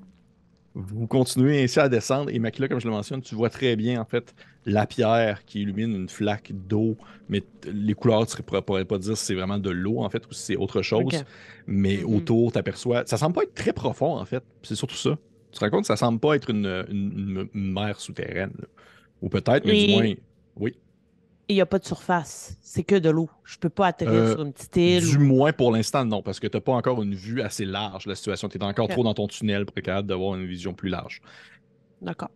vous 0.74 1.06
continuez 1.08 1.62
ainsi 1.64 1.80
à 1.80 1.88
descendre. 1.88 2.30
Et 2.30 2.38
Makila, 2.38 2.68
comme 2.68 2.80
je 2.80 2.86
le 2.86 2.92
mentionne, 2.92 3.20
tu 3.22 3.34
vois 3.34 3.50
très 3.50 3.74
bien 3.76 4.00
en 4.00 4.04
fait 4.04 4.34
la 4.66 4.86
pierre 4.86 5.44
qui 5.44 5.62
illumine 5.62 5.94
une 5.94 6.08
flaque 6.08 6.52
d'eau. 6.52 6.96
Mais 7.28 7.42
les 7.66 7.94
couleurs, 7.94 8.26
tu 8.26 8.36
ne 8.40 8.60
pourrais 8.60 8.84
pas 8.84 8.98
dire 8.98 9.16
si 9.16 9.24
c'est 9.26 9.34
vraiment 9.34 9.58
de 9.58 9.70
l'eau 9.70 9.98
en 10.00 10.08
fait 10.10 10.24
ou 10.28 10.32
si 10.32 10.42
c'est 10.42 10.56
autre 10.56 10.82
chose. 10.82 11.24
Mais 11.66 11.98
Mhm. 11.98 12.14
autour, 12.14 12.52
tu 12.52 12.58
aperçois. 12.58 13.02
Ça 13.06 13.16
semble 13.16 13.34
pas 13.34 13.42
être 13.42 13.54
très 13.54 13.72
profond 13.72 14.16
en 14.16 14.24
fait. 14.24 14.42
C'est 14.62 14.76
surtout 14.76 14.96
ça. 14.96 15.18
Tu 15.50 15.58
te 15.58 15.64
rends 15.64 15.70
compte 15.70 15.80
que 15.82 15.86
ça 15.88 15.96
semble 15.96 16.20
pas 16.20 16.36
être 16.36 16.50
une, 16.50 16.66
une- 16.88 17.12
une- 17.18 17.48
une 17.54 17.72
mer 17.72 17.98
souterraine. 17.98 18.52
là. 18.58 18.66
Ou 19.22 19.28
peut-être, 19.28 19.64
mais 19.66 19.74
du 19.86 19.92
moins. 19.92 20.12
Oui. 20.60 20.76
Il 21.48 21.54
n'y 21.54 21.60
a 21.60 21.66
pas 21.66 21.80
de 21.80 21.84
surface. 21.84 22.56
C'est 22.62 22.84
que 22.84 22.94
de 22.94 23.10
l'eau. 23.10 23.28
Je 23.44 23.58
peux 23.58 23.68
pas 23.70 23.88
atterrir 23.88 24.14
Euh, 24.22 24.32
sur 24.34 24.42
une 24.42 24.52
petite 24.52 24.76
île. 24.76 25.00
Du 25.04 25.16
ou- 25.16 25.20
moins 25.24 25.52
pour 25.52 25.72
l'instant, 25.72 26.04
non, 26.04 26.22
parce 26.22 26.38
que 26.38 26.46
tu 26.46 26.56
n'as 26.56 26.60
pas 26.60 26.72
encore 26.72 27.02
une 27.02 27.14
vue 27.16 27.42
assez 27.42 27.64
large 27.64 28.06
la 28.06 28.14
situation. 28.14 28.48
Tu 28.48 28.56
es 28.58 28.62
encore 28.62 28.86
trop 28.86 29.02
dans 29.02 29.14
ton 29.14 29.26
tunnel 29.26 29.66
pour 29.66 29.76
être 29.76 29.84
capable 29.84 30.06
d'avoir 30.06 30.36
une 30.36 30.46
vision 30.46 30.74
plus 30.74 30.88
large. 30.90 31.20
D'accord. 32.00 32.30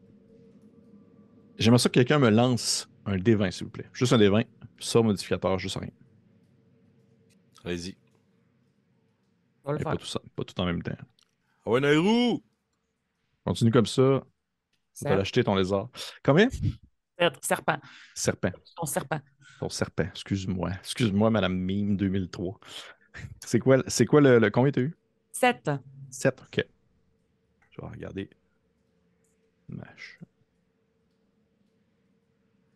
J'aimerais 1.58 1.78
ça 1.78 1.88
que 1.88 1.94
quelqu'un 1.94 2.18
me 2.18 2.30
lance 2.30 2.88
un 3.06 3.16
D20, 3.16 3.52
s'il 3.52 3.64
vous 3.66 3.70
plaît. 3.70 3.88
Juste 3.92 4.12
un 4.12 4.18
D20. 4.18 4.46
Ça, 4.80 5.00
modificateur, 5.00 5.58
juste 5.60 5.76
rien. 5.76 5.90
Allez-y. 7.64 7.96
Pas, 9.62 9.96
tout 9.96 10.04
ça, 10.06 10.20
pas 10.34 10.44
tout 10.44 10.60
en 10.60 10.66
même 10.66 10.82
temps. 10.82 10.92
Ah 11.64 11.70
ouais, 11.70 11.80
Nairou! 11.80 12.42
Continue 13.46 13.70
comme 13.70 13.86
ça. 13.86 14.22
Tu 14.98 15.04
vas 15.04 15.16
l'acheter 15.16 15.42
ton 15.44 15.54
lézard. 15.54 15.88
Combien? 16.24 16.48
Serpent. 17.40 17.78
Serpent. 18.14 18.52
Ton 18.76 18.86
serpent. 18.86 19.20
Ton 19.60 19.68
serpent. 19.68 20.04
Excuse-moi. 20.10 20.70
Excuse-moi, 20.80 21.30
Madame 21.30 21.56
Mime 21.56 21.96
2003. 21.96 22.58
C'est 23.46 23.60
quoi, 23.60 23.78
c'est 23.86 24.06
quoi 24.06 24.20
le, 24.20 24.38
le- 24.40 24.50
Combien 24.50 24.72
t'as 24.72 24.80
eu? 24.80 24.96
7. 25.32 25.70
7. 26.10 26.42
Ok. 26.42 26.64
Je 27.70 27.80
vais 27.80 27.86
regarder. 27.86 28.28
Mâche. 29.68 30.18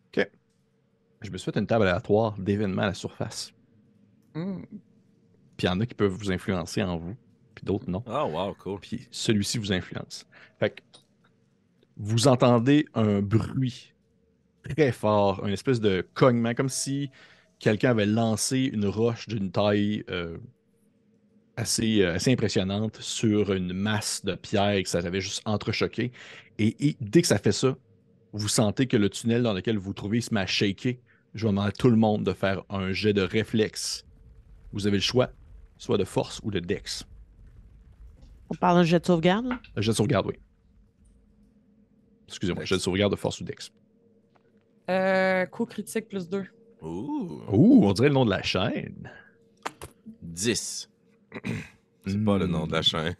Ok. 0.07 0.29
Je 1.21 1.29
me 1.29 1.37
suis 1.37 1.51
fait 1.51 1.59
une 1.59 1.67
table 1.67 1.83
aléatoire 1.83 2.37
d'événements 2.37 2.83
à 2.83 2.87
la 2.87 2.93
surface. 2.93 3.51
Hmm. 4.33 4.61
Puis 5.57 5.65
il 5.65 5.65
y 5.65 5.69
en 5.69 5.79
a 5.81 5.85
qui 5.85 5.93
peuvent 5.93 6.11
vous 6.13 6.31
influencer 6.31 6.81
en 6.83 6.97
vous, 6.97 7.15
puis 7.53 7.65
d'autres 7.65 7.89
non. 7.89 8.01
Ah, 8.07 8.25
wow, 8.25 8.53
cool. 8.55 8.79
Puis 8.79 9.09
celui-ci 9.11 9.57
vous 9.57 9.73
influence. 9.73 10.25
Fait 10.57 10.69
que 10.69 10.81
vous 11.97 12.29
entendez 12.29 12.85
un 12.93 13.21
bruit 13.21 13.93
très 14.75 14.91
fort, 14.91 15.45
une 15.45 15.53
espèce 15.53 15.79
de 15.79 16.07
cognement, 16.13 16.53
comme 16.53 16.69
si 16.69 17.09
quelqu'un 17.59 17.91
avait 17.91 18.05
lancé 18.05 18.69
une 18.71 18.85
roche 18.85 19.27
d'une 19.27 19.51
taille 19.51 20.03
euh, 20.09 20.37
assez, 21.57 22.01
euh, 22.01 22.15
assez 22.15 22.31
impressionnante 22.31 22.97
sur 23.01 23.53
une 23.53 23.73
masse 23.73 24.23
de 24.23 24.35
pierre 24.35 24.71
et 24.71 24.83
que 24.83 24.89
ça 24.89 24.99
avait 24.99 25.21
juste 25.21 25.41
entrechoqué. 25.45 26.11
Et, 26.57 26.87
et 26.87 26.97
dès 27.01 27.21
que 27.21 27.27
ça 27.27 27.37
fait 27.37 27.51
ça, 27.51 27.75
vous 28.31 28.47
sentez 28.47 28.87
que 28.87 28.97
le 28.97 29.09
tunnel 29.09 29.43
dans 29.43 29.53
lequel 29.53 29.77
vous 29.77 29.85
vous 29.85 29.93
trouvez 29.93 30.21
se 30.21 30.33
met 30.33 30.41
à 30.41 30.45
shaker. 30.45 30.95
Je 31.33 31.45
vais 31.45 31.51
demander 31.51 31.69
à 31.69 31.71
tout 31.71 31.89
le 31.89 31.95
monde 31.95 32.23
de 32.23 32.33
faire 32.33 32.63
un 32.69 32.91
jet 32.91 33.13
de 33.13 33.21
réflexe. 33.21 34.05
Vous 34.71 34.87
avez 34.87 34.97
le 34.97 35.03
choix, 35.03 35.29
soit 35.77 35.97
de 35.97 36.03
force 36.03 36.39
ou 36.43 36.51
de 36.51 36.59
dex. 36.59 37.05
On 38.49 38.55
parle 38.55 38.77
d'un 38.77 38.83
jet 38.83 38.99
de 38.99 39.05
sauvegarde. 39.05 39.47
là? 39.47 39.59
Un 39.75 39.81
jet 39.81 39.91
de 39.91 39.95
sauvegarde, 39.95 40.27
oui. 40.27 40.35
Excusez-moi, 42.27 42.65
jet 42.65 42.75
de 42.75 42.81
sauvegarde 42.81 43.11
de 43.11 43.17
force 43.17 43.41
ou 43.41 43.43
dex. 43.43 43.71
Euh, 44.89 45.45
coup 45.45 45.65
critique 45.65 46.07
plus 46.07 46.27
2. 46.27 46.45
Ouh. 46.81 47.41
Ouh, 47.51 47.81
on 47.83 47.93
dirait 47.93 48.07
le 48.07 48.13
nom 48.13 48.25
de 48.25 48.31
la 48.31 48.41
chaîne. 48.41 49.09
10. 50.21 50.89
C'est 52.05 52.23
pas 52.23 52.37
le 52.37 52.47
nom 52.47 52.65
de 52.65 52.71
la 52.71 52.81
chaîne. 52.81 53.15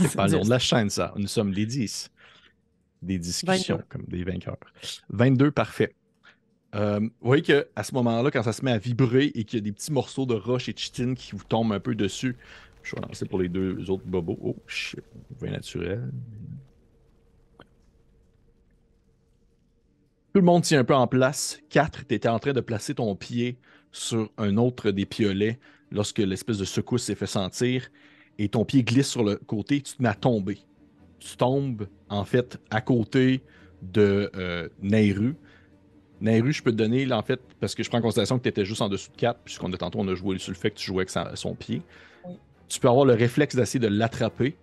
C'est 0.00 0.16
pas 0.16 0.26
le 0.26 0.38
nom 0.38 0.44
de 0.44 0.50
la 0.50 0.58
chaîne, 0.58 0.90
ça. 0.90 1.14
Nous 1.16 1.28
sommes 1.28 1.52
les 1.52 1.66
10. 1.66 2.10
Des 3.02 3.18
discussions, 3.18 3.76
22. 3.76 3.86
comme 3.88 4.04
des 4.08 4.24
vainqueurs. 4.24 4.56
22, 5.10 5.52
parfait. 5.52 5.94
Euh, 6.74 6.98
vous 6.98 7.10
voyez 7.20 7.42
qu'à 7.42 7.82
ce 7.82 7.94
moment-là, 7.94 8.30
quand 8.30 8.42
ça 8.42 8.52
se 8.52 8.64
met 8.64 8.72
à 8.72 8.78
vibrer 8.78 9.26
et 9.34 9.44
qu'il 9.44 9.58
y 9.58 9.62
a 9.62 9.64
des 9.64 9.72
petits 9.72 9.92
morceaux 9.92 10.26
de 10.26 10.34
roche 10.34 10.68
et 10.68 10.72
de 10.72 10.78
chitine 10.78 11.14
qui 11.14 11.32
vous 11.36 11.44
tombent 11.44 11.72
un 11.72 11.80
peu 11.80 11.94
dessus, 11.94 12.36
je 12.82 12.96
vais 12.96 13.02
lancer 13.02 13.26
pour 13.26 13.38
les 13.38 13.48
deux 13.48 13.88
autres 13.90 14.06
bobos. 14.06 14.38
Oh, 14.42 14.56
shit. 14.66 15.04
Vin 15.38 15.50
naturel. 15.50 16.10
Tout 20.36 20.42
le 20.42 20.46
monde 20.46 20.64
tient 20.64 20.80
un 20.80 20.84
peu 20.84 20.94
en 20.94 21.06
place. 21.06 21.58
4, 21.70 22.06
tu 22.06 22.14
étais 22.14 22.28
en 22.28 22.38
train 22.38 22.52
de 22.52 22.60
placer 22.60 22.94
ton 22.94 23.16
pied 23.16 23.56
sur 23.90 24.28
un 24.36 24.58
autre 24.58 24.90
des 24.90 25.06
piolets 25.06 25.58
lorsque 25.90 26.18
l'espèce 26.18 26.58
de 26.58 26.66
secousse 26.66 27.04
s'est 27.04 27.14
fait 27.14 27.24
sentir 27.26 27.88
et 28.38 28.50
ton 28.50 28.66
pied 28.66 28.84
glisse 28.84 29.08
sur 29.08 29.24
le 29.24 29.36
côté, 29.36 29.80
tu 29.80 29.94
te 29.96 30.02
mets 30.02 30.10
à 30.10 30.14
tomber. 30.14 30.58
Tu 31.20 31.38
tombes 31.38 31.88
en 32.10 32.26
fait 32.26 32.58
à 32.68 32.82
côté 32.82 33.40
de 33.80 34.30
euh, 34.36 34.68
Nairu. 34.82 35.36
Nairu, 36.20 36.52
je 36.52 36.62
peux 36.62 36.70
te 36.70 36.76
donner, 36.76 37.06
là, 37.06 37.16
en 37.16 37.22
fait, 37.22 37.40
parce 37.58 37.74
que 37.74 37.82
je 37.82 37.88
prends 37.88 38.00
en 38.00 38.02
considération 38.02 38.36
que 38.36 38.42
tu 38.42 38.50
étais 38.50 38.66
juste 38.66 38.82
en 38.82 38.90
dessous 38.90 39.10
de 39.12 39.16
4, 39.16 39.40
puisqu'on 39.42 39.72
a 39.72 39.78
tantôt 39.78 40.00
on 40.00 40.08
a 40.08 40.14
joué 40.14 40.36
sur 40.36 40.52
le 40.52 40.58
fait 40.58 40.70
que 40.70 40.76
tu 40.76 40.84
jouais 40.84 40.98
avec 40.98 41.08
sa- 41.08 41.34
son 41.34 41.54
pied. 41.54 41.80
Oui. 42.26 42.34
Tu 42.68 42.78
peux 42.78 42.90
avoir 42.90 43.06
le 43.06 43.14
réflexe 43.14 43.56
d'essayer 43.56 43.80
de 43.80 43.88
l'attraper. 43.88 44.54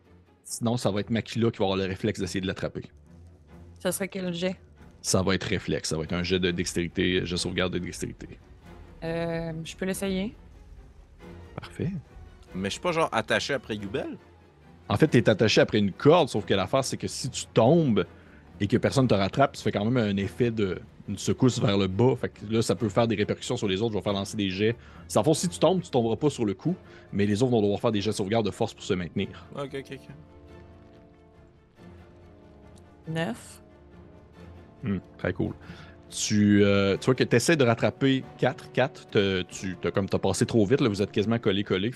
Sinon, 0.44 0.78
ça 0.78 0.92
va 0.92 1.00
être 1.00 1.10
Makila 1.10 1.50
qui 1.50 1.58
va 1.58 1.66
avoir 1.66 1.78
le 1.80 1.86
réflexe 1.86 2.20
d'essayer 2.20 2.42
de 2.42 2.46
l'attraper. 2.48 2.84
Ça 3.80 3.92
serait 3.92 4.08
quel 4.08 4.32
jet? 4.36 4.56
Ça 5.04 5.22
va 5.22 5.36
être 5.36 5.44
réflexe, 5.44 5.90
ça 5.90 5.98
va 5.98 6.04
être 6.04 6.14
un 6.14 6.24
jet 6.24 6.40
de 6.40 6.50
dextérité, 6.50 7.26
jet 7.26 7.36
de 7.36 7.38
sauvegarde 7.38 7.74
de 7.74 7.80
dextérité. 7.80 8.40
Euh, 9.04 9.52
je 9.66 9.76
peux 9.76 9.86
l'essayer. 9.86 10.34
Parfait. 11.56 11.92
Mais 12.56 12.70
je 12.70 12.74
suis 12.74 12.82
pas 12.82 12.94
genre 12.94 13.10
attaché 13.12 13.54
après 13.54 13.76
Yubel. 13.76 14.18
En 14.88 14.96
fait, 14.96 15.10
tu 15.10 15.18
es 15.18 15.30
attaché 15.30 15.60
après 15.60 15.80
une 15.80 15.92
corde, 15.92 16.30
sauf 16.30 16.46
que 16.46 16.54
l'affaire, 16.54 16.86
c'est 16.86 16.96
que 16.96 17.08
si 17.08 17.30
tu 17.30 17.46
tombes 17.48 18.06
et 18.62 18.68
que 18.68 18.78
personne 18.78 19.08
te 19.08 19.14
rattrape, 19.14 19.58
ça 19.58 19.64
fait 19.64 19.74
quand 19.74 19.84
même 19.84 19.98
un 19.98 20.16
effet 20.16 20.52
de 20.52 20.80
une 21.10 21.18
secousse 21.18 21.60
vers 21.60 21.78
le 21.78 21.88
bas. 21.88 22.16
Fait 22.16 22.30
que 22.30 22.46
là, 22.50 22.62
ça 22.62 22.76
peut 22.76 22.88
faire 22.88 23.08
des 23.08 23.16
répercussions 23.16 23.58
sur 23.58 23.68
les 23.68 23.82
autres. 23.82 23.92
Je 23.92 23.98
vais 23.98 24.04
faire 24.04 24.14
lancer 24.14 24.38
des 24.38 24.50
jets. 24.50 24.78
Ça 25.10 25.22
fond, 25.22 25.34
si 25.34 25.50
tu 25.50 25.60
tombes, 25.60 25.82
tu 25.82 25.90
tomberas 25.90 26.16
pas 26.16 26.30
sur 26.30 26.46
le 26.46 26.54
coup, 26.54 26.78
mais 27.12 27.26
les 27.26 27.44
autres 27.44 27.52
vont 27.52 27.62
devoir 27.62 27.82
faire 27.82 27.92
des 27.92 28.00
jets 28.00 28.12
de 28.12 28.16
sauvegarde 28.16 28.46
de 28.46 28.52
force 28.52 28.74
pour 28.74 28.84
se 28.84 28.94
maintenir. 28.94 29.46
Ok, 29.54 29.76
ok, 29.80 29.92
ok. 29.92 30.08
9. 33.10 33.63
Hmm, 34.84 34.98
très 35.18 35.34
cool. 35.34 35.54
Tu, 36.10 36.64
euh, 36.64 36.96
tu 36.98 37.06
vois 37.06 37.16
que 37.16 37.24
tu 37.24 37.36
essaies 37.36 37.56
de 37.56 37.64
rattraper 37.64 38.24
4, 38.38 38.72
4, 38.72 39.08
tu 39.50 39.78
as 39.84 39.92
comme 39.92 40.08
t'as 40.08 40.20
passé 40.20 40.46
trop 40.46 40.66
vite, 40.66 40.82
là, 40.82 40.90
vous 40.90 41.02
êtes 41.02 41.12
quasiment 41.12 41.40
collé-collé. 41.40 41.92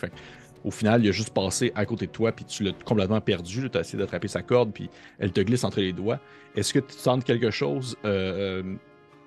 Au 0.63 0.71
final, 0.71 1.03
il 1.05 1.09
a 1.09 1.11
juste 1.11 1.33
passé 1.33 1.71
à 1.75 1.85
côté 1.85 2.07
de 2.07 2.11
toi, 2.11 2.31
puis 2.31 2.43
tu 2.45 2.63
l'as 2.63 2.71
complètement 2.83 3.21
perdu. 3.21 3.69
Tu 3.69 3.77
as 3.77 3.81
essayé 3.81 3.99
d'attraper 3.99 4.27
sa 4.27 4.41
corde, 4.41 4.71
puis 4.73 4.89
elle 5.19 5.31
te 5.31 5.41
glisse 5.41 5.63
entre 5.63 5.79
les 5.81 5.93
doigts. 5.93 6.19
Est-ce 6.55 6.73
que 6.73 6.79
tu 6.79 6.93
sens 6.93 7.23
quelque 7.23 7.51
chose, 7.51 7.95
euh, 8.05 8.63
euh, 8.63 8.75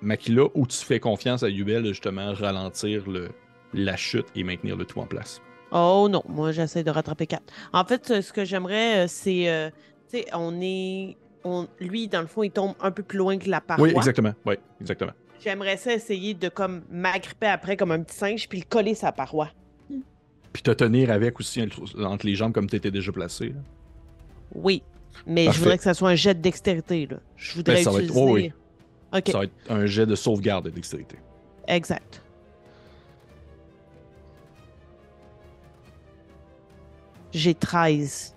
Makila, 0.01 0.43
ou 0.55 0.67
tu 0.67 0.77
fais 0.77 0.99
confiance 0.99 1.43
à 1.43 1.49
Yubel 1.49 1.85
justement 1.85 2.33
ralentir 2.33 3.09
le, 3.09 3.29
la 3.73 3.95
chute 3.95 4.27
et 4.35 4.43
maintenir 4.43 4.75
le 4.75 4.85
tout 4.85 4.99
en 4.99 5.05
place? 5.05 5.41
Oh 5.71 6.09
non, 6.09 6.21
moi 6.27 6.51
j'essaie 6.51 6.83
de 6.83 6.91
rattraper 6.91 7.27
4. 7.27 7.43
En 7.71 7.85
fait, 7.85 8.21
ce 8.21 8.33
que 8.33 8.43
j'aimerais, 8.43 9.07
c'est. 9.07 9.71
tu 10.09 10.17
sais, 10.17 10.25
on 10.33 10.59
est. 10.61 11.15
On, 11.43 11.67
lui, 11.79 12.07
dans 12.07 12.21
le 12.21 12.27
fond, 12.27 12.43
il 12.43 12.51
tombe 12.51 12.73
un 12.79 12.91
peu 12.91 13.03
plus 13.03 13.17
loin 13.17 13.37
que 13.37 13.49
la 13.49 13.61
paroi. 13.61 13.87
Oui, 13.87 13.93
exactement. 13.95 14.33
Oui, 14.45 14.55
exactement. 14.79 15.11
J'aimerais 15.43 15.77
ça 15.77 15.93
essayer 15.93 16.33
de 16.35 16.49
comme 16.49 16.83
m'agripper 16.91 17.47
après 17.47 17.75
comme 17.75 17.91
un 17.91 18.01
petit 18.03 18.15
singe 18.15 18.47
puis 18.47 18.59
le 18.59 18.65
coller 18.69 18.93
sa 18.93 19.11
paroi. 19.11 19.49
Puis 20.53 20.61
te 20.63 20.71
tenir 20.71 21.09
avec 21.09 21.39
aussi 21.39 21.65
entre 21.97 22.25
les 22.25 22.35
jambes 22.35 22.53
comme 22.53 22.69
tu 22.69 22.75
étais 22.75 22.91
déjà 22.91 23.11
placé. 23.11 23.49
là. 23.49 23.55
Oui. 24.53 24.83
Mais 25.25 25.45
Parfait. 25.45 25.57
je 25.57 25.63
voudrais 25.63 25.77
que 25.77 25.83
ça 25.83 25.93
soit 25.93 26.09
un 26.09 26.15
jet 26.15 26.33
de 26.35 26.41
dextérité. 26.41 27.07
Là. 27.09 27.17
Je 27.37 27.55
voudrais 27.55 27.75
Ben, 27.75 27.83
ça 27.83 27.91
va 27.91 27.97
être- 27.99 28.03
utiliser. 28.05 28.21
oh 28.29 28.33
oui. 28.33 28.53
Ok, 29.13 29.29
Ça 29.31 29.37
va 29.39 29.43
être 29.45 29.53
un 29.69 29.85
jet 29.85 30.05
de 30.05 30.15
sauvegarde 30.15 30.65
de 30.65 30.69
dextérité. 30.69 31.17
exact. 31.67 32.21
J'ai 37.33 37.53
13. 37.55 38.35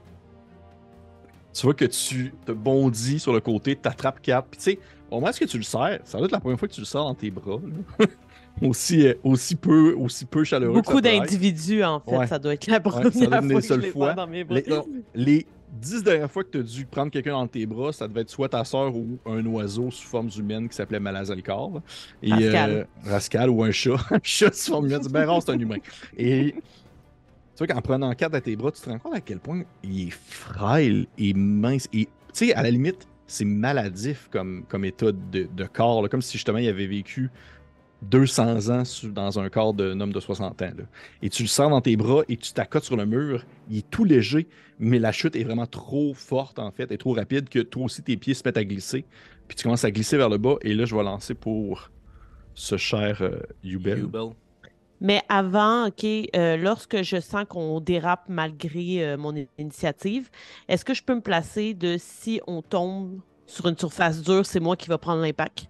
Tu 1.55 1.63
vois 1.63 1.75
que 1.75 1.85
tu 1.85 2.35
te 2.45 2.53
bondis 2.53 3.21
sur 3.21 3.33
le 3.33 3.41
côté, 3.41 3.77
t'attrapes 3.77 4.21
Cap. 4.21 4.47
Puis 4.51 4.59
tu 4.59 4.65
sais, 4.65 4.79
au 5.11 5.21
moment 5.21 5.29
où 5.29 5.47
tu 5.47 5.57
le 5.57 5.63
serres, 5.63 6.01
ça 6.05 6.19
va 6.19 6.25
être 6.25 6.33
la 6.33 6.41
première 6.41 6.59
fois 6.59 6.67
que 6.67 6.75
tu 6.75 6.81
le 6.81 6.87
sers 6.87 7.03
dans 7.03 7.15
tes 7.15 7.31
bras. 7.31 7.61
aussi, 8.63 9.07
euh, 9.07 9.15
aussi, 9.23 9.55
peu, 9.55 9.95
aussi 9.95 10.25
peu 10.25 10.43
chaleureux. 10.43 10.81
que 10.81 10.87
Beaucoup 10.87 11.01
d'individus, 11.01 11.85
en 11.85 12.01
fait. 12.01 12.17
Ouais. 12.17 12.27
Ça 12.27 12.39
doit 12.41 12.55
être 12.55 12.67
la 12.67 12.81
première 12.81 13.11
doit 13.11 13.41
fois 13.41 13.41
des 13.41 13.55
que 13.55 13.61
je 13.63 13.75
les 13.75 13.91
fois. 13.91 14.07
vois 14.07 14.15
dans 14.15 14.27
mes 14.27 14.43
bras. 14.43 14.59
Les, 14.59 14.67
non, 14.69 14.85
les 15.15 15.47
dix 15.81 16.03
dernières 16.03 16.31
fois 16.31 16.43
que 16.43 16.51
tu 16.51 16.59
as 16.59 16.63
dû 16.63 16.87
prendre 16.87 17.13
quelqu'un 17.13 17.33
dans 17.33 17.47
tes 17.47 17.67
bras, 17.67 17.93
ça 17.93 18.09
devait 18.09 18.23
être 18.23 18.31
soit 18.31 18.49
ta 18.49 18.65
soeur 18.65 18.95
ou 18.95 19.19
un 19.25 19.45
oiseau 19.47 19.91
sous 19.93 20.09
forme 20.09 20.31
humaine 20.37 20.69
qui 20.69 20.75
s'appelait 20.75 21.01
Malazalcar. 21.01 21.71
là. 21.71 21.83
Et, 22.23 22.33
Rascal. 22.33 22.71
euh, 22.71 22.85
Rascal 23.05 23.51
ou 23.51 23.63
un 23.63 23.71
chat. 23.71 23.97
un 24.11 24.19
chat 24.23 24.53
sous 24.53 24.73
forme 24.73 24.87
humaine. 24.87 25.03
C'est 25.03 25.13
bien 25.13 25.27
rare, 25.27 25.41
c'est 25.41 25.53
un 25.53 25.59
humain. 25.59 25.79
Et 26.17 26.55
tu 27.57 27.65
vois 27.65 27.75
qu'en 27.75 27.81
prenant 27.83 28.13
quatre 28.15 28.35
à 28.35 28.41
tes 28.41 28.57
bras, 28.57 28.73
tu 28.73 28.81
te 28.81 28.91
rends 28.91 28.99
compte 28.99 29.15
à 29.15 29.21
quel 29.21 29.39
point 29.39 29.63
il 29.83 30.09
est 30.09 30.11
frêle 30.11 31.07
et 31.19 31.35
mince. 31.35 31.89
Et 31.93 32.07
tu 32.07 32.11
sais, 32.33 32.55
à 32.55 32.63
la 32.63 32.71
limite, 32.71 33.07
c'est 33.27 33.45
maladif 33.45 34.29
comme, 34.31 34.65
comme 34.69 34.85
état 34.85 35.13
de, 35.13 35.65
corps, 35.73 36.09
comme 36.09 36.23
si 36.23 36.33
justement 36.33 36.59
il 36.59 36.69
avait 36.69 36.87
vécu 36.87 37.31
200 38.03 38.71
ans 38.71 38.83
dans 39.05 39.39
un 39.39 39.49
corps 39.49 39.73
d'un 39.73 40.01
homme 40.01 40.13
de 40.13 40.21
60 40.21 40.63
ans. 40.63 40.71
Et 41.23 41.31
tu 41.31 41.43
le 41.43 41.49
sens 41.49 41.71
dans 41.71 41.81
tes 41.81 41.97
bras 41.97 42.23
et 42.29 42.37
tu 42.37 42.53
t'accotes 42.53 42.85
sur 42.85 42.97
le 42.97 43.07
mur. 43.07 43.45
Il 43.71 43.79
est 43.79 43.91
tout 43.91 44.05
léger, 44.05 44.49
mais 44.79 44.99
la 44.99 45.13
chute 45.13 45.37
est 45.37 45.45
vraiment 45.45 45.67
trop 45.67 46.13
forte 46.13 46.59
en 46.59 46.71
fait, 46.71 46.91
et 46.91 46.99
trop 46.99 47.13
rapide 47.13 47.49
que 47.49 47.61
toi 47.61 47.85
aussi 47.85 48.03
tes 48.03 48.17
pieds 48.17 48.35
se 48.35 48.43
mettent 48.45 48.59
à 48.59 48.65
glisser. 48.65 49.05
Puis 49.49 49.57
tu 49.57 49.63
commences 49.63 49.85
à 49.85 49.91
glisser 49.91 50.17
vers 50.17 50.29
le 50.29 50.39
bas. 50.39 50.57
Et 50.63 50.75
là, 50.75 50.85
je 50.85 50.95
vais 50.95 51.03
lancer 51.03 51.35
pour 51.35 51.91
ce 52.55 52.77
cher 52.77 53.23
euh, 53.23 53.39
Yubel. 53.63 53.99
Yubel. 54.01 54.31
Mais 55.01 55.23
avant, 55.29 55.89
OK, 55.89 56.05
euh, 56.05 56.57
lorsque 56.57 57.03
je 57.03 57.21
sens 57.21 57.45
qu'on 57.49 57.81
dérape 57.81 58.25
malgré 58.29 59.05
euh, 59.05 59.17
mon 59.17 59.35
initiative, 59.59 60.31
est-ce 60.69 60.85
que 60.85 60.95
je 60.95 61.03
peux 61.03 61.15
me 61.15 61.21
placer 61.21 61.75
de 61.75 61.97
si 61.99 62.41
on 62.47 62.63
tombe 62.63 63.21
sur 63.47 63.67
une 63.69 63.77
surface 63.77 64.23
dure, 64.23 64.47
c'est 64.47 64.61
moi 64.61 64.77
qui 64.77 64.89
va 64.89 64.99
prendre 64.99 65.21
l'impact? 65.21 65.67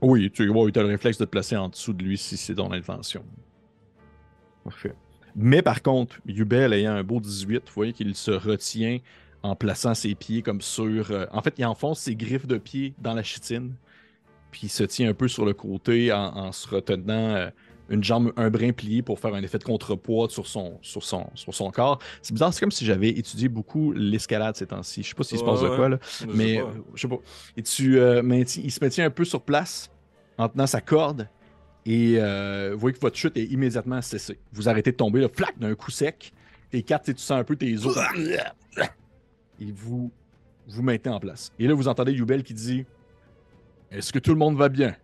Oui, 0.00 0.30
tu 0.30 0.42
as 0.42 0.82
le 0.82 0.86
réflexe 0.86 1.18
de 1.18 1.24
te 1.24 1.30
placer 1.30 1.56
en 1.56 1.68
dessous 1.68 1.92
de 1.92 2.02
lui 2.02 2.18
si 2.18 2.36
c'est 2.36 2.54
ton 2.54 2.70
intention. 2.72 3.24
Parfait. 4.62 4.94
Mais 5.36 5.62
par 5.62 5.82
contre, 5.82 6.20
Yubel 6.26 6.72
ayant 6.72 6.92
un 6.92 7.02
beau 7.02 7.20
18, 7.20 7.64
vous 7.66 7.72
voyez 7.74 7.92
qu'il 7.92 8.14
se 8.14 8.30
retient 8.30 8.98
en 9.42 9.56
plaçant 9.56 9.94
ses 9.94 10.14
pieds 10.14 10.42
comme 10.42 10.60
sur. 10.60 11.10
euh, 11.10 11.26
en 11.32 11.42
fait, 11.42 11.54
il 11.58 11.64
enfonce 11.66 12.00
ses 12.00 12.16
griffes 12.16 12.46
de 12.46 12.56
pied 12.56 12.94
dans 12.98 13.14
la 13.14 13.22
chitine, 13.22 13.74
puis 14.50 14.62
il 14.64 14.68
se 14.68 14.84
tient 14.84 15.10
un 15.10 15.14
peu 15.14 15.28
sur 15.28 15.44
le 15.44 15.52
côté 15.52 16.12
en, 16.12 16.36
en 16.36 16.52
se 16.52 16.68
retenant 16.68 17.34
euh, 17.34 17.50
une 17.88 18.02
jambe 18.02 18.32
un 18.36 18.50
brin 18.50 18.72
pliée 18.72 19.02
pour 19.02 19.18
faire 19.20 19.34
un 19.34 19.42
effet 19.42 19.58
de 19.58 19.64
contrepoids 19.64 20.28
sur 20.28 20.46
son, 20.46 20.78
sur 20.82 21.02
son, 21.02 21.26
sur 21.34 21.54
son 21.54 21.70
corps. 21.70 21.98
C'est 22.22 22.32
bizarre, 22.32 22.52
c'est 22.54 22.60
comme 22.60 22.70
si 22.70 22.84
j'avais 22.84 23.10
étudié 23.10 23.48
beaucoup 23.48 23.92
l'escalade 23.92 24.56
ces 24.56 24.66
temps-ci. 24.66 25.02
Je 25.02 25.08
sais 25.10 25.14
pas 25.14 25.24
s'il 25.24 25.38
se 25.38 25.44
passe 25.44 25.60
de 25.60 25.68
quoi, 25.68 25.88
là. 25.88 25.98
Je 26.20 26.26
Mais 26.26 26.60
euh, 26.60 26.64
je 26.94 27.02
sais 27.02 27.08
pas. 27.08 27.18
Et 27.56 27.62
tu 27.62 27.98
euh, 27.98 28.22
maintiens- 28.22 28.62
il 28.64 28.70
se 28.70 28.82
maintient 28.82 29.04
un 29.04 29.10
peu 29.10 29.24
sur 29.24 29.42
place 29.42 29.90
en 30.38 30.48
tenant 30.48 30.66
sa 30.66 30.80
corde. 30.80 31.28
Et 31.86 32.14
euh, 32.18 32.70
vous 32.72 32.80
voyez 32.80 32.94
que 32.94 33.00
votre 33.00 33.16
chute 33.16 33.36
est 33.36 33.44
immédiatement 33.44 34.00
cessée. 34.00 34.38
Vous 34.52 34.68
arrêtez 34.68 34.90
de 34.92 34.96
tomber, 34.96 35.20
là, 35.20 35.28
flac, 35.30 35.58
d'un 35.58 35.74
coup 35.74 35.90
sec. 35.90 36.32
Tes 36.70 36.82
quatre, 36.82 37.04
tu 37.04 37.18
sens 37.18 37.38
un 37.38 37.44
peu 37.44 37.56
tes 37.56 37.74
os. 37.84 37.94
Et 39.60 39.70
vous 39.70 40.10
vous 40.66 40.82
maintenez 40.82 41.12
en 41.12 41.20
place. 41.20 41.52
Et 41.58 41.68
là, 41.68 41.74
vous 41.74 41.88
entendez 41.88 42.12
Yubel 42.12 42.42
qui 42.42 42.54
dit 42.54 42.86
Est-ce 43.90 44.12
que 44.12 44.18
tout 44.18 44.30
le 44.32 44.38
monde 44.38 44.56
va 44.56 44.70
bien 44.70 44.96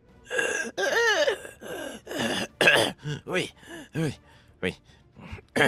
Oui, 3.27 3.53
oui, 3.95 4.15
oui. 4.63 4.75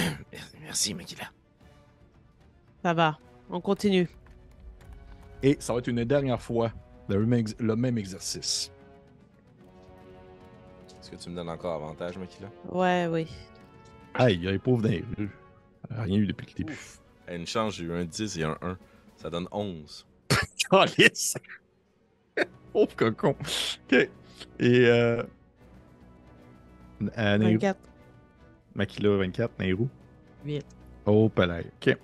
Merci, 0.62 0.94
Makila. 0.94 1.24
Ça 2.82 2.94
va, 2.94 3.18
on 3.50 3.60
continue. 3.60 4.08
Et 5.42 5.56
ça 5.60 5.72
va 5.72 5.78
être 5.80 5.88
une 5.88 6.04
dernière 6.04 6.40
fois 6.40 6.72
le 7.08 7.24
même, 7.26 7.40
ex- 7.40 7.56
le 7.58 7.76
même 7.76 7.98
exercice. 7.98 8.72
Est-ce 11.00 11.10
que 11.10 11.16
tu 11.16 11.30
me 11.30 11.36
donnes 11.36 11.48
encore 11.48 11.74
avantage, 11.76 12.16
Makila? 12.16 12.48
Ouais, 12.70 13.08
oui. 13.10 13.28
Aïe, 14.14 14.34
il 14.34 14.44
y 14.44 14.48
a 14.48 14.52
les 14.52 14.58
pauvres 14.58 14.88
rues. 15.18 15.30
Rien 15.90 16.16
eu 16.16 16.26
depuis 16.26 16.46
le 16.46 16.54
début. 16.54 16.72
Ouf. 16.74 17.00
À 17.26 17.34
une 17.34 17.46
chance, 17.46 17.74
j'ai 17.74 17.84
eu 17.84 17.92
un 17.92 18.04
10 18.04 18.38
et 18.38 18.44
un 18.44 18.56
1. 18.62 18.78
Ça 19.16 19.30
donne 19.30 19.48
11. 19.50 20.06
Calice! 20.70 21.34
Pauvre 22.72 22.94
cocon. 22.96 23.30
OK. 23.30 23.92
Et 23.92 24.10
euh... 24.86 25.22
euh, 27.18 27.38
Nehru. 27.38 27.52
24. 27.54 27.78
Makila 28.74 29.16
24, 29.18 29.50
Nehru. 29.60 29.86
8. 30.44 30.64
Oh, 31.06 31.28
palais. 31.28 31.66
OK. 31.80 31.96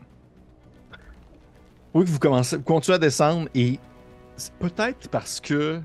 Oui, 1.94 2.04
que 2.04 2.10
vous 2.10 2.18
commencez, 2.18 2.56
vous 2.56 2.62
continuez 2.62 2.96
à 2.96 2.98
descendre 2.98 3.48
et 3.54 3.78
c'est 4.36 4.52
peut-être 4.54 5.08
parce 5.08 5.40
que 5.40 5.80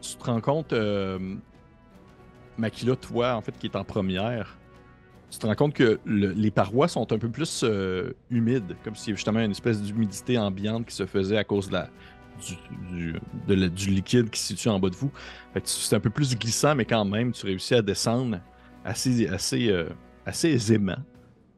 tu 0.00 0.16
te 0.16 0.24
rends 0.24 0.40
compte, 0.40 0.72
euh, 0.72 1.36
Makila, 2.58 2.96
toi, 2.96 3.34
en 3.34 3.40
fait, 3.40 3.56
qui 3.58 3.66
est 3.66 3.76
en 3.76 3.84
première, 3.84 4.56
tu 5.30 5.38
te 5.38 5.46
rends 5.46 5.54
compte 5.54 5.74
que 5.74 5.98
le- 6.04 6.32
les 6.32 6.50
parois 6.50 6.88
sont 6.88 7.10
un 7.12 7.18
peu 7.18 7.28
plus 7.28 7.62
euh, 7.64 8.12
humides, 8.30 8.76
comme 8.84 8.94
s'il 8.96 9.08
y 9.08 9.10
avait 9.12 9.16
justement 9.16 9.40
une 9.40 9.50
espèce 9.50 9.80
d'humidité 9.82 10.38
ambiante 10.38 10.86
qui 10.86 10.94
se 10.94 11.06
faisait 11.06 11.36
à 11.38 11.44
cause 11.44 11.68
de 11.68 11.74
la, 11.74 11.88
du, 12.38 13.90
liquide 13.90 14.30
qui 14.30 14.40
se 14.40 14.48
situe 14.48 14.68
en 14.68 14.78
bas 14.78 14.90
de 14.90 14.96
vous. 14.96 15.10
C'est 15.64 15.96
un 15.96 16.00
peu 16.00 16.10
plus 16.10 16.36
glissant, 16.36 16.74
mais 16.74 16.84
quand 16.84 17.04
même, 17.04 17.32
tu 17.32 17.46
réussis 17.46 17.74
à 17.74 17.82
descendre 17.82 18.40
assez, 18.84 19.26
assez, 19.28 19.68
euh, 19.70 19.88
assez 20.24 20.50
aisément. 20.50 20.98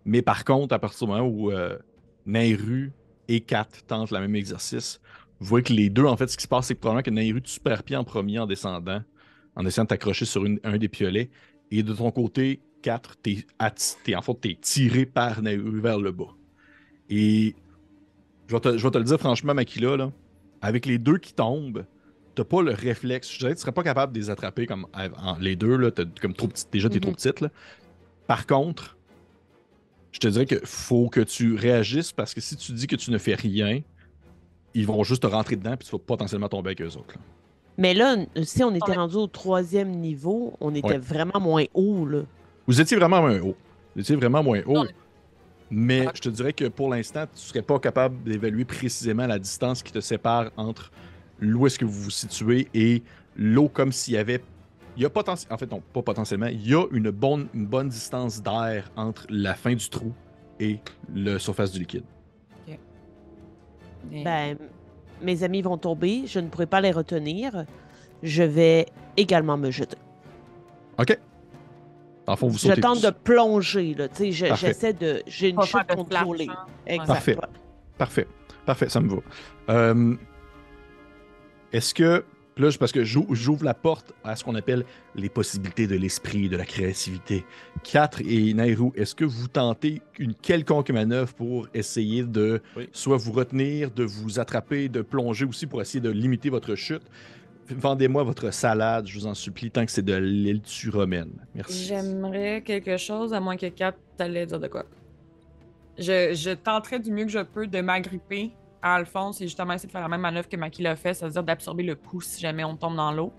Mais 0.05 0.23
par 0.23 0.45
contre, 0.45 0.75
à 0.75 0.79
partir 0.79 1.07
du 1.07 1.13
moment 1.13 1.27
où 1.27 1.51
euh, 1.53 1.79
Nairu 2.27 2.93
et 3.29 3.41
Kat 3.41 3.69
tentent 3.87 4.11
le 4.11 4.21
même 4.21 4.37
exercice, 4.37 5.01
vous 5.41 5.47
voyez 5.47 5.65
que 5.65 5.73
les 5.73 5.91
deux, 5.91 6.05
en 6.05 6.17
fait, 6.17 6.29
ce 6.29 6.37
qui 6.37 6.45
se 6.45 6.49
passe, 6.49 6.67
c'est 6.67 6.75
que 6.75 6.81
probablement 6.81 7.03
que 7.03 7.11
Nairu, 7.11 7.43
tu 7.43 7.61
perds 7.61 7.83
pied 7.83 7.97
en 7.97 8.05
premier 8.05 8.39
en 8.39 8.47
descendant, 8.47 9.03
en 9.55 9.67
essayant 9.67 9.85
de 9.85 9.89
t'accrocher 9.89 10.25
sur 10.25 10.45
un 10.65 10.79
des 10.79 10.89
piolets. 10.89 11.31
Et 11.71 11.83
de 11.83 11.93
ton 11.93 12.11
côté, 12.11 12.61
4, 12.83 13.17
t'es 13.23 13.45
atti- 13.59 13.97
t'es- 14.03 14.17
en 14.17 14.23
fait, 14.23 14.35
t'es 14.41 14.59
tiré 14.61 15.07
par 15.07 15.43
Nairu 15.43 15.81
vers 15.81 15.99
le 15.99 16.13
bas. 16.13 16.35
Et 17.11 17.55
je 18.49 18.55
vais 18.55 18.61
te, 18.61 18.79
je 18.79 18.83
vais 18.83 18.91
te 18.91 18.99
le 18.99 19.05
dire 19.05 19.19
franchement, 19.19 19.55
Makila, 19.55 19.97
là, 19.97 20.13
avec 20.63 20.87
les 20.87 20.99
deux 20.99 21.19
qui 21.19 21.33
tombent, 21.33 21.85
t'as 22.35 22.45
pas 22.45 22.63
le 22.63 22.73
réflexe. 22.73 23.33
Je 23.33 23.39
dirais 23.39 23.51
que 23.53 23.57
tu 23.57 23.63
serais 23.63 23.73
pas 23.73 23.83
capable 23.83 24.13
de 24.13 24.19
les 24.19 24.31
attraper 24.31 24.67
comme 24.67 24.87
en- 24.95 25.37
les 25.39 25.57
deux, 25.57 25.77
là, 25.77 25.91
comme 26.21 26.35
trop 26.35 26.49
petite. 26.49 26.69
Déjà, 26.73 26.89
t'es 26.89 26.97
Mhm. 26.97 27.01
trop 27.03 27.13
petite. 27.13 27.41
Là. 27.41 27.49
Par 28.27 28.47
contre, 28.47 28.97
je 30.13 30.19
te 30.21 30.29
dirais 30.29 30.47
qu'il 30.47 30.61
faut 30.65 31.09
que 31.09 31.21
tu 31.21 31.55
réagisses 31.55 32.13
parce 32.13 32.35
que 32.35 32.41
si 32.41 32.57
tu 32.57 32.73
dis 32.73 32.87
que 32.87 32.97
tu 32.97 33.11
ne 33.11 33.19
fais 33.19 33.35
rien, 33.35 33.81
ils 34.75 34.87
vont 34.87 35.03
juste 35.05 35.23
te 35.23 35.27
rentrer 35.27 35.57
dedans 35.57 35.77
puis 35.77 35.87
tu 35.87 35.93
vas 35.93 35.99
potentiellement 35.99 36.49
tomber 36.49 36.69
avec 36.71 36.83
eux 36.83 36.97
autres. 36.97 37.15
là. 37.15 37.21
Mais 37.81 37.95
là, 37.95 38.17
si 38.43 38.65
on 38.65 38.75
était 38.75 38.91
Ouais. 38.91 38.97
rendu 38.97 39.15
au 39.17 39.29
troisième 39.29 39.91
niveau, 39.93 40.55
on 40.61 40.75
était 40.75 40.87
Ouais. 40.89 40.99
vraiment 40.99 41.39
moins 41.41 41.65
haut, 41.75 42.07
là. 42.07 42.23
Vous 42.67 42.81
étiez 42.81 42.97
vraiment 42.97 43.21
moins 43.21 43.39
haut. 43.41 43.55
Vous 43.95 44.01
étiez 44.03 44.17
vraiment 44.17 44.43
moins 44.43 44.61
haut. 44.67 44.85
Mais 45.71 46.07
Ah. 46.07 46.13
je 46.15 46.21
te 46.21 46.29
dirais 46.31 46.53
que 46.53 46.67
pour 46.69 46.89
l'instant, 46.91 47.25
tu 47.27 47.33
ne 47.35 47.39
serais 47.39 47.63
pas 47.63 47.79
capable 47.79 48.23
d'évaluer 48.23 48.65
précisément 48.65 49.27
la 49.27 49.39
distance 49.39 49.83
qui 49.83 49.93
te 49.93 50.01
sépare 50.01 50.51
entre 50.57 50.91
l'où 51.41 51.67
est-ce 51.67 51.79
que 51.79 51.85
vous 51.85 52.03
vous 52.05 52.11
situez 52.11 52.69
et 52.75 53.03
l'eau 53.37 53.69
comme 53.69 53.93
s'il 53.93 54.15
y 54.15 54.17
avait. 54.17 54.43
Il 54.97 55.03
y 55.03 55.07
a 55.07 55.11
potentiellement. 55.11 55.55
En 55.55 55.59
fait, 55.59 55.71
non, 55.71 55.83
pas 55.93 56.03
potentiellement. 56.03 56.47
Il 56.47 56.67
y 56.69 56.75
a 56.75 56.85
une 56.91 57.11
bonne, 57.11 57.47
une 57.55 57.67
bonne 57.67 57.89
distance 57.89 58.43
d'air 58.43 58.91
entre 58.97 59.27
la 59.31 59.55
fin 59.55 59.75
du 59.75 59.89
trou 59.89 60.13
et 60.59 60.81
la 61.15 61.39
surface 61.39 61.71
du 61.71 61.81
liquide. 61.81 62.05
Mais- 64.11 64.25
Ben, 64.25 64.57
mes 65.23 65.43
amis 65.43 65.63
vont 65.63 65.77
tomber, 65.77 66.23
je 66.27 66.41
ne 66.41 66.49
pourrai 66.49 66.67
pas 66.67 66.81
les 66.81 66.91
retenir. 66.93 67.65
Je 68.23 68.43
vais 68.43 68.87
également 69.17 69.57
me 69.57 69.71
jeter. 69.71 69.97
OK. 70.99 71.19
Dans 72.29 72.35
le 72.35 72.37
fond, 72.37 72.49
vous 72.49 72.59
Je 72.59 72.69
sautez. 72.69 72.83
tente 72.83 72.97
tous. 73.01 73.07
de 73.07 73.11
plonger, 73.11 73.95
là. 73.95 74.07
Tu 74.09 74.17
sais, 74.17 74.33
je- 74.33 74.47
Parfait. 74.49 74.67
j'essaie 74.67 74.93
de. 74.93 75.23
J'ai 75.27 75.49
une 75.49 75.63
chute 75.63 75.87
contrôlée. 75.97 76.47
hein. 76.51 76.67
Exact. 76.87 77.07
Parfait. 77.07 77.35
ouais. 77.37 77.41
Parfait. 77.97 78.27
Parfait, 78.67 78.89
ça 78.91 79.01
me 79.01 79.09
va. 79.09 79.17
Euh, 79.71 80.15
Est-ce 81.73 81.95
que. 81.95 82.25
Là, 82.59 82.69
je- 82.71 82.77
parce 82.79 82.91
que 82.93 83.03
j'ou- 83.05 83.29
j'ouvre 83.31 83.65
la 83.65 83.73
porte 83.73 84.13
à 84.25 84.35
ce 84.37 84.43
qu'on 84.45 84.57
appelle 84.57 84.85
les 85.15 85.29
possibilités 85.31 85.87
de 85.87 85.95
l'esprit, 85.97 86.49
de 86.51 86.57
la 86.59 86.65
créativité. 86.67 87.47
4 87.85 88.21
et 88.27 88.53
Nairou, 88.53 88.93
est-ce 88.97 89.15
que 89.15 89.25
vous 89.25 89.47
tentez 89.49 90.03
une 90.19 90.35
quelconque 90.35 90.91
manœuvre 90.91 91.33
pour 91.35 91.69
essayer 91.73 92.25
de 92.25 92.61
Oui. 92.77 92.89
soit 92.93 93.17
vous 93.17 93.31
retenir, 93.33 93.91
de 93.93 94.03
vous 94.05 94.39
attraper, 94.41 94.89
de 94.91 95.01
plonger 95.03 95.45
aussi 95.47 95.67
pour 95.69 95.81
essayer 95.81 96.01
de 96.01 96.11
limiter 96.11 96.51
votre 96.51 96.75
chute? 96.75 97.05
Vendez-moi 97.71 98.23
votre 98.23 98.51
salade, 98.51 99.07
je 99.07 99.19
vous 99.19 99.27
en 99.27 99.35
supplie, 99.35 99.71
tant 99.71 99.85
que 99.85 99.91
c'est 99.91 100.05
de 100.05 100.15
l'île 100.15 100.63
romaine. 100.93 101.31
Merci. 101.55 101.85
J'aimerais 101.85 102.63
quelque 102.63 102.97
chose, 102.97 103.35
à 103.35 103.41
moins 103.41 103.57
que 103.57 103.67
Kat 103.67 103.95
t'allais 104.17 104.47
dire 104.47 104.59
de 104.59 104.69
quoi. 104.69 104.85
Je, 105.99 106.33
je 106.35 106.51
tenterai 106.51 106.99
du 106.99 107.11
mieux 107.11 107.25
que 107.25 107.31
je 107.31 107.41
peux 107.41 107.67
de 107.67 107.81
m'agripper 107.81 108.53
à 108.83 108.95
Alphonse 108.95 109.41
et 109.41 109.45
justement 109.45 109.73
essayer 109.73 109.89
de 109.89 109.93
faire 109.93 110.01
la 110.01 110.09
même 110.09 110.21
manœuvre 110.21 110.49
que 110.49 110.57
Maki 110.57 110.83
l'a 110.83 110.97
fait, 110.97 111.15
c'est-à-dire 111.15 111.43
d'absorber 111.43 111.83
le 111.83 111.95
coup 111.95 112.21
si 112.21 112.41
jamais 112.41 112.65
on 112.65 112.77
tombe 112.77 112.97
dans 112.97 113.13
l'eau, 113.13 113.33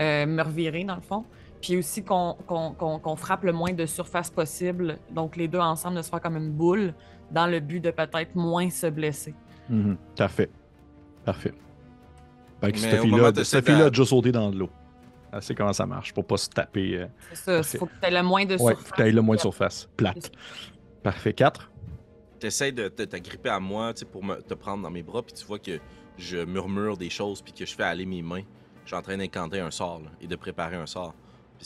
euh, 0.00 0.26
me 0.26 0.42
revirer 0.42 0.84
dans 0.84 0.94
le 0.94 1.00
fond. 1.00 1.24
Puis 1.60 1.76
aussi 1.76 2.04
qu'on 2.04 3.16
frappe 3.16 3.44
le 3.44 3.52
moins 3.52 3.72
de 3.72 3.86
surface 3.86 4.30
possible, 4.30 4.98
donc 5.10 5.36
les 5.36 5.48
deux 5.48 5.58
ensemble 5.58 5.96
de 5.96 6.02
se 6.02 6.10
faire 6.10 6.20
comme 6.20 6.36
une 6.36 6.50
boule, 6.52 6.94
dans 7.30 7.46
le 7.46 7.60
but 7.60 7.80
de 7.80 7.90
peut-être 7.90 8.36
moins 8.36 8.70
se 8.70 8.86
blesser. 8.86 9.34
Mhm. 9.68 9.96
Parfait. 10.16 10.48
Parfait. 11.24 11.52
Fait 12.60 12.72
que 12.72 12.78
cette 12.78 13.00
fille-là 13.02 13.32
fille-là 13.62 13.84
a 13.86 13.90
déjà 13.90 14.04
sauté 14.04 14.32
dans 14.32 14.50
de 14.50 14.58
l'eau. 14.58 14.70
Elle 15.32 15.42
sait 15.42 15.54
comment 15.54 15.72
ça 15.72 15.84
marche 15.86 16.14
pour 16.14 16.24
pas 16.26 16.36
se 16.38 16.48
taper. 16.48 16.96
euh, 17.00 17.06
C'est 17.32 17.62
ça, 17.62 17.74
il 17.74 17.78
faut 17.78 17.86
que 17.86 17.92
tu 18.00 18.06
aies 18.08 18.10
le 18.10 18.22
moins 18.22 18.44
de 18.44 18.52
Ouais, 18.54 18.58
surface. 18.74 18.86
faut 18.88 18.94
que 18.94 19.02
le 19.02 19.22
moins 19.22 19.36
de 19.36 19.40
surface. 19.40 19.88
Plate. 19.96 20.30
Parfait. 21.02 21.32
4. 21.34 21.70
T'essayes 22.40 22.72
de 22.72 22.84
de 22.96 23.04
t'agripper 23.04 23.50
à 23.50 23.60
moi, 23.60 23.92
tu 23.92 24.00
sais, 24.00 24.04
pour 24.06 24.24
me, 24.24 24.36
te 24.36 24.54
prendre 24.54 24.82
dans 24.82 24.90
mes 24.90 25.02
bras, 25.02 25.22
puis 25.22 25.34
tu 25.34 25.44
vois 25.46 25.58
que 25.58 25.78
je 26.18 26.38
murmure 26.44 26.96
des 26.96 27.10
choses, 27.10 27.42
puis 27.42 27.52
que 27.52 27.66
je 27.66 27.74
fais 27.74 27.82
aller 27.82 28.06
mes 28.06 28.22
mains. 28.22 28.42
Je 28.84 28.88
suis 28.90 28.96
en 28.96 29.02
train 29.02 29.16
d'incanter 29.16 29.60
un 29.60 29.70
sort, 29.70 30.00
là, 30.04 30.10
et 30.20 30.26
de 30.26 30.36
préparer 30.36 30.76
un 30.76 30.86
sort. 30.86 31.14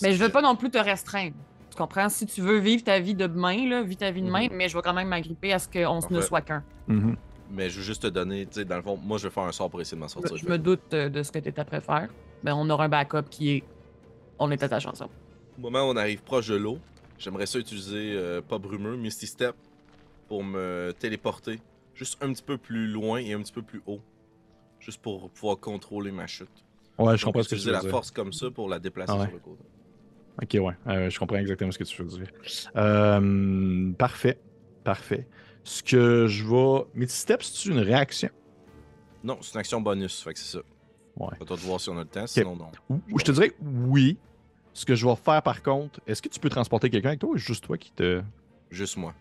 Mais 0.03 0.13
je 0.13 0.23
veux 0.25 0.31
pas 0.31 0.43
non 0.43 0.57
plus 0.57 0.71
te 0.71 0.79
restreindre. 0.79 1.35
Tu 1.71 1.77
comprends? 1.77 2.09
Si 2.09 2.27
tu 2.27 2.41
veux 2.41 2.59
vivre 2.59 2.83
ta 2.83 2.99
vie 2.99 3.15
de 3.15 3.27
main, 3.27 3.69
là, 3.69 3.83
vis 3.83 3.97
ta 3.97 4.11
vie 4.11 4.23
de 4.23 4.31
main, 4.31 4.45
Mhm. 4.49 4.57
mais 4.57 4.69
je 4.69 4.77
vais 4.77 4.83
quand 4.83 4.95
même 4.95 5.09
m'agripper 5.09 5.53
à 5.53 5.59
ce 5.59 5.69
qu'on 5.69 5.97
ne 5.97 6.01
Parfait. 6.01 6.23
soit 6.23 6.41
qu'un. 6.41 6.65
Mais 7.53 7.69
je 7.71 7.79
veux 7.79 7.83
juste 7.83 8.03
te 8.03 8.07
donner, 8.07 8.47
tu 8.47 8.55
sais, 8.55 8.65
dans 8.65 8.77
le 8.77 8.83
fond, 8.83 8.97
moi, 8.97 9.19
je 9.19 9.25
vais 9.25 9.31
faire 9.35 9.43
un 9.43 9.53
sort 9.53 9.69
pour 9.71 9.81
essayer 9.81 9.97
de 9.97 10.01
m'en 10.03 10.09
sortir. 10.09 10.37
Je 10.37 10.47
me 10.47 10.57
doute 10.59 10.95
euh, 10.95 11.09
de 11.09 11.23
ce 11.23 11.33
que 11.33 11.39
tu 11.41 11.49
es 11.49 11.53
prêt 11.53 11.67
à 11.77 11.81
faire. 11.81 12.09
Ben, 12.45 12.55
on 12.55 12.69
aura 12.71 12.85
un 12.85 12.89
backup 12.89 13.29
qui 13.29 13.51
est. 13.51 13.65
On 14.39 14.51
est 14.51 14.63
attachés 14.63 14.89
ensemble. 14.89 15.11
Au 15.59 15.61
moment 15.63 15.81
où 15.81 15.93
on 15.93 15.97
arrive 15.97 16.23
proche 16.23 16.49
de 16.49 16.55
l'eau, 16.57 16.79
j'aimerais 17.19 17.47
ça 17.47 17.59
utiliser, 17.59 18.15
euh, 18.15 18.41
pas 18.41 18.59
brumeux, 18.59 18.97
Misty 18.97 19.27
Step, 19.27 19.55
pour 20.29 20.43
me 20.45 20.95
téléporter 20.99 21.59
juste 21.95 22.23
un 22.23 22.33
petit 22.33 22.43
peu 22.43 22.57
plus 22.57 22.87
loin 22.87 23.19
et 23.19 23.33
un 23.35 23.41
petit 23.43 23.53
peu 23.53 23.63
plus 23.63 23.83
haut. 23.87 24.01
Juste 24.79 25.03
pour 25.03 25.29
pouvoir 25.31 25.59
contrôler 25.59 26.11
ma 26.13 26.27
chute. 26.27 26.49
Ouais, 26.99 27.17
je 27.19 27.25
Donc, 27.25 27.35
comprends 27.35 27.43
ce 27.43 27.49
que 27.49 27.55
tu 27.55 27.55
utiliser 27.57 27.71
veux 27.71 27.75
la 27.77 27.81
dire. 27.81 27.91
force 27.91 28.11
comme 28.11 28.33
ça 28.33 28.51
pour 28.51 28.69
la 28.69 28.79
déplacer 28.79 29.13
Ah 29.15 29.19
ouais. 29.21 29.27
sur 29.27 29.35
le 29.35 29.41
côté. 29.41 29.63
Ok, 30.43 30.67
ouais. 30.67 30.75
Euh, 30.87 31.11
je 31.11 31.19
comprends 31.19 31.37
exactement 31.37 31.71
ce 31.73 31.79
que 31.79 31.85
tu 31.85 32.03
veux 32.03 32.09
dire. 32.09 32.29
Euh, 32.77 33.93
parfait. 33.99 34.39
Parfait. 34.85 35.27
Ce 35.65 35.83
que 35.83 36.27
je 36.27 36.45
vais. 36.45 36.85
Misty 36.95 37.17
Step, 37.17 37.43
c'est 37.43 37.69
une 37.69 37.79
réaction? 37.79 38.31
Non, 39.23 39.39
c'est 39.43 39.55
une 39.55 39.61
action 39.61 39.81
bonus, 39.81 40.23
fait 40.23 40.33
que 40.33 40.39
c'est 40.39 40.57
ça. 40.59 40.63
Ouais. 41.19 41.29
À 41.41 41.45
toi 41.45 41.57
de 41.57 41.61
voir 41.63 41.81
si 41.81 41.91
on 41.91 41.97
a 41.99 42.01
le 42.01 42.07
temps, 42.07 42.27
sinon 42.27 42.57
non. 42.57 42.71
Ou- 42.89 43.01
Je 43.19 43.25
te 43.25 43.33
dirais 43.33 43.53
oui. 43.63 44.17
Ce 44.73 44.87
que 44.87 44.95
je 44.95 45.05
vais 45.07 45.17
faire 45.17 45.43
par 45.43 45.63
contre, 45.63 46.01
est-ce 46.07 46.23
que 46.23 46.29
tu 46.29 46.39
peux 46.41 46.49
transporter 46.49 46.89
quelqu'un 46.89 47.09
avec 47.09 47.21
toi 47.21 47.31
ou 47.31 47.37
juste 47.37 47.65
toi 47.65 47.77
qui 47.77 47.93
te. 47.93 48.23
Juste 48.71 48.97
moi. 48.97 49.13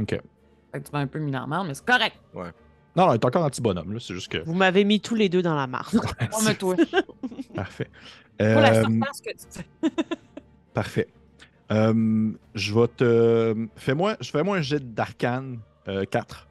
Ok. 0.00 0.10
Fait 0.10 0.80
que 0.80 0.86
tu 0.86 0.90
vas 0.92 0.98
un 0.98 1.06
peu 1.06 1.18
mis 1.18 1.30
dans 1.30 1.40
la 1.40 1.46
merde, 1.46 1.66
mais 1.68 1.74
c'est 1.74 1.84
correct. 1.84 2.16
Non, 2.34 2.42
non, 2.96 3.12
il 3.12 3.14
est 3.16 3.24
encore 3.24 3.44
un 3.44 3.50
petit 3.50 3.60
bonhomme, 3.60 3.92
là. 3.92 4.00
C'est 4.00 4.14
juste 4.14 4.28
que. 4.32 4.38
Vous 4.38 4.54
m'avez 4.54 4.84
mis 4.84 5.00
tous 5.00 5.14
les 5.14 5.28
deux 5.28 5.42
dans 5.42 5.54
la 5.54 5.66
marde. 5.66 5.94
On 6.32 6.42
me 6.42 6.54
touche. 6.54 6.80
Parfait. 7.54 7.88
Pas 8.38 8.60
la 8.60 8.74
Euh, 8.78 8.84
surface 8.84 9.20
que 9.20 9.30
tu 9.30 9.92
Parfait. 10.74 11.08
Euh, 11.70 12.32
je 12.54 12.74
vais 12.74 12.88
te. 12.88 13.68
Fais-moi 13.76 14.16
fais 14.22 14.40
un 14.40 14.62
jet 14.62 14.94
d'arcane 14.94 15.58
4 16.10 16.48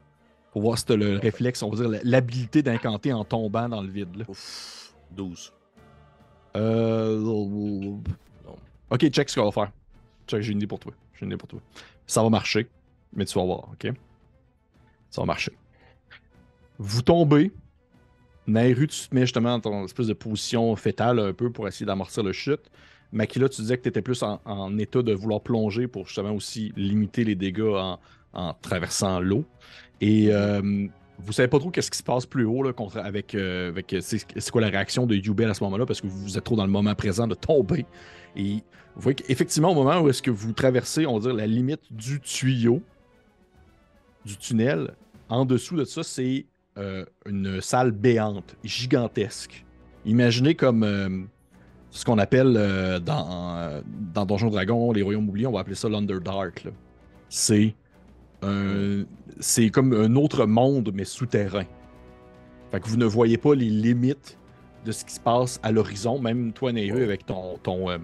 pour 0.51 0.61
voir 0.61 0.77
si 0.77 0.85
tu 0.85 0.97
le 0.97 1.17
réflexe, 1.17 1.61
on 1.61 1.69
va 1.69 1.88
dire 1.88 2.01
l'habilité 2.03 2.63
d'incanter 2.63 3.13
en 3.13 3.23
tombant 3.23 3.69
dans 3.69 3.81
le 3.81 3.89
vide. 3.89 4.15
là. 4.15 4.25
Ouf. 4.27 4.93
12. 5.11 5.53
Euh... 6.55 7.97
Ok, 8.89 9.07
check 9.09 9.29
ce 9.29 9.39
qu'on 9.39 9.45
va 9.45 9.51
faire. 9.51 9.71
Check, 10.27 10.41
j'ai 10.41 10.51
une 10.51 10.57
idée 10.57 10.67
pour 10.67 10.79
toi. 10.79 10.93
J'ai 11.13 11.25
une 11.25 11.31
idée 11.31 11.38
pour 11.38 11.47
toi. 11.47 11.59
Ça 12.05 12.23
va 12.23 12.29
marcher, 12.29 12.67
mais 13.13 13.25
tu 13.25 13.38
vas 13.38 13.45
voir, 13.45 13.69
ok? 13.71 13.91
Ça 15.09 15.21
va 15.21 15.25
marcher. 15.25 15.51
Vous 16.77 17.01
tombez. 17.01 17.51
Nairu, 18.47 18.88
tu 18.88 19.09
te 19.09 19.13
mets 19.13 19.21
justement 19.21 19.59
dans 19.59 19.71
ton 19.71 19.85
espèce 19.85 20.07
de 20.07 20.13
position 20.13 20.73
fétale 20.75 21.19
un 21.19 21.33
peu 21.33 21.51
pour 21.51 21.67
essayer 21.67 21.85
d'amortir 21.85 22.23
le 22.23 22.31
chute. 22.31 22.71
Makila, 23.11 23.49
tu 23.49 23.61
disais 23.61 23.77
que 23.77 23.83
tu 23.83 23.89
étais 23.89 24.01
plus 24.01 24.23
en, 24.23 24.41
en 24.45 24.77
état 24.77 25.01
de 25.01 25.13
vouloir 25.13 25.41
plonger 25.41 25.88
pour 25.88 26.07
justement 26.07 26.31
aussi 26.31 26.71
limiter 26.77 27.23
les 27.25 27.35
dégâts 27.35 27.61
en, 27.61 27.99
en 28.34 28.53
traversant 28.53 29.19
l'eau. 29.19 29.45
Et 30.01 30.28
euh, 30.32 30.88
vous 31.19 31.32
savez 31.32 31.47
pas 31.47 31.59
trop 31.59 31.71
qu'est-ce 31.71 31.91
qui 31.91 31.97
se 31.97 32.03
passe 32.03 32.25
plus 32.25 32.45
haut 32.45 32.63
là, 32.63 32.73
contre, 32.73 32.97
avec, 32.97 33.34
euh, 33.36 33.69
avec 33.69 33.95
c'est 33.99 34.51
quoi 34.51 34.61
la 34.61 34.69
réaction 34.69 35.05
de 35.05 35.15
Yubel 35.15 35.49
à 35.49 35.53
ce 35.53 35.63
moment-là 35.63 35.86
parce 35.86 36.01
que 36.01 36.07
vous 36.07 36.38
êtes 36.38 36.43
trop 36.43 36.55
dans 36.55 36.65
le 36.65 36.71
moment 36.71 36.93
présent 36.95 37.28
de 37.28 37.36
tomber. 37.36 37.86
Et 38.36 38.61
vous 38.95 39.01
voyez 39.01 39.15
qu'effectivement, 39.15 39.71
au 39.71 39.75
moment 39.75 39.99
où 39.99 40.09
est-ce 40.09 40.21
que 40.21 40.32
vous 40.32 40.53
traversez, 40.53 41.05
on 41.05 41.17
va 41.17 41.19
dire, 41.19 41.34
la 41.34 41.47
limite 41.47 41.82
du 41.91 42.19
tuyau, 42.19 42.82
du 44.25 44.38
tunnel, 44.38 44.95
en 45.30 45.45
dessous 45.45 45.75
de 45.75 45.86
ça, 45.86 46.03
c'est 46.03 46.45
euh, 46.78 47.05
une 47.25 47.61
salle 47.61 47.91
béante, 47.91 48.55
gigantesque. 48.63 49.65
Imaginez 50.05 50.55
comme 50.55 50.84
euh, 50.84 51.09
ce 51.89 52.05
qu'on 52.05 52.17
appelle 52.17 52.55
euh, 52.55 52.99
dans, 52.99 53.57
euh, 53.57 53.82
dans 54.13 54.25
Donjon 54.25 54.49
Dragon, 54.49 54.91
les 54.91 55.01
Royaumes 55.01 55.28
oubliés, 55.28 55.47
on 55.47 55.51
va 55.51 55.61
appeler 55.61 55.75
ça 55.75 55.89
l'Underdark. 55.89 56.67
C'est 57.30 57.75
un- 58.47 59.05
c'est 59.39 59.69
comme 59.69 59.93
un 59.93 60.15
autre 60.15 60.45
monde, 60.45 60.91
mais 60.93 61.03
souterrain. 61.05 61.65
Fait 62.71 62.79
que 62.79 62.87
vous 62.87 62.97
ne 62.97 63.05
voyez 63.05 63.37
pas 63.37 63.55
les 63.55 63.69
limites 63.69 64.37
de 64.85 64.91
ce 64.91 65.05
qui 65.05 65.13
se 65.13 65.19
passe 65.19 65.59
à 65.63 65.71
l'horizon. 65.71 66.19
Même 66.19 66.53
toi, 66.53 66.71
Nehru, 66.71 67.03
avec 67.03 67.25
ton, 67.25 67.57
ton, 67.57 67.89
euh, 67.89 67.97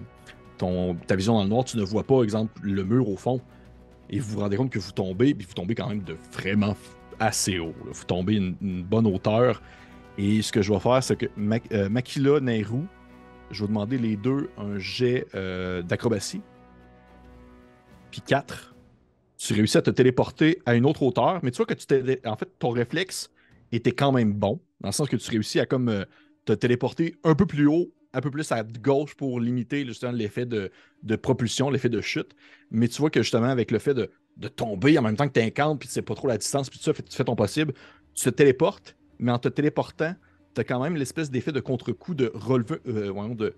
ton, 0.58 0.94
ta 1.06 1.16
vision 1.16 1.34
dans 1.34 1.42
le 1.44 1.48
noir, 1.48 1.64
tu 1.64 1.76
ne 1.76 1.82
vois 1.82 2.04
pas, 2.04 2.22
exemple, 2.22 2.52
le 2.62 2.84
mur 2.84 3.08
au 3.08 3.16
fond. 3.16 3.40
Et 4.10 4.18
vous 4.18 4.34
vous 4.34 4.40
rendez 4.40 4.56
compte 4.56 4.70
que 4.70 4.78
vous 4.78 4.92
tombez, 4.92 5.34
puis 5.34 5.46
vous 5.46 5.54
tombez 5.54 5.74
quand 5.74 5.88
même 5.88 6.02
de 6.02 6.16
vraiment 6.32 6.76
assez 7.18 7.58
haut. 7.58 7.74
là. 7.84 7.90
Vous 7.92 8.04
tombez 8.04 8.34
une, 8.36 8.56
une 8.60 8.82
bonne 8.82 9.06
hauteur. 9.06 9.62
Et 10.18 10.42
ce 10.42 10.52
que 10.52 10.62
je 10.62 10.72
vais 10.72 10.78
faire, 10.80 11.02
c'est 11.02 11.16
que 11.16 11.26
euh, 11.72 11.88
Makila, 11.88 12.40
Nehru, 12.40 12.82
je 13.50 13.62
vais 13.62 13.68
demander 13.68 13.98
les 13.98 14.16
deux 14.16 14.50
un 14.58 14.78
jet 14.78 15.26
euh, 15.34 15.82
d'acrobatie. 15.82 16.42
Puis 18.10 18.20
4, 18.20 18.73
tu 19.36 19.54
réussis 19.54 19.78
à 19.78 19.82
te 19.82 19.90
téléporter 19.90 20.60
à 20.66 20.74
une 20.74 20.86
autre 20.86 21.02
hauteur, 21.02 21.40
mais 21.42 21.50
tu 21.50 21.58
vois 21.58 21.66
que 21.66 21.74
tu. 21.74 22.18
En 22.26 22.36
fait, 22.36 22.48
ton 22.58 22.70
réflexe 22.70 23.30
était 23.72 23.92
quand 23.92 24.12
même 24.12 24.32
bon, 24.32 24.60
dans 24.80 24.88
le 24.88 24.92
sens 24.92 25.08
que 25.08 25.16
tu 25.16 25.30
réussis 25.30 25.60
à 25.60 25.66
comme 25.66 25.88
euh, 25.88 26.04
te 26.44 26.52
téléporter 26.52 27.16
un 27.24 27.34
peu 27.34 27.46
plus 27.46 27.66
haut 27.66 27.92
un 28.14 28.20
peu 28.20 28.30
plus 28.30 28.50
à 28.52 28.62
gauche 28.62 29.14
pour 29.14 29.40
limiter 29.40 29.84
justement 29.84 30.12
l'effet 30.12 30.46
de, 30.46 30.70
de 31.02 31.16
propulsion, 31.16 31.68
l'effet 31.68 31.88
de 31.88 32.00
chute. 32.00 32.34
Mais 32.70 32.88
tu 32.88 33.00
vois 33.00 33.10
que 33.10 33.22
justement, 33.22 33.48
avec 33.48 33.70
le 33.70 33.78
fait 33.78 33.94
de, 33.94 34.08
tomber 34.48 34.98
en 34.98 35.02
même 35.02 35.16
temps 35.16 35.28
que 35.28 35.32
tu 35.32 35.44
incantes, 35.44 35.80
puis 35.80 35.88
tu 35.88 35.94
sais 35.94 36.02
pas 36.02 36.14
trop 36.14 36.28
la 36.28 36.38
distance, 36.38 36.70
puis 36.70 36.78
tu 36.78 36.92
fais 36.92 37.24
ton 37.24 37.36
possible, 37.36 37.74
tu 38.14 38.24
te 38.24 38.30
téléportes, 38.30 38.96
mais 39.18 39.32
en 39.32 39.38
te 39.38 39.48
téléportant, 39.48 40.14
tu 40.54 40.60
as 40.60 40.64
quand 40.64 40.80
même 40.80 40.96
l'espèce 40.96 41.30
d'effet 41.30 41.52
de 41.52 41.60
contre-coup 41.60 42.14
de 42.14 42.32
euh, 42.34 43.34
de 43.34 43.54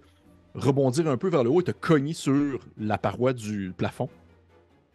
rebondir 0.55 1.07
un 1.09 1.19
peu 1.19 1.29
vers 1.29 1.45
le 1.45 1.51
haut 1.51 1.61
et 1.61 1.65
te 1.65 1.71
cogner 1.71 2.15
sur 2.15 2.61
la 2.79 2.97
paroi 2.99 3.35
du 3.35 3.73
plafond 3.77 4.09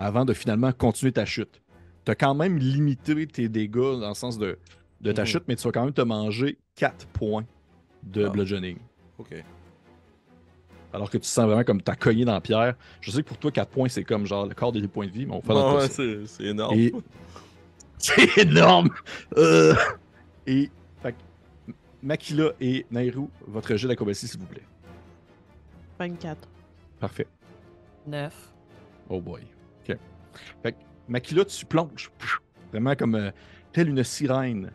avant 0.01 0.25
de 0.25 0.33
finalement 0.33 0.71
continuer 0.71 1.11
ta 1.11 1.25
chute. 1.25 1.61
Tu 2.05 2.11
as 2.11 2.15
quand 2.15 2.33
même 2.33 2.57
limité 2.57 3.27
tes 3.27 3.47
dégâts 3.49 3.99
dans 3.99 4.09
le 4.09 4.13
sens 4.15 4.37
de, 4.37 4.57
de 5.01 5.11
ta 5.11 5.21
Mhm. 5.21 5.27
chute, 5.27 5.43
mais 5.47 5.55
tu 5.55 5.63
vas 5.63 5.71
quand 5.71 5.83
même 5.85 5.93
te 5.93 6.01
manger 6.01 6.57
4 6.75 7.05
points 7.07 7.45
de 8.03 8.25
Ah. 8.25 8.29
bludgeoning. 8.29 8.77
OK. 9.19 9.35
Alors 10.93 11.09
que 11.09 11.17
tu 11.17 11.27
sens 11.27 11.45
vraiment 11.45 11.63
comme 11.63 11.81
t'as 11.81 11.95
cogné 11.95 12.25
dans 12.25 12.33
la 12.33 12.41
pierre. 12.41 12.75
Je 12.99 13.11
sais 13.11 13.21
que 13.23 13.27
pour 13.27 13.37
toi, 13.37 13.51
4 13.51 13.69
points, 13.69 13.87
c'est 13.87 14.03
comme 14.03 14.25
genre 14.25 14.45
le 14.47 14.53
quart 14.53 14.71
des 14.71 14.85
points 14.87 15.05
de 15.07 15.11
vie, 15.11 15.25
mais 15.25 15.35
on 15.35 15.41
fait 15.41 15.53
Bon, 15.53 15.77
ouais, 15.77 15.87
c'est 15.87 16.25
c'est 16.25 16.43
énorme. 16.45 16.77
Et... 16.77 16.91
C'est 18.03 18.35
énorme! 18.39 18.89
Euh, 19.37 19.75
Et, 20.47 20.71
fait 21.03 21.11
que, 21.13 21.71
Makila 22.01 22.49
et 22.59 22.83
Nairou, 22.89 23.29
votre 23.45 23.75
jet 23.75 23.87
d'acrobatie, 23.87 24.27
s'il 24.27 24.39
vous 24.39 24.47
plaît. 24.47 24.63
24. 25.99 26.49
Parfait. 26.99 27.27
Neuf. 28.07 28.51
Oh 29.07 29.21
boy. 29.21 29.41
Fait 30.63 30.71
que, 30.73 30.77
Makila, 31.07 31.45
tu 31.45 31.65
plonges. 31.65 32.11
Vraiment 32.71 32.95
comme 32.95 33.15
euh, 33.15 33.31
telle 33.73 33.89
une 33.89 34.03
sirène. 34.03 34.71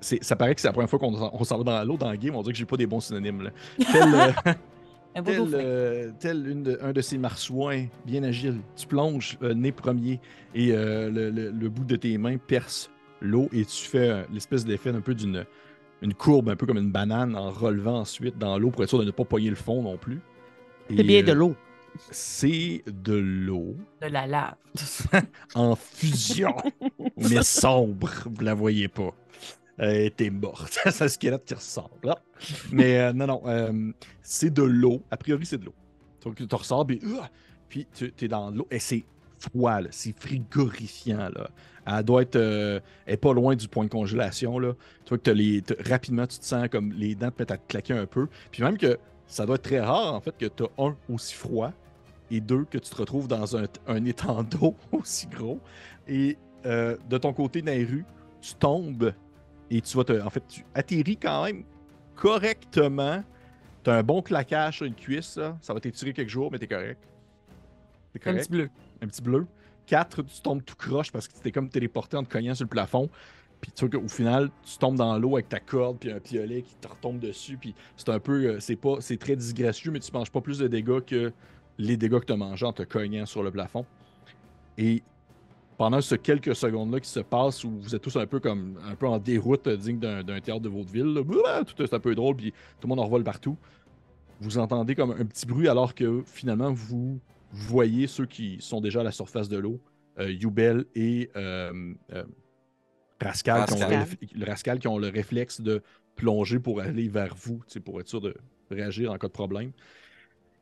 C'est- 0.00 0.22
Ça 0.22 0.36
paraît 0.36 0.54
que 0.54 0.60
c'est 0.60 0.68
la 0.68 0.72
première 0.72 0.88
fois 0.90 0.98
qu'on 0.98 1.44
s'en- 1.44 1.58
va 1.58 1.64
dans 1.64 1.84
l'eau 1.84 1.96
dans 1.96 2.10
le 2.10 2.16
game. 2.16 2.34
On 2.36 2.42
dirait 2.42 2.52
que 2.52 2.58
j'ai 2.58 2.64
pas 2.64 2.76
des 2.76 2.86
bons 2.86 3.00
synonymes. 3.00 3.42
Là. 3.42 3.50
Tel, 3.92 4.14
euh, 4.14 4.30
Un 5.14 5.22
tel, 5.22 5.42
euh, 5.54 6.10
tel 6.18 6.48
une 6.48 6.62
de- 6.62 6.78
un 6.80 6.92
de 6.92 7.00
ces 7.02 7.18
marsouins 7.18 7.84
bien 8.06 8.22
agile. 8.22 8.60
Tu 8.76 8.86
plonges 8.86 9.36
nez 9.42 9.70
premier 9.72 10.20
et 10.54 10.68
le, 10.72 11.10
le- 11.30 11.50
le 11.50 11.68
bout 11.68 11.84
de 11.84 11.96
tes 11.96 12.16
mains 12.16 12.38
perce 12.38 12.90
l'eau 13.20 13.48
et 13.52 13.64
tu 13.66 13.84
fais 13.86 14.24
l'espèce 14.32 14.64
d'effet 14.64 14.88
un 14.90 15.00
peu 15.02 15.14
d'une 15.14 15.44
une 16.00 16.14
courbe, 16.14 16.48
un 16.48 16.56
peu 16.56 16.66
comme 16.66 16.78
une 16.78 16.90
banane, 16.90 17.36
en 17.36 17.50
relevant 17.50 17.98
ensuite 18.00 18.36
dans 18.38 18.58
l'eau 18.58 18.70
pour 18.70 18.82
être 18.82 18.88
sûr 18.88 18.98
de 18.98 19.04
ne 19.04 19.10
pas 19.12 19.24
poigner 19.24 19.50
le 19.50 19.54
fond 19.54 19.82
non 19.82 19.96
plus. 19.96 20.18
C'est 20.88 21.04
bien 21.04 21.22
de 21.22 21.32
l'eau. 21.32 21.54
C'est 22.10 22.82
de 22.86 23.14
l'eau 23.14 23.76
De 24.00 24.06
la 24.08 24.26
lave. 24.26 24.54
en 25.54 25.76
fusion, 25.76 26.54
mais 27.16 27.42
sombre. 27.42 28.10
Vous 28.26 28.42
la 28.44 28.54
voyez 28.54 28.88
pas. 28.88 29.10
Elle 29.78 30.02
était 30.06 30.30
morte. 30.30 30.78
c'est 30.90 31.02
un 31.04 31.08
squelette 31.08 31.44
qui 31.44 31.54
ressemble. 31.54 31.88
là. 32.04 32.18
Mais 32.70 32.98
euh, 32.98 33.12
non, 33.12 33.26
non. 33.26 33.42
euh, 33.46 33.92
c'est 34.22 34.52
de 34.52 34.62
l'eau. 34.62 35.02
A 35.10 35.16
priori, 35.16 35.46
c'est 35.46 35.58
de 35.58 35.64
l'eau. 35.66 35.74
Donc, 36.24 36.36
tu 36.36 36.54
ressors, 36.54 36.86
puis, 36.86 37.00
euh, 37.04 37.20
puis 37.68 37.86
tu 37.94 38.12
es 38.20 38.28
dans 38.28 38.50
l'eau. 38.50 38.66
Et 38.70 38.78
c'est 38.78 39.04
froid, 39.38 39.78
c'est 39.90 40.16
frigorifiant. 40.18 41.30
Là. 41.34 41.50
Elle 41.86 42.04
doit 42.04 42.22
être. 42.22 42.36
euh, 42.36 42.80
elle 43.06 43.14
est 43.14 43.16
pas 43.16 43.32
loin 43.32 43.56
du 43.56 43.66
point 43.68 43.84
de 43.84 43.90
congélation. 43.90 44.58
Là. 44.58 44.74
Tu 45.04 45.08
vois 45.10 45.18
que 45.18 45.22
t'as 45.24 45.32
les, 45.34 45.62
rapidement, 45.88 46.26
tu 46.26 46.38
te 46.38 46.44
sens 46.44 46.68
comme 46.68 46.92
les 46.92 47.14
dents 47.14 47.30
peut-être 47.30 47.50
à 47.52 47.56
te 47.58 47.66
claquer 47.68 47.94
un 47.94 48.06
peu. 48.06 48.28
Puis 48.50 48.62
même 48.62 48.78
que 48.78 48.98
ça 49.26 49.46
doit 49.46 49.56
être 49.56 49.62
très 49.62 49.80
rare, 49.80 50.14
en 50.14 50.20
fait, 50.20 50.36
que 50.36 50.46
tu 50.46 50.62
as 50.64 50.68
un 50.84 50.96
aussi 51.08 51.34
froid 51.34 51.72
et 52.32 52.40
deux, 52.40 52.64
que 52.64 52.78
tu 52.78 52.90
te 52.90 52.96
retrouves 52.96 53.28
dans 53.28 53.56
un, 53.56 53.64
un 53.86 54.04
étang 54.04 54.42
d'eau 54.42 54.74
aussi 54.92 55.26
gros. 55.26 55.60
Et 56.08 56.36
euh, 56.66 56.96
de 57.08 57.18
ton 57.18 57.32
côté, 57.32 57.62
Nairu, 57.62 58.04
tu 58.40 58.54
tombes 58.54 59.12
et 59.70 59.80
tu 59.80 59.96
vas 59.96 60.04
te. 60.04 60.20
En 60.20 60.30
fait, 60.30 60.42
tu 60.48 60.64
atterris 60.74 61.16
quand 61.16 61.44
même 61.44 61.64
correctement. 62.36 63.22
Tu 63.84 63.90
as 63.90 63.94
un 63.94 64.02
bon 64.02 64.22
claquage 64.22 64.76
sur 64.76 64.86
une 64.86 64.94
cuisse, 64.94 65.36
là. 65.36 65.56
ça 65.60 65.74
va 65.74 65.80
t'étirer 65.80 66.12
quelques 66.12 66.28
jours, 66.30 66.50
mais 66.52 66.58
t'es 66.58 66.68
correct. 66.68 67.00
T'es 68.12 68.20
Un 68.20 68.24
correct. 68.32 68.40
petit 68.44 68.50
bleu. 68.50 68.70
Un 69.02 69.06
petit 69.08 69.22
bleu. 69.22 69.46
Quatre, 69.86 70.22
tu 70.22 70.40
tombes 70.40 70.64
tout 70.64 70.76
croche 70.76 71.10
parce 71.10 71.26
que 71.26 71.34
tu 71.34 71.40
t'es 71.40 71.50
comme 71.50 71.68
téléporté 71.68 72.16
en 72.16 72.22
te 72.22 72.28
cognant 72.30 72.54
sur 72.54 72.64
le 72.64 72.68
plafond. 72.70 73.10
Puis 73.60 73.72
tu 73.72 73.86
vois 73.86 74.00
qu'au 74.00 74.08
final, 74.08 74.50
tu 74.64 74.78
tombes 74.78 74.96
dans 74.96 75.18
l'eau 75.18 75.34
avec 75.36 75.48
ta 75.48 75.60
corde 75.60 75.98
puis 75.98 76.10
un 76.12 76.20
piolet 76.20 76.62
qui 76.62 76.74
te 76.76 76.86
retombe 76.88 77.18
dessus. 77.18 77.56
Puis 77.56 77.74
c'est 77.96 78.08
un 78.08 78.18
peu. 78.20 78.44
euh, 78.44 78.60
C'est 78.60 78.76
pas. 78.76 78.96
C'est 79.00 79.16
très 79.18 79.34
disgracieux, 79.36 79.90
mais 79.90 79.98
tu 80.00 80.12
manges 80.12 80.30
pas 80.30 80.40
plus 80.40 80.58
de 80.58 80.68
dégâts 80.68 81.00
que 81.04 81.32
les 81.78 81.96
dégâts 81.96 82.18
que 82.20 82.26
tu 82.26 82.32
as 82.32 82.36
mangés 82.36 82.66
en 82.66 82.72
te 82.72 82.82
cognant 82.82 83.26
sur 83.26 83.42
le 83.42 83.50
plafond. 83.50 83.84
Et 84.78 85.02
pendant 85.78 86.00
ce 86.00 86.14
quelques 86.14 86.54
secondes-là 86.54 87.00
qui 87.00 87.08
se 87.08 87.20
passent 87.20 87.64
où 87.64 87.70
vous 87.80 87.94
êtes 87.94 88.02
tous 88.02 88.16
un 88.16 88.26
peu 88.26 88.40
comme 88.40 88.78
un 88.84 88.94
peu 88.94 89.06
en 89.06 89.18
déroute 89.18 89.66
euh, 89.66 89.76
digne 89.76 89.98
d'un 89.98 90.40
théâtre 90.40 90.60
de 90.60 90.68
vaudeville, 90.68 91.14
là, 91.14 91.20
Ouah 91.22 91.64
tout 91.64 91.82
est 91.82 91.92
un 91.92 92.00
peu 92.00 92.14
drôle, 92.14 92.36
puis 92.36 92.52
tout 92.52 92.86
le 92.86 92.88
monde 92.88 93.00
en 93.00 93.04
revole 93.04 93.24
partout. 93.24 93.56
Vous 94.40 94.58
entendez 94.58 94.94
comme 94.94 95.12
un 95.12 95.24
petit 95.24 95.46
bruit 95.46 95.68
alors 95.68 95.94
que 95.94 96.22
finalement 96.26 96.72
vous 96.72 97.20
voyez 97.52 98.06
ceux 98.06 98.26
qui 98.26 98.56
sont 98.60 98.80
déjà 98.80 99.00
à 99.00 99.04
la 99.04 99.12
surface 99.12 99.48
de 99.48 99.58
l'eau, 99.58 99.80
euh, 100.18 100.30
Yubel 100.30 100.84
et 100.94 101.30
euh, 101.36 101.94
euh, 102.12 102.24
Rascal, 103.20 103.66
Qui 103.66 103.74
ont 103.74 103.88
le, 103.88 104.44
Rascal. 104.44 104.78
qui 104.78 104.88
ont 104.88 104.98
le 104.98 105.08
réflexe 105.08 105.60
de 105.60 105.82
plonger 106.16 106.58
pour 106.58 106.80
aller 106.80 107.08
vers 107.08 107.34
vous, 107.34 107.60
pour 107.84 108.00
être 108.00 108.08
sûr 108.08 108.20
de 108.20 108.34
réagir 108.70 109.12
en 109.12 109.18
cas 109.18 109.28
de 109.28 109.32
problème. 109.32 109.72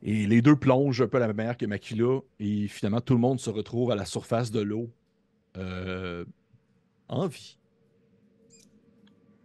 Et 0.03 0.27
les 0.27 0.41
deux 0.43 0.57
plongent 0.57 1.03
un 1.03 1.09
peu 1.09 1.19
à 1.19 1.21
la 1.21 1.27
même 1.27 1.37
manière 1.37 1.57
que 1.57 1.67
Makila, 1.67 2.21
et 2.39 2.69
finalement 2.69 3.01
tout 3.03 3.13
le 3.15 3.21
monde 3.21 3.39
se 3.39 3.51
retrouve 3.51 3.91
à 3.91 3.95
la 3.95 4.05
surface 4.07 4.51
de 4.51 4.61
l'eau 4.61 4.91
euh, 5.57 6.25
en 7.09 7.27
vie. 7.27 7.59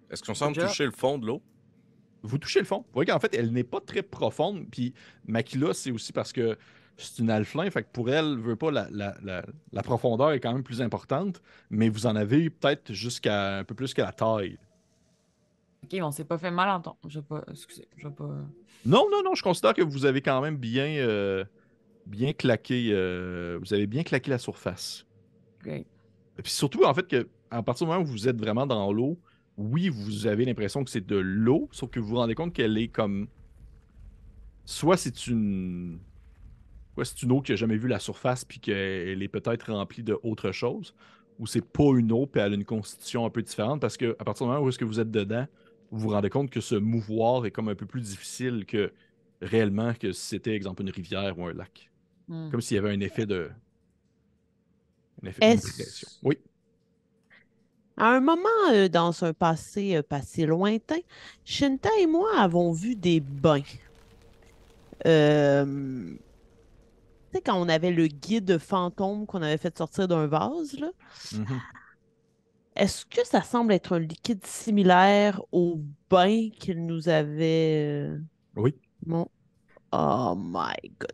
Est-ce 0.09 0.23
qu'on 0.23 0.33
semble 0.33 0.55
Déjà- 0.55 0.67
toucher 0.67 0.85
le 0.85 0.91
fond 0.91 1.17
de 1.17 1.25
l'eau? 1.25 1.41
Vous 2.23 2.37
touchez 2.37 2.59
le 2.59 2.65
fond. 2.65 2.79
Vous 2.87 2.93
voyez 2.93 3.11
qu'en 3.11 3.19
fait, 3.19 3.35
elle 3.35 3.51
n'est 3.51 3.63
pas 3.63 3.81
très 3.81 4.01
profonde. 4.01 4.65
Puis 4.71 4.93
Makila, 5.27 5.73
c'est 5.73 5.91
aussi 5.91 6.11
parce 6.11 6.31
que 6.33 6.57
c'est 6.97 7.19
une 7.21 7.29
alflin. 7.29 7.69
Fait 7.69 7.83
que 7.83 7.89
pour 7.91 8.09
elle, 8.09 8.37
veut 8.39 8.55
pas 8.55 8.71
la, 8.71 8.87
la- 8.91 9.15
la- 9.23 9.45
la 9.71 9.83
profondeur 9.83 10.31
est 10.31 10.39
quand 10.39 10.53
même 10.53 10.63
plus 10.63 10.81
importante. 10.81 11.41
Mais 11.69 11.89
vous 11.89 12.05
en 12.07 12.15
avez 12.15 12.49
peut-être 12.49 12.93
jusqu'à 12.93 13.57
un 13.59 13.63
peu 13.63 13.75
plus 13.75 13.93
qu'à 13.93 14.05
la 14.05 14.11
taille. 14.11 14.57
Ok, 15.85 15.99
on 16.01 16.11
s'est 16.11 16.25
pas 16.25 16.37
fait 16.37 16.51
mal 16.51 16.69
entendre. 16.69 16.97
Je 17.07 17.19
vais 17.19 17.25
pas. 17.25 17.43
Excusez, 17.49 17.87
je 17.95 18.07
vais 18.07 18.13
pas. 18.13 18.25
Non, 18.85 19.07
non, 19.11 19.21
non, 19.23 19.35
je 19.35 19.43
considère 19.43 19.73
que 19.73 19.81
vous 19.83 20.05
avez 20.05 20.21
quand 20.21 20.41
même 20.41 20.57
bien, 20.57 20.87
euh, 20.87 21.45
bien 22.05 22.33
claqué. 22.33 22.89
euh, 22.91 23.59
vous 23.61 23.73
avez 23.73 23.87
bien 23.87 24.03
claqué 24.03 24.31
la 24.31 24.37
surface. 24.39 25.05
Great. 25.63 25.87
Et 26.37 26.41
Puis 26.41 26.51
surtout, 26.51 26.83
en 26.83 26.93
fait, 26.93 27.07
que 27.07 27.27
à 27.51 27.61
partir 27.63 27.85
du 27.85 27.93
moment 27.93 28.03
où 28.03 28.07
vous 28.07 28.27
êtes 28.27 28.39
vraiment 28.39 28.65
dans 28.65 28.91
l'eau, 28.91 29.19
oui, 29.57 29.89
vous 29.89 30.27
avez 30.27 30.43
l'impression 30.45 30.83
que 30.83 30.89
c'est 30.89 31.05
de 31.05 31.15
l'eau, 31.15 31.69
sauf 31.71 31.89
que 31.89 31.99
vous 31.99 32.07
vous 32.07 32.15
rendez 32.17 32.35
compte 32.35 32.53
qu'elle 32.53 32.77
est 32.77 32.87
comme. 32.89 33.27
Soit 34.65 34.97
c'est 34.97 35.27
une. 35.27 35.99
Soit 36.95 37.05
c'est 37.05 37.21
une 37.23 37.31
eau 37.31 37.41
qui 37.41 37.51
a 37.51 37.55
jamais 37.55 37.77
vu 37.77 37.87
la 37.87 37.99
surface, 37.99 38.43
puis 38.43 38.59
qu'elle 38.59 39.21
est 39.21 39.27
peut-être 39.27 39.71
remplie 39.71 40.03
de 40.03 40.17
autre 40.23 40.51
chose, 40.51 40.95
ou 41.37 41.45
c'est 41.45 41.65
pas 41.65 41.91
une 41.95 42.11
eau, 42.11 42.25
puis 42.25 42.41
elle 42.41 42.53
a 42.53 42.55
une 42.55 42.65
constitution 42.65 43.25
un 43.25 43.29
peu 43.29 43.41
différente, 43.43 43.81
parce 43.81 43.97
que 43.97 44.15
à 44.17 44.23
partir 44.23 44.45
du 44.45 44.51
moment 44.51 44.65
où 44.65 44.69
est-ce 44.69 44.79
que 44.79 44.85
vous 44.85 44.99
êtes 44.99 45.11
dedans, 45.11 45.45
vous 45.95 46.01
vous 46.01 46.09
rendez 46.09 46.29
compte 46.29 46.49
que 46.49 46.61
ce 46.61 46.75
mouvoir 46.75 47.45
est 47.45 47.51
comme 47.51 47.69
un 47.69 47.75
peu 47.75 47.85
plus 47.85 48.01
difficile 48.01 48.65
que 48.65 48.91
réellement 49.41 49.93
que 49.93 50.11
si 50.11 50.21
c'était, 50.21 50.53
exemple, 50.53 50.81
une 50.81 50.89
rivière 50.89 51.37
ou 51.39 51.45
un 51.45 51.53
lac. 51.53 51.89
Hmm. 52.27 52.49
Comme 52.51 52.61
s'il 52.61 52.75
y 52.75 52.77
avait 52.77 52.91
un 52.91 52.99
effet 52.99 53.25
de. 53.25 53.49
Un 55.23 55.27
effet 55.27 55.55
de 55.55 55.61
pression. 55.61 56.07
Oui. 56.23 56.37
À 57.97 58.09
un 58.09 58.19
moment 58.19 58.49
euh, 58.73 58.89
dans 58.89 59.23
un 59.23 59.33
passé, 59.33 59.95
euh, 59.95 60.03
passé 60.03 60.45
lointain, 60.45 60.99
Shinta 61.45 61.89
et 62.01 62.07
moi 62.07 62.29
avons 62.37 62.73
vu 62.73 62.95
des 62.95 63.21
bains. 63.21 63.61
Euh, 65.05 66.13
Tu 67.31 67.37
sais, 67.37 67.41
quand 67.41 67.55
on 67.55 67.69
avait 67.69 67.91
le 67.91 68.07
guide 68.07 68.57
fantôme 68.57 69.25
qu'on 69.25 69.41
avait 69.41 69.57
fait 69.57 69.77
sortir 69.77 70.07
d'un 70.07 70.27
vase, 70.27 70.73
là, 70.77 70.89
Mhm. 71.33 71.61
Est-ce 72.75 73.05
que 73.05 73.25
ça 73.25 73.41
semble 73.41 73.73
être 73.73 73.93
un 73.95 73.99
liquide 73.99 74.45
similaire 74.45 75.41
au 75.51 75.81
bain 76.09 76.49
qu'il 76.59 76.85
nous 76.85 77.09
avait. 77.09 77.85
euh, 78.11 78.19
Oui. 78.55 78.75
Bon. 79.05 79.27
Oh 79.91 80.35
my 80.37 80.75
god. 80.99 81.13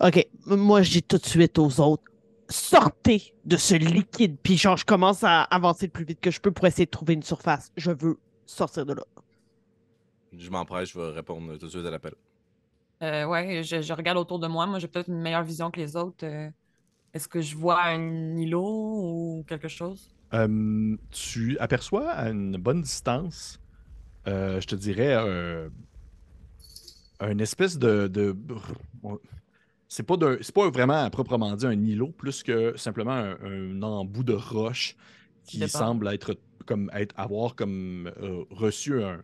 Ok, 0.00 0.26
moi 0.46 0.82
je 0.82 0.90
dis 0.92 1.02
tout 1.02 1.18
de 1.18 1.26
suite 1.26 1.58
aux 1.58 1.80
autres 1.80 2.02
sortez 2.50 3.34
de 3.44 3.56
ce 3.56 3.74
liquide. 3.74 4.36
Puis 4.42 4.56
genre, 4.58 4.76
je 4.76 4.84
commence 4.84 5.24
à 5.24 5.42
avancer 5.44 5.86
le 5.86 5.92
plus 5.92 6.04
vite 6.04 6.20
que 6.20 6.30
je 6.30 6.40
peux 6.40 6.52
pour 6.52 6.66
essayer 6.66 6.84
de 6.86 6.90
trouver 6.90 7.14
une 7.14 7.22
surface. 7.22 7.72
Je 7.76 7.90
veux 7.92 8.18
sortir 8.46 8.86
de 8.86 8.94
là. 8.94 9.02
Je 10.32 10.50
m'empresse, 10.50 10.90
je 10.90 10.98
vais 10.98 11.10
répondre 11.12 11.56
tout 11.56 11.66
de 11.66 11.70
suite 11.70 11.86
à 11.86 11.90
l'appel. 11.90 12.14
Euh, 13.02 13.26
ouais, 13.26 13.62
je, 13.62 13.82
je 13.82 13.92
regarde 13.92 14.18
autour 14.18 14.38
de 14.38 14.46
moi. 14.46 14.66
Moi, 14.66 14.78
j'ai 14.78 14.88
peut-être 14.88 15.08
une 15.08 15.20
meilleure 15.20 15.42
vision 15.44 15.70
que 15.70 15.80
les 15.80 15.96
autres. 15.96 16.24
Euh, 16.26 16.50
Est-ce 17.14 17.28
que 17.28 17.40
je 17.42 17.56
vois 17.56 17.82
un 17.84 18.36
îlot 18.36 18.62
ou 19.40 19.44
quelque 19.48 19.68
chose? 19.68 20.13
Euh, 20.32 20.96
tu 21.10 21.58
aperçois 21.58 22.10
à 22.10 22.30
une 22.30 22.56
bonne 22.56 22.82
distance, 22.82 23.60
euh, 24.28 24.60
je 24.60 24.66
te 24.66 24.76
dirais, 24.76 25.14
un, 25.14 25.70
un 27.20 27.38
espèce 27.38 27.78
de. 27.78 28.08
de- 28.08 28.34
c'est 29.88 30.02
pas, 30.02 30.16
pas 30.16 30.70
vraiment 30.70 31.04
à 31.04 31.10
proprement 31.10 31.54
dit 31.56 31.66
un 31.66 31.72
îlot, 31.86 32.08
plus 32.12 32.42
que 32.42 32.76
simplement 32.76 33.12
un, 33.12 33.36
un 33.42 33.82
embout 33.82 34.24
de 34.24 34.32
roche 34.32 34.96
qui 35.44 35.68
semble 35.68 36.08
être 36.08 36.36
comme 36.66 36.90
être, 36.94 37.14
avoir 37.18 37.54
comme 37.54 38.10
euh, 38.20 38.44
reçu 38.50 39.02
un, 39.02 39.22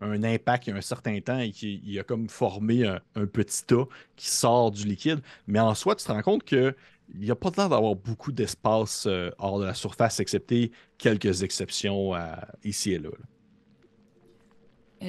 un 0.00 0.24
impact 0.24 0.66
il 0.66 0.70
y 0.70 0.72
a 0.74 0.76
un 0.76 0.80
certain 0.82 1.20
temps 1.20 1.38
et 1.38 1.52
qu'il 1.52 1.98
a 1.98 2.04
comme 2.04 2.28
formé 2.28 2.86
un, 2.86 3.00
un 3.16 3.26
petit 3.26 3.64
tas 3.66 3.86
qui 4.16 4.28
sort 4.28 4.70
du 4.72 4.84
liquide. 4.86 5.20
Mais 5.46 5.60
en 5.60 5.74
soi, 5.74 5.96
tu 5.96 6.04
te 6.06 6.12
rends 6.12 6.22
compte 6.22 6.44
que 6.44 6.76
il 7.12 7.20
n'y 7.20 7.30
a 7.30 7.36
pas 7.36 7.50
l'air 7.56 7.68
d'avoir 7.68 7.94
beaucoup 7.96 8.32
d'espace 8.32 9.06
euh, 9.06 9.30
hors 9.38 9.60
de 9.60 9.64
la 9.66 9.74
surface, 9.74 10.20
excepté 10.20 10.72
quelques 10.98 11.42
exceptions 11.42 12.12
ici 12.62 12.92
et 12.92 12.98
là. 12.98 13.10
là. 13.10 13.26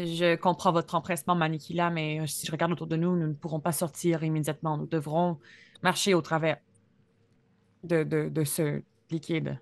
Je 0.05 0.35
comprends 0.35 0.73
votre 0.73 0.95
empressement, 0.95 1.35
Manikila, 1.35 1.89
mais 1.89 2.19
euh, 2.19 2.27
si 2.27 2.45
je 2.45 2.51
regarde 2.51 2.73
autour 2.73 2.87
de 2.87 2.97
nous, 2.97 3.15
nous 3.15 3.27
ne 3.27 3.33
pourrons 3.33 3.61
pas 3.61 3.71
sortir 3.71 4.23
immédiatement. 4.23 4.77
Nous 4.77 4.87
devrons 4.87 5.39
marcher 5.83 6.13
au 6.13 6.21
travers 6.21 6.57
de, 7.83 8.03
de, 8.03 8.27
de 8.27 8.43
ce 8.43 8.81
liquide. 9.09 9.59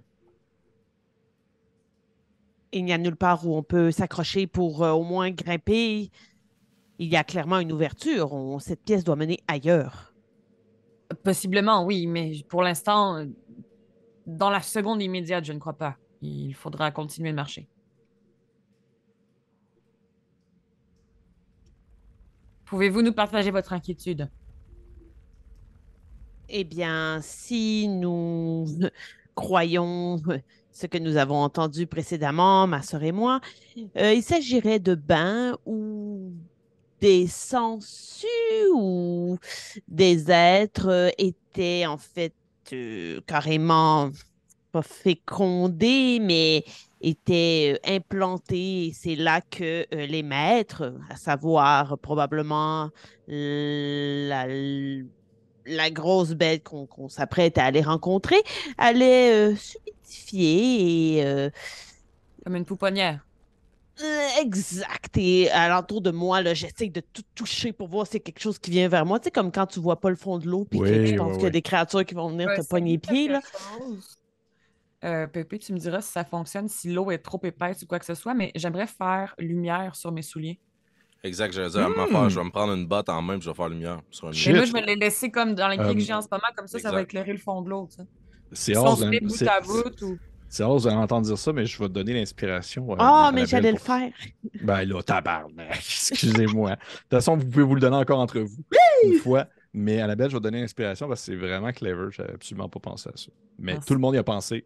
Il 2.72 2.86
n'y 2.86 2.94
a 2.94 2.98
nulle 2.98 3.16
part 3.16 3.46
où 3.46 3.56
on 3.56 3.62
peut 3.62 3.92
s'accrocher 3.92 4.48
pour 4.48 4.84
euh, 4.84 4.92
au 4.92 5.04
moins 5.04 5.30
grimper. 5.30 6.10
Il 6.98 7.08
y 7.08 7.16
a 7.16 7.24
clairement 7.24 7.60
une 7.60 7.72
ouverture. 7.72 8.34
On- 8.34 8.58
cette 8.58 8.84
pièce 8.84 9.04
doit 9.04 9.16
mener 9.16 9.40
ailleurs. 9.48 10.13
Possiblement, 11.24 11.86
oui, 11.86 12.08
mais 12.08 12.44
pour 12.50 12.64
l'instant, 12.64 13.26
dans 14.26 14.50
la 14.50 14.62
seconde 14.62 15.02
immédiate, 15.02 15.46
je 15.46 15.54
ne 15.54 15.60
crois 15.60 15.78
pas. 15.78 15.98
Il 16.22 16.54
faudra 16.54 16.92
continuer 16.92 17.32
de 17.32 17.36
marcher. 17.36 17.68
Pouvez-vous 22.66 23.02
nous 23.02 23.14
partager 23.14 23.52
votre 23.52 23.74
inquiétude? 23.74 24.30
Eh 26.50 26.64
bien, 26.64 27.20
si 27.22 27.88
nous 27.88 28.66
croyons 29.36 30.22
ce 30.72 30.88
que 30.88 30.98
nous 30.98 31.18
avons 31.18 31.36
entendu 31.36 31.88
précédemment, 31.88 32.66
ma 32.68 32.82
sœur 32.82 33.04
et 33.04 33.12
moi, 33.12 33.42
euh, 33.98 34.14
il 34.14 34.24
s'agirait 34.24 34.80
de 34.80 34.96
bains 34.96 35.58
ou 35.66 36.23
des 37.04 37.28
sangsues 37.28 38.26
ou 38.74 39.38
des 39.90 40.32
êtres 40.32 40.88
euh, 40.88 41.10
étaient 41.18 41.86
en 41.86 41.98
fait 41.98 42.34
euh, 42.72 43.20
carrément 43.28 44.10
pas 44.72 44.84
fécondés, 44.84 46.20
mais 46.22 46.64
étaient 47.02 47.74
euh, 47.76 47.96
implantés. 47.96 48.94
C'est 48.96 49.18
là 49.18 49.42
que 49.42 49.86
les 49.94 50.24
maîtres, 50.24 50.94
à 51.10 51.18
savoir 51.18 51.98
probablement 51.98 52.90
la, 53.28 54.48
grosse 55.90 56.32
bête 56.32 56.64
qu'on 56.64 57.10
s'apprête 57.10 57.58
à 57.58 57.66
aller 57.66 57.82
rencontrer, 57.82 58.42
allait 58.78 59.52
euh, 59.52 59.56
et 60.32 61.52
Comme 62.46 62.56
une 62.56 62.66
pouponnière. 62.66 63.26
Euh, 64.02 64.28
exact. 64.42 65.18
Et 65.18 65.50
alentour 65.52 66.02
de 66.02 66.12
moi, 66.12 66.42
là, 66.42 66.54
j'essaie 66.54 66.90
de 66.90 67.02
tout 67.02 67.22
toucher 67.36 67.72
pour 67.74 67.88
voir 67.88 68.08
si 68.08 68.14
c'est 68.14 68.20
quelque 68.20 68.40
chose 68.40 68.58
qui 68.58 68.72
vient 68.72 68.88
vers 68.88 69.06
moi. 69.06 69.20
Tu 69.20 69.26
sais, 69.26 69.32
comme 69.32 69.52
quand 69.52 69.68
tu 69.68 69.80
vois 69.80 70.00
pas 70.00 70.10
le 70.10 70.16
fond 70.16 70.40
de 70.40 70.48
l'eau, 70.48 70.66
puis 70.66 70.80
que 70.80 70.84
Oui, 70.86 71.12
tu 71.12 71.16
penses 71.16 71.32
oui, 71.32 71.36
qu'il 71.36 71.44
y 71.44 71.48
a 71.48 71.52
des 71.52 71.62
créatures 71.62 72.04
qui 72.06 72.16
vont 72.16 72.30
venir 72.30 72.48
Ouais, 72.48 72.58
te 72.58 72.68
pogner 72.68 72.94
les 72.94 72.98
pieds, 72.98 73.28
là. 73.28 73.42
Euh, 75.04 75.28
Pépé, 75.28 75.60
tu 75.60 75.74
me 75.74 75.78
diras 75.78 76.02
si 76.02 76.12
ça 76.12 76.24
fonctionne, 76.24 76.70
si 76.70 76.92
l'eau 76.92 77.12
est 77.12 77.18
trop 77.18 77.40
épaisse 77.44 77.84
ou 77.84 77.88
quoi 77.88 78.00
que 78.00 78.06
ce 78.06 78.16
soit, 78.16 78.34
mais 78.34 78.52
j'aimerais 78.56 78.88
faire 78.88 79.36
lumière 79.38 79.96
sur 79.96 80.12
mes 80.12 80.22
souliers. 80.22 80.60
Exact, 81.24 81.54
j'allais 81.54 81.70
dire 81.70 81.82
la 81.82 81.90
même 81.90 82.24
Hmm. 82.26 82.30
Je 82.30 82.40
vais 82.40 82.46
me 82.46 82.52
prendre 82.52 82.74
une 82.74 82.86
botte 82.86 83.10
en 83.10 83.22
main 83.22 83.38
et 83.38 83.42
je 83.42 83.50
vais 83.50 83.56
faire 83.56 83.70
lumière 83.70 84.02
sur 84.10 84.28
un 84.28 84.32
Shit. 84.32 84.52
Mais 84.54 84.60
moi, 84.60 84.66
je 84.66 84.74
vais 84.74 84.82
les 84.82 84.96
laisser 84.96 85.30
comme 85.30 85.56
dans 85.56 85.68
les 85.68 85.78
pieds 85.78 85.86
Euh, 85.88 85.94
que 85.94 86.00
j'ai 86.00 86.14
en 86.14 86.22
ce 86.22 86.28
moment, 86.32 86.44
comme 86.56 86.68
ça, 86.68 86.80
ça 86.80 86.92
va 86.92 87.02
éclairer 87.02 87.32
le 87.32 87.38
fond 87.38 87.62
de 87.62 87.70
l'eau. 87.70 87.88
C'est 88.52 88.74
Si 88.74 88.78
on 88.78 88.96
se 88.96 89.06
met 89.06 89.20
bout 89.20 89.42
à 89.48 89.62
bout 89.62 90.02
ou. 90.02 90.18
C'est 90.54 90.64
rare, 90.64 90.74
vous 90.74 90.88
allez 90.88 90.96
entendre 90.98 91.26
dire 91.26 91.38
ça, 91.38 91.52
mais 91.54 91.66
je 91.66 91.78
vais 91.80 91.88
te 91.88 91.94
donner 91.94 92.14
l'inspiration. 92.14 92.92
euh, 92.92 92.96
Ah, 93.00 93.28
à 93.28 93.32
mais 93.32 93.42
la 93.42 93.46
j'allais 93.46 93.72
le 93.72 93.78
faire. 93.80 94.12
Ben 94.62 94.84
là, 94.86 95.02
tabarnak, 95.04 95.76
excusez-moi. 95.78 96.72
De 96.72 96.76
toute 96.76 97.10
façon, 97.10 97.36
vous 97.38 97.46
pouvez 97.48 97.64
vous 97.64 97.76
le 97.76 97.82
donner 97.82 97.96
encore 97.98 98.20
entre 98.20 98.40
vous 98.40 98.64
une 99.06 99.16
fois, 99.20 99.48
mais 99.74 100.00
à 100.00 100.08
la 100.08 100.16
belle, 100.16 100.30
je 100.30 100.36
vais 100.36 100.42
donner 100.42 100.62
l'inspiration 100.62 101.08
parce 101.08 101.22
que 101.22 101.26
c'est 101.26 101.36
vraiment 101.36 101.72
clever. 101.72 102.08
J'avais 102.12 102.34
absolument 102.34 102.70
pas 102.70 102.80
pensé 102.80 103.10
à 103.10 103.18
ça. 103.18 103.32
Mais 103.60 103.74
Merci. 103.74 103.88
tout 103.88 103.94
le 103.94 104.00
monde 104.00 104.16
y 104.16 104.18
a 104.20 104.24
pensé, 104.24 104.66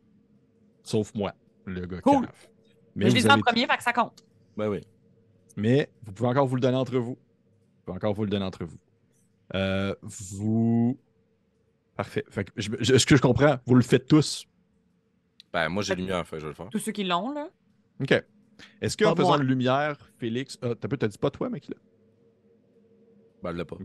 sauf 0.83 1.13
moi, 1.15 1.33
le 1.65 1.85
gars 1.85 2.01
Cool. 2.01 2.25
cave. 2.25 2.35
Mais 2.95 3.05
Mais, 3.05 3.09
je 3.11 3.15
les 3.15 3.21
vous 3.21 3.27
ai 3.27 3.31
en 3.31 3.39
premier, 3.39 3.65
fait 3.67 3.77
que 3.77 3.83
ça 3.83 3.93
compte. 3.93 4.23
Ben 4.57 4.67
oui. 4.69 4.81
mais 5.55 5.89
vous 6.03 6.11
pouvez 6.11 6.29
encore 6.29 6.47
vous 6.47 6.55
le 6.55 6.61
donner 6.61 6.77
entre 6.77 6.97
vous. 6.97 7.11
Vous 7.15 7.83
pouvez 7.85 7.95
encore 7.95 8.13
vous 8.13 8.23
le 8.25 8.29
donner 8.29 8.45
entre 8.45 8.65
vous. 8.65 8.77
Euh, 9.55 9.95
vous. 10.01 10.97
Parfait. 11.95 12.23
Fait 12.29 12.43
que 12.43 12.51
je- 12.57 12.69
je- 12.79 12.97
ce 12.97 13.05
que 13.05 13.15
je 13.15 13.21
comprends, 13.21 13.57
vous 13.65 13.75
le 13.75 13.81
faites 13.83 14.07
tous. 14.07 14.45
Ben 15.58 15.70
moi 15.70 15.82
j'ai 15.82 15.95
lumière, 15.95 16.26
fait 16.28 16.38
je 16.39 16.43
vais 16.43 16.49
le 16.49 16.53
faire. 16.53 16.70
Tous 16.70 16.78
ceux 16.80 16.91
qui 16.91 17.03
l'ont, 17.03 17.32
là. 17.34 17.49
OK. 18.01 18.24
Est-ce 18.82 18.95
qu'en 18.95 19.16
Pas 19.16 19.22
faisant 19.24 19.38
moi. 19.38 19.43
lumière, 19.43 19.97
Félix. 20.20 20.58
Ah, 20.62 20.76
t'as 20.80 20.88
peu- 20.88 20.97
t'as 20.97 21.08
dit 21.08 21.18
pas 21.18 21.32
toi, 21.32 21.49
mec, 21.49 21.68
là? 21.68 21.76
Ben 23.41 23.49
elle 23.51 23.55
l'a 23.58 23.66
pas. 23.66 23.76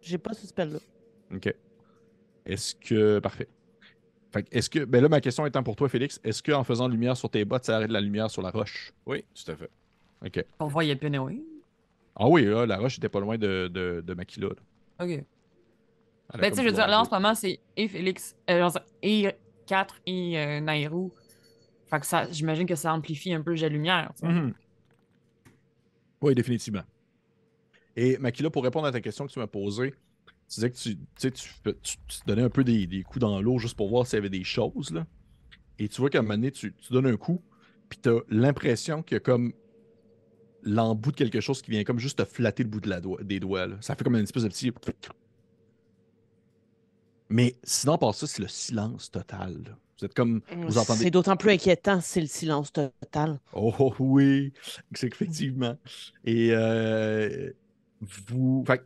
J'ai 0.00 0.18
pas 0.18 0.32
ce 0.34 0.46
spell-là. 0.48 0.78
OK. 1.34 1.54
Est-ce 2.46 2.74
que. 2.74 3.20
Parfait. 3.20 3.48
Fait 4.32 4.42
que 4.42 4.48
est-ce 4.56 4.68
que. 4.68 4.84
Ben 4.84 5.00
là, 5.00 5.08
ma 5.08 5.20
question 5.20 5.46
étant 5.46 5.62
pour 5.62 5.76
toi, 5.76 5.88
Félix, 5.88 6.20
est-ce 6.24 6.42
qu'en 6.42 6.64
faisant 6.64 6.88
lumière 6.88 7.16
sur 7.16 7.30
tes 7.30 7.44
bottes, 7.44 7.64
ça 7.64 7.76
arrête 7.76 7.90
la 7.90 8.00
lumière 8.00 8.30
sur 8.30 8.42
la 8.42 8.50
roche? 8.50 8.92
Oui, 9.06 9.24
tout 9.34 9.50
à 9.50 9.56
fait. 9.56 9.70
OK. 10.26 10.44
On 10.58 10.66
voyait 10.66 10.94
bien, 10.96 11.22
oui. 11.22 11.44
Ah 12.16 12.26
oui, 12.28 12.44
là, 12.46 12.66
la 12.66 12.78
roche 12.78 12.98
était 12.98 13.08
pas 13.08 13.20
loin 13.20 13.38
de, 13.38 13.68
de, 13.68 14.02
de 14.04 14.14
Makila. 14.14 14.48
là. 14.48 15.04
OK. 15.04 15.10
Elle 15.10 15.24
a 16.28 16.38
Ben, 16.38 16.50
tu 16.50 16.56
sais, 16.56 16.56
comme 16.56 16.64
je 16.64 16.68
veux 16.70 16.74
dire, 16.76 16.86
là, 16.88 17.00
en 17.00 17.04
ce 17.04 17.10
moment, 17.10 17.34
c'est 17.34 17.60
et 17.76 17.88
Félix, 17.88 18.34
euh, 18.50 18.58
genre, 18.60 18.78
et 19.02 19.32
4 19.66 20.00
et 20.06 20.38
euh, 20.38 21.08
que 21.90 22.06
ça, 22.06 22.30
j'imagine 22.30 22.66
que 22.66 22.74
ça 22.74 22.92
amplifie 22.92 23.32
un 23.32 23.42
peu 23.42 23.54
la 23.54 23.68
lumière. 23.68 24.12
Mhm. 24.22 24.54
Oui, 26.22 26.34
définitivement. 26.34 26.82
Et 27.96 28.16
Makila, 28.18 28.50
pour 28.50 28.64
répondre 28.64 28.86
à 28.86 28.92
ta 28.92 29.00
question 29.00 29.26
que 29.26 29.32
tu 29.32 29.38
m'as 29.38 29.46
posée, 29.46 29.92
tu 30.48 30.54
disais 30.54 30.70
que 30.70 30.76
tu, 30.76 30.98
tu, 31.18 31.32
tu, 31.82 32.18
donnais 32.26 32.42
un 32.42 32.50
peu 32.50 32.64
des, 32.64 32.86
des 32.86 33.02
coups 33.02 33.20
dans 33.20 33.40
l'eau 33.40 33.58
juste 33.58 33.76
pour 33.76 33.88
voir 33.88 34.06
s'il 34.06 34.16
y 34.16 34.18
avait 34.18 34.30
des 34.30 34.44
choses. 34.44 34.90
Là. 34.90 35.06
Et 35.78 35.88
tu 35.88 36.00
vois 36.00 36.10
qu'à 36.10 36.20
un 36.20 36.22
moment 36.22 36.34
donné, 36.34 36.50
tu, 36.50 36.74
donnes 36.90 37.06
un 37.06 37.16
coup, 37.16 37.42
puis 37.88 37.98
tu 38.02 38.08
as 38.08 38.20
l'impression 38.28 39.02
qu'il 39.02 39.16
y 39.16 39.18
a 39.18 39.20
comme 39.20 39.52
l'embout 40.62 41.10
de 41.10 41.16
quelque 41.16 41.40
chose 41.40 41.60
qui 41.60 41.70
vient 41.72 41.84
comme 41.84 41.98
juste 41.98 42.18
te 42.18 42.24
flatter 42.24 42.62
le 42.62 42.68
bout 42.68 42.80
de 42.80 42.88
la 42.88 43.00
des 43.00 43.40
doigts. 43.40 43.66
là. 43.66 43.76
Ça 43.80 43.96
fait 43.96 44.04
comme 44.04 44.14
une 44.14 44.22
espèce 44.22 44.44
de 44.44 44.48
petit. 44.48 44.70
Mais 47.32 47.56
sinon, 47.64 47.98
par 47.98 48.14
ça, 48.14 48.26
c'est 48.26 48.42
le 48.42 48.48
silence 48.48 49.10
total. 49.10 49.62
là. 49.64 49.76
Vous 49.98 50.06
êtes 50.06 50.14
comme. 50.14 50.40
Vous 50.56 50.78
entendez. 50.78 51.04
C'est 51.04 51.10
d'autant 51.10 51.36
plus 51.36 51.50
inquiétant, 51.52 52.00
c'est 52.00 52.20
le 52.20 52.26
silence 52.26 52.72
total. 52.72 53.38
Oh, 53.52 53.72
oh, 53.78 53.94
oui, 54.00 54.52
c'est 54.94 55.06
effectivement. 55.06 55.76
Et 56.24 56.50
euh, 56.52 57.50
vous, 58.26 58.64
fait 58.66 58.82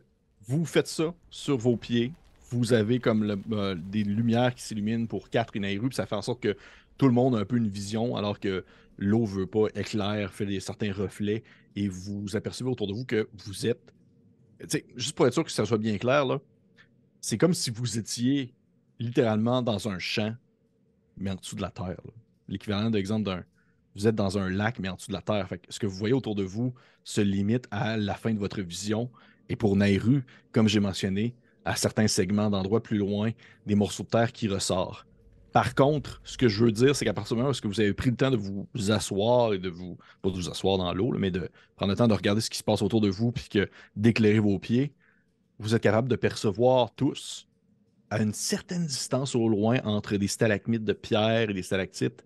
vous 0.47 0.65
faites 0.65 0.87
ça 0.87 1.13
sur 1.29 1.57
vos 1.57 1.75
pieds. 1.75 2.13
Vous 2.51 2.71
avez 2.71 2.99
comme 2.99 3.23
le- 3.25 3.39
euh, 3.51 3.75
des 3.75 4.03
lumières 4.03 4.55
qui 4.55 4.63
s'illuminent 4.63 5.07
pour 5.07 5.29
quatre 5.29 5.55
et 5.55 5.59
Nairu, 5.59 5.89
puis 5.89 5.95
ça 5.95 6.05
fait 6.05 6.15
en 6.15 6.21
sorte 6.21 6.39
que 6.41 6.55
tout 6.97 7.07
le 7.07 7.13
monde 7.13 7.35
a 7.35 7.39
un 7.39 7.45
peu 7.45 7.57
une 7.57 7.67
vision, 7.67 8.15
alors 8.15 8.39
que 8.39 8.63
l'eau 8.97 9.25
veut 9.25 9.47
pas 9.47 9.65
éclaire, 9.75 10.33
fait 10.33 10.45
des, 10.45 10.59
certains 10.61 10.93
reflets, 10.93 11.43
et 11.75 11.89
vous 11.89 12.35
apercevez 12.35 12.69
autour 12.69 12.87
de 12.87 12.93
vous 12.93 13.05
que 13.05 13.27
vous 13.45 13.67
êtes. 13.67 13.93
Juste 14.95 15.15
pour 15.15 15.27
être 15.27 15.33
sûr 15.33 15.43
que 15.43 15.51
ça 15.51 15.65
soit 15.65 15.77
bien 15.77 15.97
clair, 15.97 16.25
là, 16.25 16.39
c'est 17.27 17.37
comme 17.37 17.53
si 17.53 17.71
vous 17.71 17.97
étiez 17.97 18.53
littéralement 18.99 19.61
dans 19.61 19.89
un 19.89 19.99
champ, 19.99 20.33
mais 21.17 21.29
en 21.29 21.35
dessous 21.35 21.57
de 21.57 21.61
la 21.61 21.71
terre. 21.71 21.99
L'équivalent 22.47 22.89
d'exemple 22.89 23.25
d'un 23.25 23.43
vous 23.95 24.07
êtes 24.07 24.15
dans 24.15 24.37
un 24.37 24.49
lac, 24.49 24.79
mais 24.79 24.87
en 24.87 24.95
dessous 24.95 25.09
de 25.09 25.13
la 25.13 25.21
terre. 25.21 25.49
Ce 25.67 25.77
que 25.77 25.87
vous 25.87 25.97
voyez 25.97 26.13
autour 26.13 26.35
de 26.35 26.43
vous 26.43 26.73
se 27.03 27.19
limite 27.19 27.67
à 27.69 27.97
la 27.97 28.13
fin 28.13 28.33
de 28.33 28.39
votre 28.39 28.61
vision. 28.61 29.11
Et 29.49 29.57
pour 29.57 29.75
Nairu, 29.75 30.23
comme 30.53 30.69
j'ai 30.69 30.79
mentionné, 30.79 31.35
à 31.65 31.75
certains 31.75 32.07
segments 32.07 32.49
d'endroits 32.49 32.81
plus 32.81 32.97
loin, 32.97 33.31
des 33.65 33.75
morceaux 33.75 34.03
de 34.03 34.07
terre 34.09 34.31
qui 34.31 34.47
ressortent. 34.47 35.05
Par 35.51 35.75
contre, 35.75 36.21
ce 36.23 36.37
que 36.37 36.47
je 36.47 36.63
veux 36.63 36.71
dire, 36.71 36.95
c'est 36.95 37.03
qu'à 37.03 37.13
partir 37.13 37.35
du 37.35 37.41
moment 37.41 37.51
où 37.51 37.67
vous 37.67 37.81
avez 37.81 37.93
pris 37.93 38.09
le 38.09 38.15
temps 38.15 38.31
de 38.31 38.37
vous 38.37 38.69
asseoir 38.89 39.53
et 39.53 39.59
de 39.59 39.67
vous, 39.67 39.97
pas 40.21 40.29
de 40.29 40.35
vous 40.35 40.49
asseoir 40.49 40.77
dans 40.77 40.93
l'eau, 40.93 41.11
mais 41.17 41.31
de 41.31 41.49
prendre 41.75 41.91
le 41.91 41.97
temps 41.97 42.07
de 42.07 42.13
regarder 42.13 42.39
ce 42.39 42.49
qui 42.49 42.57
se 42.59 42.63
passe 42.63 42.81
autour 42.81 43.01
de 43.01 43.09
vous, 43.09 43.33
puis 43.33 43.49
d'éclairer 43.97 44.39
vos 44.39 44.59
pieds, 44.59 44.93
vous 45.59 45.75
êtes 45.75 45.81
capable 45.83 46.07
de 46.07 46.15
percevoir 46.15 46.93
tous, 46.93 47.47
à 48.09 48.21
une 48.21 48.33
certaine 48.33 48.85
distance 48.85 49.35
au 49.35 49.49
loin 49.49 49.79
entre 49.83 50.15
des 50.15 50.27
stalagmites 50.27 50.83
de 50.85 50.93
pierre 50.93 51.49
et 51.49 51.53
des 51.53 51.63
stalactites, 51.63 52.25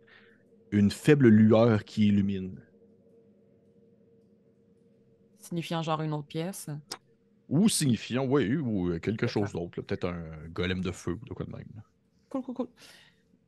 une 0.72 0.92
faible 0.92 1.28
lueur 1.28 1.84
qui 1.84 2.08
illumine. 2.08 2.60
Signifiant 5.40 5.82
genre 5.82 6.02
une 6.02 6.14
autre 6.14 6.28
pièce? 6.28 6.70
Ou 7.50 7.68
signifiant, 7.68 8.26
oui, 8.26 8.56
ou 8.56 8.92
euh, 8.92 9.00
quelque 9.00 9.28
chose 9.28 9.52
d'autre. 9.52 9.80
là. 9.80 9.84
Peut-être 9.84 10.08
un 10.08 10.24
golem 10.54 10.82
de 10.82 10.92
feu 10.92 11.18
ou 11.22 11.26
de 11.26 11.34
quoi 11.34 11.46
de 11.46 11.52
même. 11.52 11.66
là. 11.76 11.82
Cool, 12.30 12.44
cool, 12.44 12.56
cool. 12.56 12.68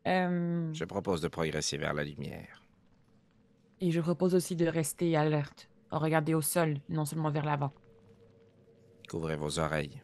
Euh, 0.08 0.74
Je 0.74 0.84
propose 0.84 1.22
de 1.22 1.30
progresser 1.30 1.78
vers 1.78 1.94
la 1.94 2.04
lumière. 2.04 2.64
Et 3.80 3.92
je 3.92 4.02
propose 4.02 4.36
aussi 4.36 4.56
de 4.58 4.66
rester 4.66 5.16
alerte, 5.16 5.70
à 5.92 5.98
regarder 6.00 6.34
au 6.34 6.42
sol, 6.42 6.78
non 6.90 7.06
seulement 7.06 7.32
vers 7.32 7.46
l'avant. 7.46 7.72
Couvrez 9.14 9.36
vos 9.36 9.60
oreilles. 9.60 10.02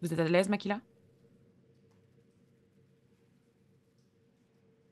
Vous 0.00 0.10
êtes 0.10 0.18
à 0.18 0.24
l'aise, 0.26 0.48
Makila? 0.48 0.80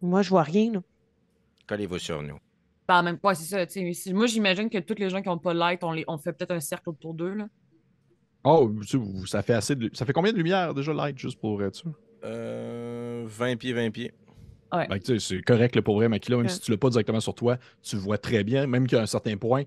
Moi, 0.02 0.20
je 0.20 0.28
vois 0.28 0.42
rien. 0.42 0.70
là. 0.70 0.82
Collez-vous 1.66 1.98
sur 1.98 2.20
nous. 2.22 2.36
Ben, 2.86 3.00
même 3.02 3.16
pas, 3.18 3.34
c'est 3.34 3.46
ça. 3.46 3.64
tu 3.64 3.72
sais, 3.72 3.92
si- 3.94 4.12
Moi, 4.12 4.26
j'imagine 4.26 4.68
que 4.68 4.76
tous 4.76 4.96
les 4.98 5.08
gens 5.08 5.22
qui 5.22 5.28
n'ont 5.30 5.38
pas 5.38 5.54
de 5.54 5.58
light, 5.60 5.82
on, 5.82 5.92
les... 5.92 6.04
on 6.08 6.18
fait 6.18 6.34
peut-être 6.34 6.50
un 6.50 6.60
cercle 6.60 6.90
autour 6.90 7.14
d'eux. 7.14 7.32
là. 7.32 7.48
Oh, 8.44 8.70
tu 8.86 8.98
ça 9.26 9.40
fait 9.40 9.54
assez 9.54 9.74
de... 9.76 9.88
Ça 9.94 10.04
fait 10.04 10.12
combien 10.12 10.32
de 10.32 10.36
lumière 10.36 10.74
déjà, 10.74 10.92
light, 10.92 11.16
juste 11.18 11.40
pour 11.40 11.62
être 11.62 11.76
sûr? 11.76 11.92
Euh, 12.22 13.24
20 13.26 13.56
pieds, 13.56 13.72
20 13.72 13.90
pieds. 13.92 14.12
Ouais. 14.74 14.86
Ben, 14.88 14.98
tu 14.98 15.18
sais, 15.18 15.36
c'est 15.36 15.40
correct, 15.42 15.74
le 15.74 15.80
pour 15.80 15.94
vrai, 15.96 16.10
Makila, 16.10 16.36
même 16.36 16.44
Ouais. 16.46 16.52
si 16.52 16.60
tu 16.60 16.70
l'as 16.70 16.76
pas 16.76 16.90
directement 16.90 17.20
sur 17.20 17.34
toi, 17.34 17.56
tu 17.80 17.96
vois 17.96 18.18
très 18.18 18.44
bien, 18.44 18.66
même 18.66 18.86
qu'à 18.86 19.00
un 19.00 19.06
certain 19.06 19.38
point, 19.38 19.62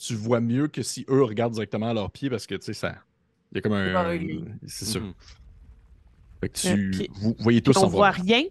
tu 0.00 0.14
vois 0.14 0.40
mieux 0.40 0.66
que 0.66 0.82
si 0.82 1.04
eux 1.10 1.22
regardent 1.22 1.52
directement 1.52 1.90
à 1.90 1.94
leurs 1.94 2.10
pieds 2.10 2.30
parce 2.30 2.46
que, 2.46 2.54
tu 2.54 2.64
sais, 2.64 2.72
ça. 2.72 2.94
Il 3.52 3.56
y 3.56 3.58
a 3.58 3.60
comme 3.60 3.74
un. 3.74 4.46
C'est 4.66 4.86
sûr. 4.86 5.02
Mhm. 5.02 5.12
Fait 6.40 6.48
que 6.48 6.68
Euh, 6.68 6.90
tu. 6.92 7.06
Vous 7.20 7.36
voyez 7.38 7.60
tous 7.60 7.76
on 7.76 7.84
en 7.84 7.88
voit 7.88 8.10
voir. 8.10 8.14
rien 8.14 8.44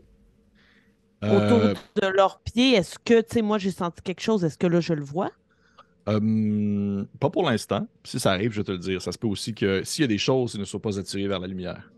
Euh, 1.24 1.74
autour 1.74 1.82
de 2.02 2.08
leurs 2.16 2.39
pieds. 2.41 2.74
Est-ce 2.74 3.00
que, 3.00 3.22
tu 3.22 3.28
sais, 3.34 3.41
moi, 3.41 3.58
j'ai 3.58 3.72
senti 3.72 4.02
quelque 4.02 4.22
chose? 4.22 4.43
Est-ce 4.45 4.58
que 4.58 4.68
là, 4.68 4.80
je 4.80 4.93
le 4.93 5.04
vois? 5.04 5.32
euh, 6.08 7.04
pas 7.20 7.30
pour 7.30 7.47
l'instant. 7.50 7.88
Si 8.04 8.20
ça 8.20 8.32
arrive, 8.32 8.52
je 8.52 8.58
vais 8.62 8.64
te 8.64 8.72
le 8.72 8.78
dire. 8.80 9.02
Ça 9.02 9.12
se 9.12 9.18
peut 9.18 9.28
aussi 9.28 9.54
que 9.54 9.84
s'il 9.84 10.04
y 10.04 10.06
a 10.06 10.08
des 10.08 10.18
choses, 10.18 10.54
ils 10.56 10.60
ne 10.60 10.66
soient 10.66 10.82
pas 10.82 10.97
attirés 10.97 11.28
vers 11.28 11.39
la 11.39 11.47
lumière. 11.47 11.91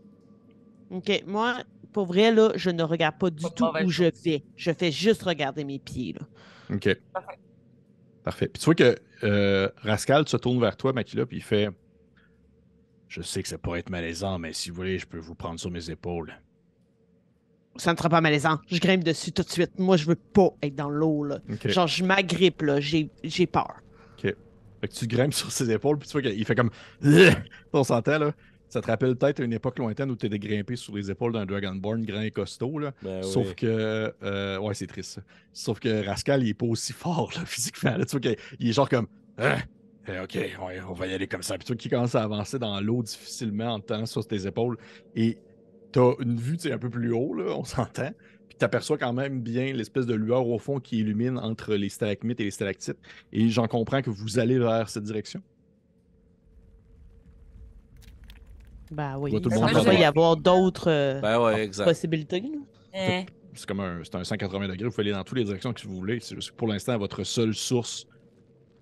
OK. 0.90 1.22
Moi, 1.26 1.62
pour 1.92 2.06
vrai, 2.06 2.32
là, 2.32 2.52
je 2.54 2.70
ne 2.70 2.82
regarde 2.82 3.18
pas 3.18 3.30
du 3.30 3.42
Pas 3.42 3.50
tout 3.50 3.64
où 3.84 3.88
je 3.88 4.04
vais. 4.24 4.44
Je 4.56 4.72
fais 4.72 4.90
juste 4.90 5.22
regarder 5.22 5.64
mes 5.64 5.78
pieds, 5.78 6.14
là. 6.14 6.26
OK. 6.74 6.94
Parfait. 7.12 7.38
Parfait. 8.24 8.48
Puis 8.48 8.60
tu 8.60 8.64
vois 8.66 8.74
que 8.74 8.96
euh, 9.24 9.68
Rascal 9.78 10.28
se 10.28 10.36
tourne 10.36 10.60
vers 10.60 10.76
toi, 10.76 10.92
Makila, 10.92 11.26
puis 11.26 11.38
il 11.38 11.42
fait 11.42 11.70
Je 13.08 13.22
sais 13.22 13.42
que 13.42 13.48
ça 13.48 13.58
pourrait 13.58 13.80
être 13.80 13.90
malaisant, 13.90 14.38
mais 14.38 14.52
si 14.52 14.70
vous 14.70 14.76
voulez, 14.76 14.98
je 14.98 15.06
peux 15.06 15.18
vous 15.18 15.34
prendre 15.34 15.58
sur 15.58 15.70
mes 15.70 15.90
épaules. 15.90 16.32
Ça 17.76 17.92
ne 17.92 17.96
sera 17.96 18.10
pas 18.10 18.20
malaisant. 18.20 18.58
Je 18.70 18.78
grimpe 18.78 19.02
dessus 19.02 19.32
tout 19.32 19.42
de 19.42 19.48
suite. 19.48 19.78
Moi, 19.78 19.96
je 19.96 20.06
veux 20.06 20.14
pas 20.14 20.50
être 20.62 20.74
dans 20.74 20.90
l'eau, 20.90 21.24
là. 21.24 21.38
OK. 21.50 21.68
Genre, 21.68 21.86
je 21.86 22.04
m'agrippe, 22.04 22.62
là. 22.62 22.80
J'ai 22.80 23.10
j'ai 23.24 23.46
peur. 23.46 23.82
Fait 24.82 24.88
que 24.88 24.94
tu 24.94 25.06
grimpes 25.06 25.32
sur 25.34 25.50
ses 25.50 25.70
épaules, 25.70 25.96
puis 25.98 26.08
tu 26.08 26.12
vois 26.12 26.22
qu'il 26.22 26.44
fait 26.44 26.54
comme. 26.54 26.70
On 27.72 27.84
s'entend, 27.84 28.18
là. 28.18 28.32
Ça 28.72 28.80
te 28.80 28.86
rappelle 28.86 29.14
peut-être 29.16 29.40
une 29.42 29.52
époque 29.52 29.78
lointaine 29.78 30.10
où 30.10 30.16
tu 30.16 30.24
étais 30.24 30.38
grimpé 30.38 30.76
sur 30.76 30.96
les 30.96 31.10
épaules 31.10 31.34
d'un 31.34 31.44
Dragonborn 31.44 32.06
grand 32.06 32.22
et 32.22 32.30
costaud, 32.30 32.78
là. 32.78 32.94
Ben 33.02 33.22
Sauf 33.22 33.48
oui. 33.48 33.54
que. 33.54 34.14
euh, 34.22 34.58
ouais, 34.60 34.72
c'est 34.72 34.86
triste, 34.86 35.10
ça. 35.16 35.20
Sauf 35.52 35.78
que 35.78 36.06
Rascal, 36.06 36.42
il 36.42 36.48
est 36.48 36.54
pas 36.54 36.64
aussi 36.64 36.92
fort, 36.94 37.30
là, 37.36 37.44
physiquement. 37.44 37.98
là. 37.98 38.06
Tu 38.06 38.12
vois 38.18 38.34
qu'il 38.34 38.68
est 38.70 38.72
genre 38.72 38.88
comme. 38.88 39.08
Hein? 39.36 39.58
Eh, 40.08 40.20
ok, 40.20 40.34
ouais, 40.34 40.80
on 40.88 40.94
va 40.94 41.06
y 41.06 41.12
aller 41.12 41.26
comme 41.28 41.42
ça. 41.42 41.58
Puis 41.58 41.66
tu 41.66 41.72
vois 41.74 41.76
qu'il 41.76 41.90
commence 41.90 42.14
à 42.14 42.22
avancer 42.22 42.58
dans 42.58 42.80
l'eau 42.80 43.02
difficilement 43.02 43.74
en 43.74 43.80
te 43.80 43.88
tenant 43.88 44.06
sur 44.06 44.26
tes 44.26 44.46
épaules. 44.46 44.78
Et 45.14 45.36
t'as 45.92 46.12
une 46.20 46.40
vue, 46.40 46.56
un 46.72 46.78
peu 46.78 46.88
plus 46.88 47.12
haut, 47.12 47.34
là, 47.34 47.54
on 47.54 47.64
s'entend. 47.64 48.10
Puis 48.48 48.56
t'aperçois 48.56 48.96
quand 48.96 49.12
même 49.12 49.42
bien 49.42 49.74
l'espèce 49.74 50.06
de 50.06 50.14
lueur 50.14 50.46
au 50.48 50.58
fond 50.58 50.80
qui 50.80 51.00
illumine 51.00 51.36
entre 51.36 51.74
les 51.74 51.90
stalagmites 51.90 52.40
et 52.40 52.44
les 52.44 52.50
stalactites. 52.50 52.98
Et 53.32 53.50
j'en 53.50 53.68
comprends 53.68 54.00
que 54.00 54.08
vous 54.08 54.38
allez 54.38 54.58
vers 54.58 54.88
cette 54.88 55.04
direction. 55.04 55.42
Ben 58.92 59.16
oui. 59.18 59.32
Ouais, 59.32 59.40
tout 59.40 59.48
le 59.48 59.56
Il 59.56 59.60
monde 59.60 59.70
va 59.72 59.92
y 59.92 59.96
voir. 59.96 60.08
avoir 60.08 60.36
d'autres 60.36 60.90
euh, 60.90 61.20
Ben 61.20 61.40
ouais, 61.42 61.70
possibilités. 61.84 62.42
Eh, 62.94 63.24
C'est 63.54 63.66
comme 63.66 63.80
un, 63.80 64.00
c'est 64.04 64.14
un 64.14 64.24
180 64.24 64.68
degrés. 64.68 64.84
Vous 64.84 64.90
pouvez 64.90 65.02
aller 65.04 65.12
dans 65.12 65.24
toutes 65.24 65.38
les 65.38 65.44
directions 65.44 65.72
que 65.72 65.82
vous 65.86 65.96
voulez. 65.96 66.18
C'est 66.20 66.34
juste 66.34 66.50
que 66.50 66.56
pour 66.56 66.68
l'instant, 66.68 66.96
votre 66.98 67.24
seule 67.24 67.54
source, 67.54 68.06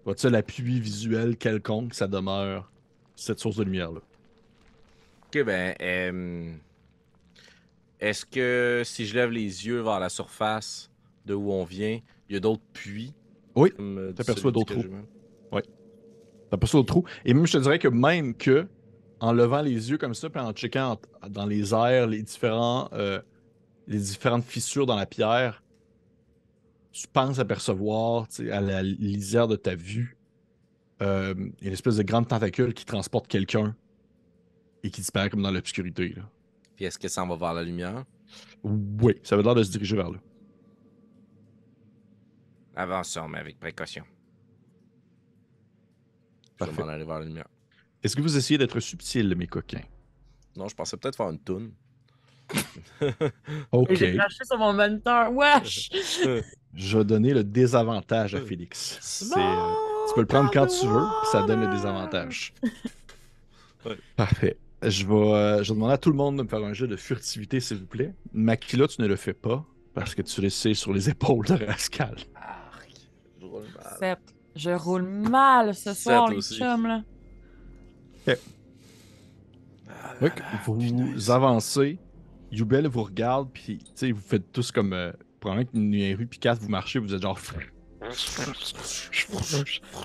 votre 0.04 0.20
seul 0.20 0.34
appui 0.34 0.80
visuel 0.80 1.36
quelconque, 1.36 1.94
ça 1.94 2.06
demeure 2.08 2.70
cette 3.16 3.38
source 3.38 3.56
de 3.56 3.64
lumière-là. 3.64 4.00
Ok, 5.28 5.44
ben. 5.44 5.74
euh, 5.80 6.52
Est-ce 8.00 8.24
que 8.24 8.82
si 8.84 9.06
je 9.06 9.14
lève 9.14 9.30
les 9.30 9.66
yeux 9.66 9.80
vers 9.80 10.00
la 10.00 10.08
surface 10.08 10.90
de 11.26 11.34
où 11.34 11.52
on 11.52 11.64
vient, 11.64 12.00
il 12.28 12.34
y 12.34 12.36
a 12.36 12.40
d'autres 12.40 12.62
puits? 12.72 13.12
Oui, 13.54 13.72
euh, 13.78 14.12
t'aperçois 14.12 14.50
d'autres 14.52 14.72
trous. 14.72 14.82
j'ai 14.82 14.88
même? 14.88 15.04
T'as 16.50 16.56
pas 16.56 16.66
ça 16.66 16.78
au 16.78 16.82
trou. 16.82 17.04
Et 17.24 17.32
même, 17.32 17.46
je 17.46 17.52
te 17.52 17.58
dirais 17.58 17.78
que 17.78 17.86
même 17.86 18.34
que, 18.34 18.66
en 19.20 19.32
levant 19.32 19.60
les 19.62 19.90
yeux 19.90 19.98
comme 19.98 20.14
ça, 20.14 20.30
puis 20.30 20.40
en 20.40 20.52
checkant 20.52 20.98
en- 21.22 21.28
dans 21.28 21.46
les 21.46 21.74
airs 21.74 22.06
les, 22.06 22.22
différents, 22.22 22.88
euh, 22.92 23.20
les 23.86 23.98
différentes 23.98 24.44
fissures 24.44 24.86
dans 24.86 24.96
la 24.96 25.06
pierre, 25.06 25.62
tu 26.92 27.06
penses 27.08 27.38
apercevoir, 27.38 28.26
à 28.50 28.60
la 28.60 28.82
lisière 28.82 29.46
de 29.48 29.56
ta 29.56 29.74
vue, 29.74 30.16
euh, 31.02 31.34
une 31.60 31.72
espèce 31.72 31.96
de 31.96 32.02
grande 32.02 32.28
tentacule 32.28 32.74
qui 32.74 32.84
transporte 32.84 33.26
quelqu'un 33.28 33.76
et 34.82 34.90
qui 34.90 35.00
disparaît 35.00 35.30
comme 35.30 35.42
dans 35.42 35.50
l'obscurité. 35.50 36.14
Puis 36.76 36.84
est-ce 36.86 36.98
que 36.98 37.08
ça 37.08 37.22
en 37.22 37.28
va 37.28 37.36
vers 37.36 37.54
la 37.54 37.62
lumière? 37.62 38.04
Oui, 38.62 39.14
ça 39.22 39.36
veut 39.36 39.42
l'air 39.42 39.54
de 39.54 39.62
se 39.62 39.70
diriger 39.70 39.96
vers 39.96 40.10
là. 40.10 40.18
Avançons, 42.76 43.28
mais 43.28 43.38
avec 43.38 43.58
précaution. 43.58 44.04
Je 46.60 46.64
vais 46.66 46.82
m'en 46.82 46.88
aller 46.88 47.04
vers 47.04 47.18
la 47.20 47.24
lumière. 47.24 47.48
Est-ce 48.02 48.16
que 48.16 48.22
vous 48.22 48.36
essayez 48.36 48.58
d'être 48.58 48.80
subtil, 48.80 49.34
mes 49.36 49.46
coquins? 49.46 49.82
Non, 50.56 50.68
je 50.68 50.74
pensais 50.74 50.96
peut-être 50.96 51.16
faire 51.16 51.30
une 51.30 51.38
toune. 51.40 51.72
Ok. 53.72 53.94
J'ai 53.94 54.16
craché 54.16 54.44
sur 54.44 54.58
mon 54.58 54.72
moniteur. 54.72 55.32
Wesh! 55.32 55.90
Je 56.74 56.98
vais 56.98 57.04
donner 57.04 57.34
le 57.34 57.42
désavantage 57.42 58.34
à 58.34 58.40
Félix. 58.40 58.98
C'est, 59.00 59.36
euh, 59.36 59.74
tu 60.08 60.14
peux 60.14 60.20
le 60.20 60.26
prendre 60.26 60.50
quand 60.52 60.66
tu 60.66 60.86
veux, 60.86 61.02
puis 61.20 61.30
ça 61.32 61.42
donne 61.42 61.62
le 61.62 61.68
désavantage. 61.68 62.54
Ouais. 63.84 63.98
Parfait. 64.14 64.56
Je 64.82 65.04
vais, 65.04 65.14
euh, 65.14 65.62
je 65.62 65.68
vais 65.70 65.74
demander 65.74 65.94
à 65.94 65.98
tout 65.98 66.10
le 66.10 66.16
monde 66.16 66.38
de 66.38 66.42
me 66.44 66.48
faire 66.48 66.62
un 66.62 66.72
jeu 66.72 66.86
de 66.86 66.94
furtivité, 66.96 67.58
s'il 67.58 67.78
vous 67.78 67.86
plaît. 67.86 68.14
Makila, 68.32 68.86
tu 68.86 69.02
ne 69.02 69.08
le 69.08 69.16
fais 69.16 69.32
pas 69.32 69.64
parce 69.94 70.14
que 70.14 70.22
tu 70.22 70.40
laisses 70.40 70.72
sur 70.74 70.92
les 70.92 71.10
épaules 71.10 71.46
de 71.46 71.64
Rascal. 71.64 72.16
Arc. 72.36 72.92
Je 73.40 73.46
roule 73.46 73.66
mal. 73.74 73.96
Sept. 73.98 74.18
Je 74.54 74.70
roule 74.70 75.02
mal 75.02 75.74
ce 75.74 75.92
Sept 75.92 76.02
soir, 76.02 76.28
les 76.28 76.40
chums, 76.40 76.86
là. 76.86 77.02
Ah 79.88 80.14
là, 80.20 80.30
vous 81.14 81.30
avancez. 81.30 81.98
Yubel 82.52 82.86
vous 82.88 83.04
regarde, 83.04 83.48
puis 83.52 83.78
tu 83.78 83.84
sais, 83.94 84.12
vous 84.12 84.20
faites 84.20 84.50
tous 84.52 84.72
comme. 84.72 84.92
Euh, 84.92 85.12
probablement 85.38 85.70
une 85.74 86.14
rue, 86.16 86.26
puis 86.26 86.38
quatre, 86.38 86.60
vous 86.60 86.68
marchez, 86.68 86.98
vous 86.98 87.14
êtes 87.14 87.22
genre. 87.22 87.38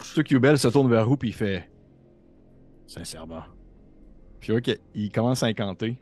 Surtout 0.04 0.24
que 0.24 0.34
Yubel 0.34 0.58
se 0.60 0.68
tourne 0.68 0.90
vers 0.90 1.08
vous, 1.08 1.18
puis 1.18 1.30
il 1.30 1.34
fait. 1.34 1.70
Sincèrement. 2.88 3.44
Puis 4.40 4.52
ok, 4.54 4.78
il 4.94 5.12
commence 5.12 5.44
à 5.44 5.48
incanter. 5.48 5.98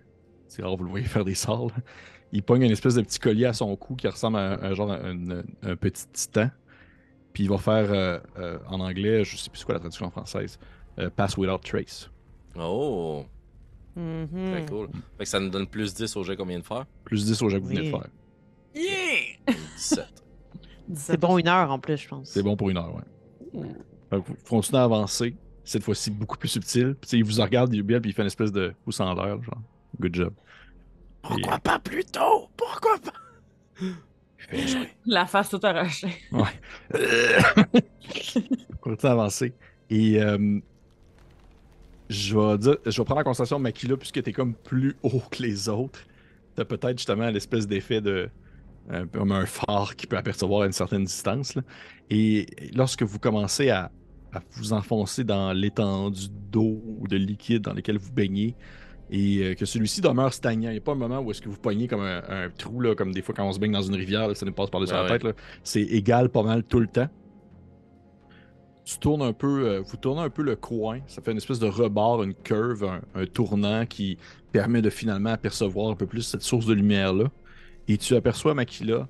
C'est 0.47 0.61
rare, 0.63 0.76
vous 0.76 0.84
le 0.84 0.89
voyez 0.89 1.05
faire 1.05 1.24
des 1.26 1.36
sorts. 1.36 1.67
là. 1.67 1.76
Il 2.32 2.43
pogne 2.43 2.63
une 2.63 2.71
espèce 2.71 2.95
de 2.95 3.01
petit 3.01 3.19
collier 3.19 3.45
à 3.45 3.53
son 3.53 3.76
cou 3.76 3.95
qui 3.95 4.07
ressemble 4.07 4.38
à 4.38 4.53
un, 4.53 4.63
un 4.63 4.74
genre 4.74 4.91
un, 4.91 5.30
un- 5.32 5.43
un 5.63 5.76
petit 5.76 6.05
titan. 6.11 6.49
Puis 7.32 7.43
il 7.45 7.49
va 7.49 7.57
faire 7.57 7.91
euh, 7.91 8.19
euh, 8.38 8.59
en 8.67 8.80
anglais, 8.80 9.24
je 9.24 9.38
sais 9.38 9.49
plus 9.49 9.59
c'est 9.59 9.65
quoi 9.65 9.74
la 9.76 9.80
traduction 9.80 10.05
en 10.07 10.11
française, 10.11 10.59
euh, 10.99 11.09
Pass 11.09 11.38
Without 11.38 11.59
Trace. 11.59 12.09
Oh, 12.59 13.25
Mhm. 13.95 14.27
très 14.51 14.65
cool. 14.65 14.87
Fait 15.17 15.23
que 15.23 15.29
ça 15.29 15.39
nous 15.39 15.49
donne 15.49 15.67
plus 15.67 15.93
10 15.93 16.15
au 16.15 16.23
jet 16.23 16.35
qu'on 16.35 16.45
vient 16.45 16.59
de 16.59 16.63
faire. 16.65 16.85
Plus 17.03 17.25
10 17.25 17.41
au 17.41 17.49
jeu 17.49 17.59
que 17.59 17.63
vous 17.63 17.69
venez 17.69 17.89
de 17.89 17.93
Oui. 17.95 17.99
faire. 18.01 18.09
Yeah! 18.75 19.55
17. 19.77 20.05
C'est 20.95 21.19
bon 21.19 21.37
une 21.37 21.47
heure 21.47 21.71
en 21.71 21.79
plus, 21.79 21.97
je 21.97 22.07
pense. 22.07 22.29
C'est 22.29 22.43
bon 22.43 22.55
pour 22.57 22.69
une 22.69 22.77
heure, 22.77 22.93
ouais. 22.95 23.61
Donc, 24.11 24.27
vous 24.27 24.35
continuez 24.49 24.79
à 24.79 24.83
avancer, 24.83 25.35
cette 25.63 25.83
fois-ci 25.83 26.09
beaucoup 26.11 26.37
plus 26.37 26.49
subtil. 26.49 26.95
Puis, 26.95 27.01
tu 27.01 27.09
sais, 27.09 27.17
il 27.17 27.23
vous 27.23 27.41
regarde, 27.41 27.73
il 27.73 27.79
est 27.79 27.83
bien, 27.83 28.01
puis 28.01 28.11
il 28.11 28.13
fait 28.13 28.21
une 28.23 28.27
espèce 28.27 28.51
de 28.51 28.73
pouce 28.83 28.99
en 28.99 29.13
l'air, 29.13 29.41
genre. 29.43 29.61
Good 29.99 30.15
job. 30.15 30.33
Pourquoi 31.21 31.57
pas 31.59 31.79
plus 31.79 32.03
tôt? 32.05 32.49
Pourquoi 32.57 32.97
pas? 32.97 33.83
La 35.05 35.25
face 35.25 35.49
toute 35.49 35.63
arrachée. 35.63 36.13
Continue 38.81 39.09
à 39.09 39.11
avancer. 39.11 39.53
Et 39.89 40.21
euh, 40.21 40.59
je 42.14 42.38
vais 42.38 42.57
dire, 42.57 42.78
je 42.86 42.97
vais 43.01 43.05
prendre 43.05 43.22
en 43.22 43.24
considération 43.24 43.59
Makila, 43.59 43.97
puisque 43.97 44.22
t'es 44.22 44.34
comme 44.34 44.53
plus 44.53 44.95
haut 45.03 45.22
que 45.32 45.41
les 45.41 45.70
autres. 45.70 45.99
T'as 46.55 46.66
peut-être 46.66 46.97
justement 46.97 47.30
l'espèce 47.30 47.68
d'effet 47.68 48.01
de. 48.01 48.30
Comme 49.14 49.32
un 49.32 49.45
phare 49.45 49.95
qui 49.95 50.07
peut 50.07 50.18
apercevoir 50.18 50.64
à 50.64 50.66
une 50.66 50.74
certaine 50.74 51.05
distance. 51.05 51.55
là. 51.55 51.61
Et 52.09 52.45
lorsque 52.76 53.01
vous 53.03 53.18
commencez 53.18 53.70
à, 53.70 53.89
à 54.34 54.41
vous 54.51 54.74
enfoncer 54.74 55.24
dans 55.24 55.53
l'étendue 55.53 56.28
d'eau 56.51 56.82
ou 56.99 57.07
de 57.07 57.16
liquide 57.16 57.61
dans 57.61 57.72
lequel 57.74 57.97
vous 57.97 58.11
baignez, 58.11 58.55
et 59.09 59.38
euh, 59.39 59.53
que 59.55 59.66
celui-ci 59.66 60.01
demeure 60.01 60.34
stagnant, 60.34 60.70
il 60.70 60.74
n'y 60.74 60.80
a 60.80 60.82
pas 60.82 60.91
un 60.91 60.95
moment 60.95 61.20
où 61.20 61.32
est-ce 61.32 61.41
que 61.41 61.47
vous 61.47 61.57
poignez 61.57 61.88
comme 61.88 62.01
un, 62.01 62.24
un 62.28 62.49
trou, 62.49 62.82
là, 62.82 62.93
comme 62.93 63.14
des 63.14 63.22
fois 63.22 63.34
quand 63.34 63.47
on 63.47 63.53
se 63.53 63.59
baigne 63.59 63.72
dans 63.72 63.82
une 63.82 63.95
rivière, 63.95 64.28
là, 64.28 64.36
ça 64.36 64.45
nous 64.45 64.51
passe 64.53 64.70
par-dessus 64.70 64.93
Ouais, 64.93 65.07
la 65.07 65.20
tête. 65.20 65.36
C'est 65.64 65.82
égal 65.84 66.30
pas 66.30 66.43
mal 66.43 66.64
tout 66.64 66.80
le 66.80 66.88
temps 66.88 67.09
tu 68.86 68.97
tournes 68.97 69.21
un 69.21 69.34
peu, 69.34 69.67
euh, 69.67 69.81
vous 69.81 69.97
tournez 69.97 70.21
un 70.21 70.29
peu 70.29 70.41
le 70.41 70.55
coin, 70.55 70.99
ça 71.07 71.21
fait 71.21 71.31
une 71.31 71.38
espèce 71.38 71.59
de 71.59 71.67
rebord, 71.67 72.23
une 72.23 72.34
curve, 72.34 72.99
un, 73.15 73.25
tournant 73.25 73.86
qui 73.86 74.17
permet 74.51 74.81
de 74.81 74.89
finalement 74.89 75.31
apercevoir 75.31 75.91
un 75.91 75.95
peu 75.95 76.05
plus 76.05 76.21
cette 76.21 76.41
source 76.41 76.65
de 76.65 76.73
lumière-là. 76.73 77.31
Et 77.88 77.97
tu 77.97 78.15
aperçois, 78.15 78.53
Makila, 78.53 79.07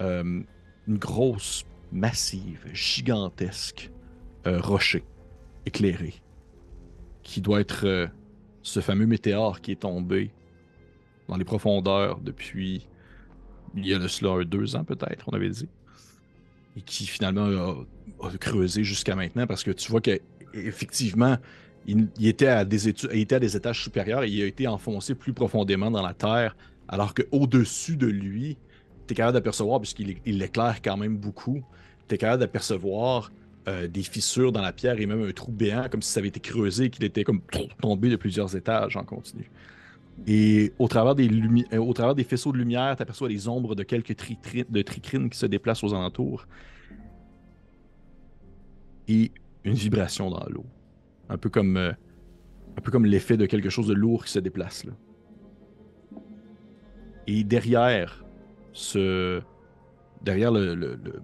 euh, 0.00 0.42
une 0.88 0.98
grosse, 0.98 1.64
massive, 1.92 2.60
gigantesque 2.72 3.90
euh, 4.46 4.60
rocher 4.60 5.04
éclairé, 5.64 6.14
qui 7.22 7.40
doit 7.40 7.60
être 7.60 7.84
euh, 7.84 8.06
ce 8.62 8.80
fameux 8.80 9.06
météore 9.06 9.60
qui 9.60 9.72
est 9.72 9.80
tombé 9.80 10.30
dans 11.28 11.36
les 11.36 11.44
profondeurs 11.44 12.20
depuis, 12.20 12.86
il 13.74 13.86
y 13.86 13.92
a 13.92 13.98
de 13.98 14.06
cela 14.06 14.44
deux 14.44 14.76
ans 14.76 14.84
peut-être, 14.84 15.24
on 15.28 15.32
avait 15.32 15.50
dit. 15.50 15.68
et 16.76 16.82
qui 16.82 17.06
finalement 17.06 17.46
a, 17.46 17.74
creusé 18.40 18.84
jusqu'à 18.84 19.14
maintenant 19.14 19.46
parce 19.46 19.62
que 19.64 19.70
tu 19.70 19.90
vois 19.90 20.00
que 20.00 20.20
effectivement 20.54 21.36
il, 21.86 22.08
il 22.18 22.28
était 22.28 22.46
à 22.46 22.64
des 22.64 22.88
études, 22.88 23.10
était 23.12 23.36
à 23.36 23.40
des 23.40 23.56
étages 23.56 23.82
supérieurs 23.82 24.24
et 24.24 24.28
il 24.28 24.42
a 24.42 24.46
été 24.46 24.66
enfoncé 24.66 25.14
plus 25.14 25.32
profondément 25.32 25.90
dans 25.90 26.02
la 26.02 26.14
terre 26.14 26.56
alors 26.88 27.14
qu'au-dessus 27.14 27.96
de 27.96 28.06
lui, 28.06 28.56
tu 29.06 29.12
es 29.12 29.16
capable 29.16 29.34
d'apercevoir, 29.34 29.80
puisqu'il 29.80 30.18
il 30.24 30.42
éclaire 30.42 30.80
quand 30.82 30.96
même 30.96 31.16
beaucoup, 31.16 31.62
tu 32.08 32.14
es 32.14 32.18
capable 32.18 32.40
d'apercevoir 32.40 33.32
euh, 33.68 33.88
des 33.88 34.02
fissures 34.02 34.52
dans 34.52 34.62
la 34.62 34.72
pierre 34.72 35.00
et 35.00 35.06
même 35.06 35.22
un 35.22 35.32
trou 35.32 35.50
béant, 35.50 35.88
comme 35.88 36.02
si 36.02 36.12
ça 36.12 36.20
avait 36.20 36.28
été 36.28 36.40
creusé 36.40 36.84
et 36.84 36.90
qu'il 36.90 37.04
était 37.04 37.24
comme 37.24 37.40
tombé 37.80 38.08
de 38.08 38.16
plusieurs 38.16 38.54
étages 38.54 38.96
en 38.96 39.04
continu. 39.04 39.50
Et 40.26 40.72
au 40.78 40.88
travers 40.88 41.14
des, 41.14 41.28
euh, 41.28 42.24
faisceaux 42.24 42.52
de 42.52 42.58
lumière, 42.58 42.96
tu 42.96 43.02
aperçois 43.02 43.28
les 43.28 43.48
ombres 43.48 43.74
de 43.74 43.82
quelques 43.82 44.16
tricrines 44.16 45.28
qui 45.28 45.38
se 45.38 45.46
déplacent 45.46 45.84
aux 45.84 45.92
alentours. 45.92 46.46
Et 49.08 49.32
une 49.64 49.74
vibration 49.74 50.30
dans 50.30 50.44
l'eau. 50.48 50.66
Un 51.28 51.38
peu 51.38 51.48
comme, 51.50 51.76
euh, 51.76 51.92
comme 52.90 53.06
l'effet 53.06 53.36
de 53.36 53.46
quelque 53.46 53.70
chose 53.70 53.86
de 53.88 53.94
lourd 53.94 54.24
qui 54.24 54.32
se 54.32 54.38
déplace. 54.38 54.84
Là. 54.84 54.92
Et 57.26 57.44
derrière 57.44 58.24
ce. 58.72 59.42
Derrière 60.22 60.50
le, 60.50 60.74
le, 60.74 60.96
le- 60.96 61.22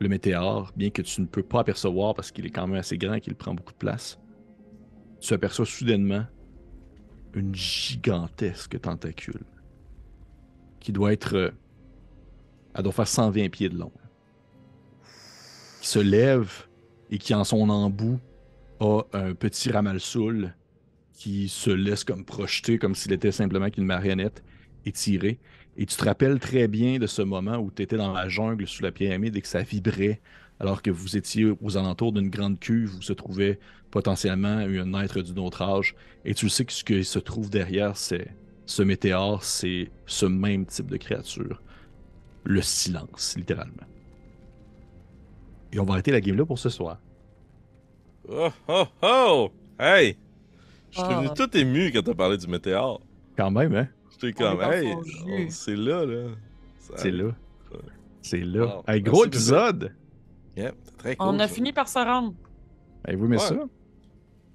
le 0.00 0.08
météore, 0.08 0.72
bien 0.76 0.90
que 0.90 1.02
tu 1.02 1.20
ne 1.20 1.26
peux 1.26 1.42
pas 1.42 1.58
apercevoir 1.60 2.14
parce 2.14 2.30
qu'il 2.30 2.46
est 2.46 2.50
quand 2.50 2.68
même 2.68 2.78
assez 2.78 2.96
grand 2.96 3.14
et 3.14 3.20
qu'il 3.20 3.34
prend 3.34 3.52
beaucoup 3.52 3.72
de 3.72 3.78
place, 3.78 4.20
tu 5.18 5.34
aperçois 5.34 5.66
soudainement 5.66 6.24
une 7.34 7.52
gigantesque 7.52 8.80
tentacule 8.80 9.42
qui 10.78 10.92
doit 10.92 11.12
être. 11.12 11.34
euh, 11.36 11.50
elle 12.74 12.84
doit 12.84 12.92
faire 12.92 13.08
120 13.08 13.48
pieds 13.50 13.68
de 13.68 13.76
long. 13.76 13.90
Qui 15.80 15.88
se 15.88 15.98
lève 15.98 16.67
et 17.10 17.18
qui, 17.18 17.34
en 17.34 17.44
son 17.44 17.68
embout, 17.68 18.18
a 18.80 19.02
un 19.12 19.34
petit 19.34 19.70
ramalsoul 19.70 20.54
qui 21.12 21.48
se 21.48 21.70
laisse 21.70 22.04
comme 22.04 22.24
projeter, 22.24 22.78
comme 22.78 22.94
s'il 22.94 23.12
était 23.12 23.32
simplement 23.32 23.70
qu'une 23.70 23.84
marionnette 23.84 24.44
étirée. 24.86 25.38
Et 25.76 25.86
tu 25.86 25.96
te 25.96 26.04
rappelles 26.04 26.38
très 26.38 26.68
bien 26.68 26.98
de 26.98 27.06
ce 27.06 27.22
moment 27.22 27.56
où 27.56 27.70
tu 27.70 27.82
étais 27.82 27.96
dans 27.96 28.12
la 28.12 28.28
jungle 28.28 28.66
sous 28.66 28.82
la 28.82 28.92
pyramide 28.92 29.36
et 29.36 29.40
que 29.40 29.48
ça 29.48 29.62
vibrait 29.62 30.20
alors 30.60 30.82
que 30.82 30.90
vous 30.90 31.16
étiez 31.16 31.52
aux 31.60 31.76
alentours 31.76 32.12
d'une 32.12 32.30
grande 32.30 32.58
cuve 32.58 32.96
où 32.96 33.02
se 33.02 33.12
trouvait 33.12 33.58
potentiellement 33.90 34.48
un 34.48 35.02
être 35.02 35.22
d'un 35.22 35.42
autre 35.42 35.62
âge. 35.62 35.94
Et 36.24 36.34
tu 36.34 36.48
sais 36.48 36.64
que 36.64 36.72
ce 36.72 36.84
qui 36.84 37.04
se 37.04 37.18
trouve 37.18 37.50
derrière 37.50 37.96
c'est 37.96 38.34
ce 38.66 38.82
météore, 38.82 39.44
c'est 39.44 39.90
ce 40.06 40.26
même 40.26 40.66
type 40.66 40.88
de 40.88 40.98
créature. 40.98 41.62
Le 42.44 42.60
silence, 42.60 43.34
littéralement. 43.36 43.86
Et 45.72 45.78
on 45.80 45.84
va 45.84 45.94
arrêter 45.94 46.10
la 46.12 46.20
game 46.20 46.36
là 46.36 46.44
pour 46.46 46.58
ce 46.58 46.68
soir. 46.68 46.98
Oh, 48.28 48.48
oh, 48.68 48.84
oh! 49.02 49.50
Hey! 49.78 50.16
Je 50.90 50.98
suis 51.00 51.08
devenu 51.08 51.28
Ah. 51.30 51.34
tout 51.34 51.56
ému 51.56 51.90
quand 51.92 52.02
t'as 52.02 52.14
parlé 52.14 52.36
du 52.36 52.46
météore. 52.46 53.00
Quand 53.36 53.50
même, 53.50 53.74
hein? 53.74 53.88
J'étais 54.10 54.32
comme, 54.32 54.60
hey, 54.62 55.50
c'est 55.50 55.76
là, 55.76 56.04
là. 56.04 56.28
C'est 56.96 57.10
là. 57.10 57.30
C'est 58.22 58.40
là. 58.40 58.82
Hey, 58.88 59.00
gros 59.00 59.24
épisode! 59.24 59.94
Yep, 60.56 60.74
c'est 60.84 60.96
très 60.96 61.16
cool. 61.16 61.26
On 61.28 61.38
a 61.38 61.46
ça. 61.46 61.54
fini 61.54 61.72
par 61.72 61.88
se 61.88 61.98
rendre. 61.98 62.34
Avez-vous 63.04 63.26
aimé 63.26 63.36
Ouais. 63.36 63.42
ça? 63.42 63.54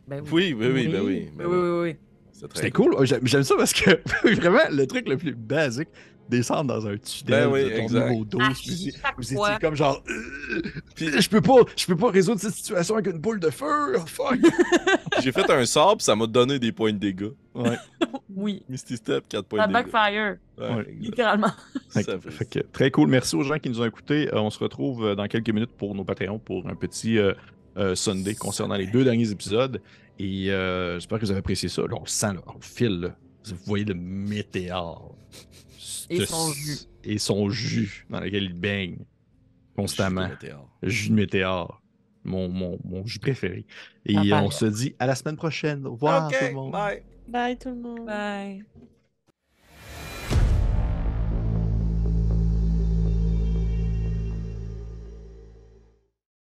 Ben 0.08 0.22
Oui, 0.32 0.54
oui, 0.58 0.68
oui, 0.74 0.88
ben 0.90 1.02
oui. 1.02 1.06
Oui, 1.06 1.32
ben 1.38 1.46
oui, 1.48 1.58
oui, 1.58 1.82
oui. 1.92 1.96
C'est 2.34 2.48
très 2.50 2.58
C'était 2.58 2.72
cool. 2.72 2.96
J'aime 3.06 3.44
ça 3.44 3.56
parce 3.56 3.72
que 3.74 3.92
vraiment, 4.36 4.60
le 4.70 4.86
truc 4.86 5.08
le 5.08 5.18
plus 5.18 5.34
basique, 5.34 5.88
descendre 6.30 6.74
dans 6.74 6.88
un 6.88 6.98
tunnel 6.98 7.44
Ben 7.46 7.52
oui, 7.52 7.64
de 7.66 7.70
ton 7.70 7.84
exact. 7.84 8.10
niveau 8.10 8.26
12, 8.26 8.42
À 8.42 8.50
puis 8.50 8.92
chaque 9.02 9.16
vous 9.18 9.34
étiez 9.34 9.58
comme 9.62 9.76
genre, 9.76 10.04
Euh, 10.10 10.62
puis 10.96 11.22
je 11.22 11.30
peux 11.30 11.42
pas, 11.42 11.58
je 11.76 11.86
peux 11.86 11.96
pas 11.96 12.10
résoudre 12.12 12.40
cette 12.40 12.54
situation 12.56 12.96
avec 12.96 13.08
une 13.08 13.20
boule 13.20 13.40
de 13.40 13.50
feu. 13.50 13.96
Oh, 13.98 14.00
fuck. 14.06 14.40
J'ai 15.22 15.32
fait 15.32 15.50
un 15.50 15.66
sort, 15.66 15.98
puis 15.98 16.04
ça 16.06 16.16
m'a 16.16 16.26
donné 16.28 16.60
des 16.60 16.72
points 16.72 16.94
de 16.94 16.98
dégâts. 16.98 17.32
ouais. 17.56 17.78
Oui. 18.36 18.64
Misty 18.68 18.98
Step, 18.98 19.26
4 19.30 19.46
points 19.46 19.60
La 19.60 19.68
de 19.68 19.74
dégâts. 19.74 19.92
backfire, 19.92 20.38
Ouais, 20.58 20.66
Ouais. 20.76 20.80
exact. 20.90 21.00
littéralement. 21.02 21.52
Fait, 21.90 22.02
Ça 22.04 22.14
que- 22.16 22.20
fait- 22.20 22.32
fait 22.32 22.46
que 22.46 22.60
très 22.72 22.90
cool. 22.90 23.08
Merci 23.08 23.36
aux 23.36 23.44
gens 23.44 23.60
qui 23.60 23.70
nous 23.70 23.80
ont 23.80 23.86
écoutés. 23.86 24.28
Euh, 24.34 24.40
on 24.40 24.50
se 24.50 24.58
retrouve 24.58 25.06
euh, 25.06 25.16
dans 25.16 25.28
quelques 25.28 25.52
minutes 25.52 25.70
pour 25.78 25.94
nos 25.94 26.04
Patreons 26.04 26.40
pour 26.40 26.68
un 26.68 26.74
petit 26.74 27.20
euh, 27.20 27.34
euh, 27.78 27.94
Sunday 27.94 28.34
concernant 28.34 28.74
les 28.76 28.88
deux 28.88 29.04
derniers 29.04 29.30
épisodes. 29.30 29.80
Et 30.18 30.50
euh, 30.52 30.96
j'espère 30.96 31.20
que 31.20 31.26
vous 31.26 31.32
avez 31.32 31.42
apprécié 31.42 31.70
ça. 31.70 31.84
Là, 31.84 31.90
on 31.96 32.02
le 32.04 32.08
sent, 32.08 32.34
là, 32.34 32.42
on 32.48 32.54
le 32.54 32.62
file. 32.62 33.00
là. 33.02 33.10
Vous 33.46 33.56
voyez 33.68 33.86
le 33.86 33.94
météore. 33.94 35.16
Et 36.22 36.26
son 36.26 36.52
jus. 36.54 36.78
Et 37.04 37.18
son 37.18 37.50
jus 37.50 38.06
dans 38.10 38.20
lequel 38.20 38.44
il 38.44 38.54
baigne 38.54 38.98
constamment. 39.76 40.22
Jus 40.22 40.28
de 40.28 40.34
météore. 40.34 40.70
Le 40.82 40.90
jus 40.90 41.10
de 41.10 41.14
météore. 41.16 41.82
Mon, 42.26 42.48
mon, 42.48 42.80
mon 42.86 43.06
jus 43.06 43.20
préféré. 43.20 43.66
Et 44.06 44.16
Ah, 44.32 44.44
on 44.44 44.50
se 44.50 44.66
dit 44.66 44.96
à 45.00 45.08
la 45.08 45.16
semaine 45.16 45.36
prochaine. 45.36 45.86
Au 45.86 45.92
revoir 45.92 46.30
tout 46.32 46.36
le 46.42 46.54
monde. 46.54 46.72
bye. 46.72 47.04
Bye 47.28 47.58
tout 47.58 47.70
le 47.70 47.76
monde. 47.76 48.06
Bye. 48.06 48.64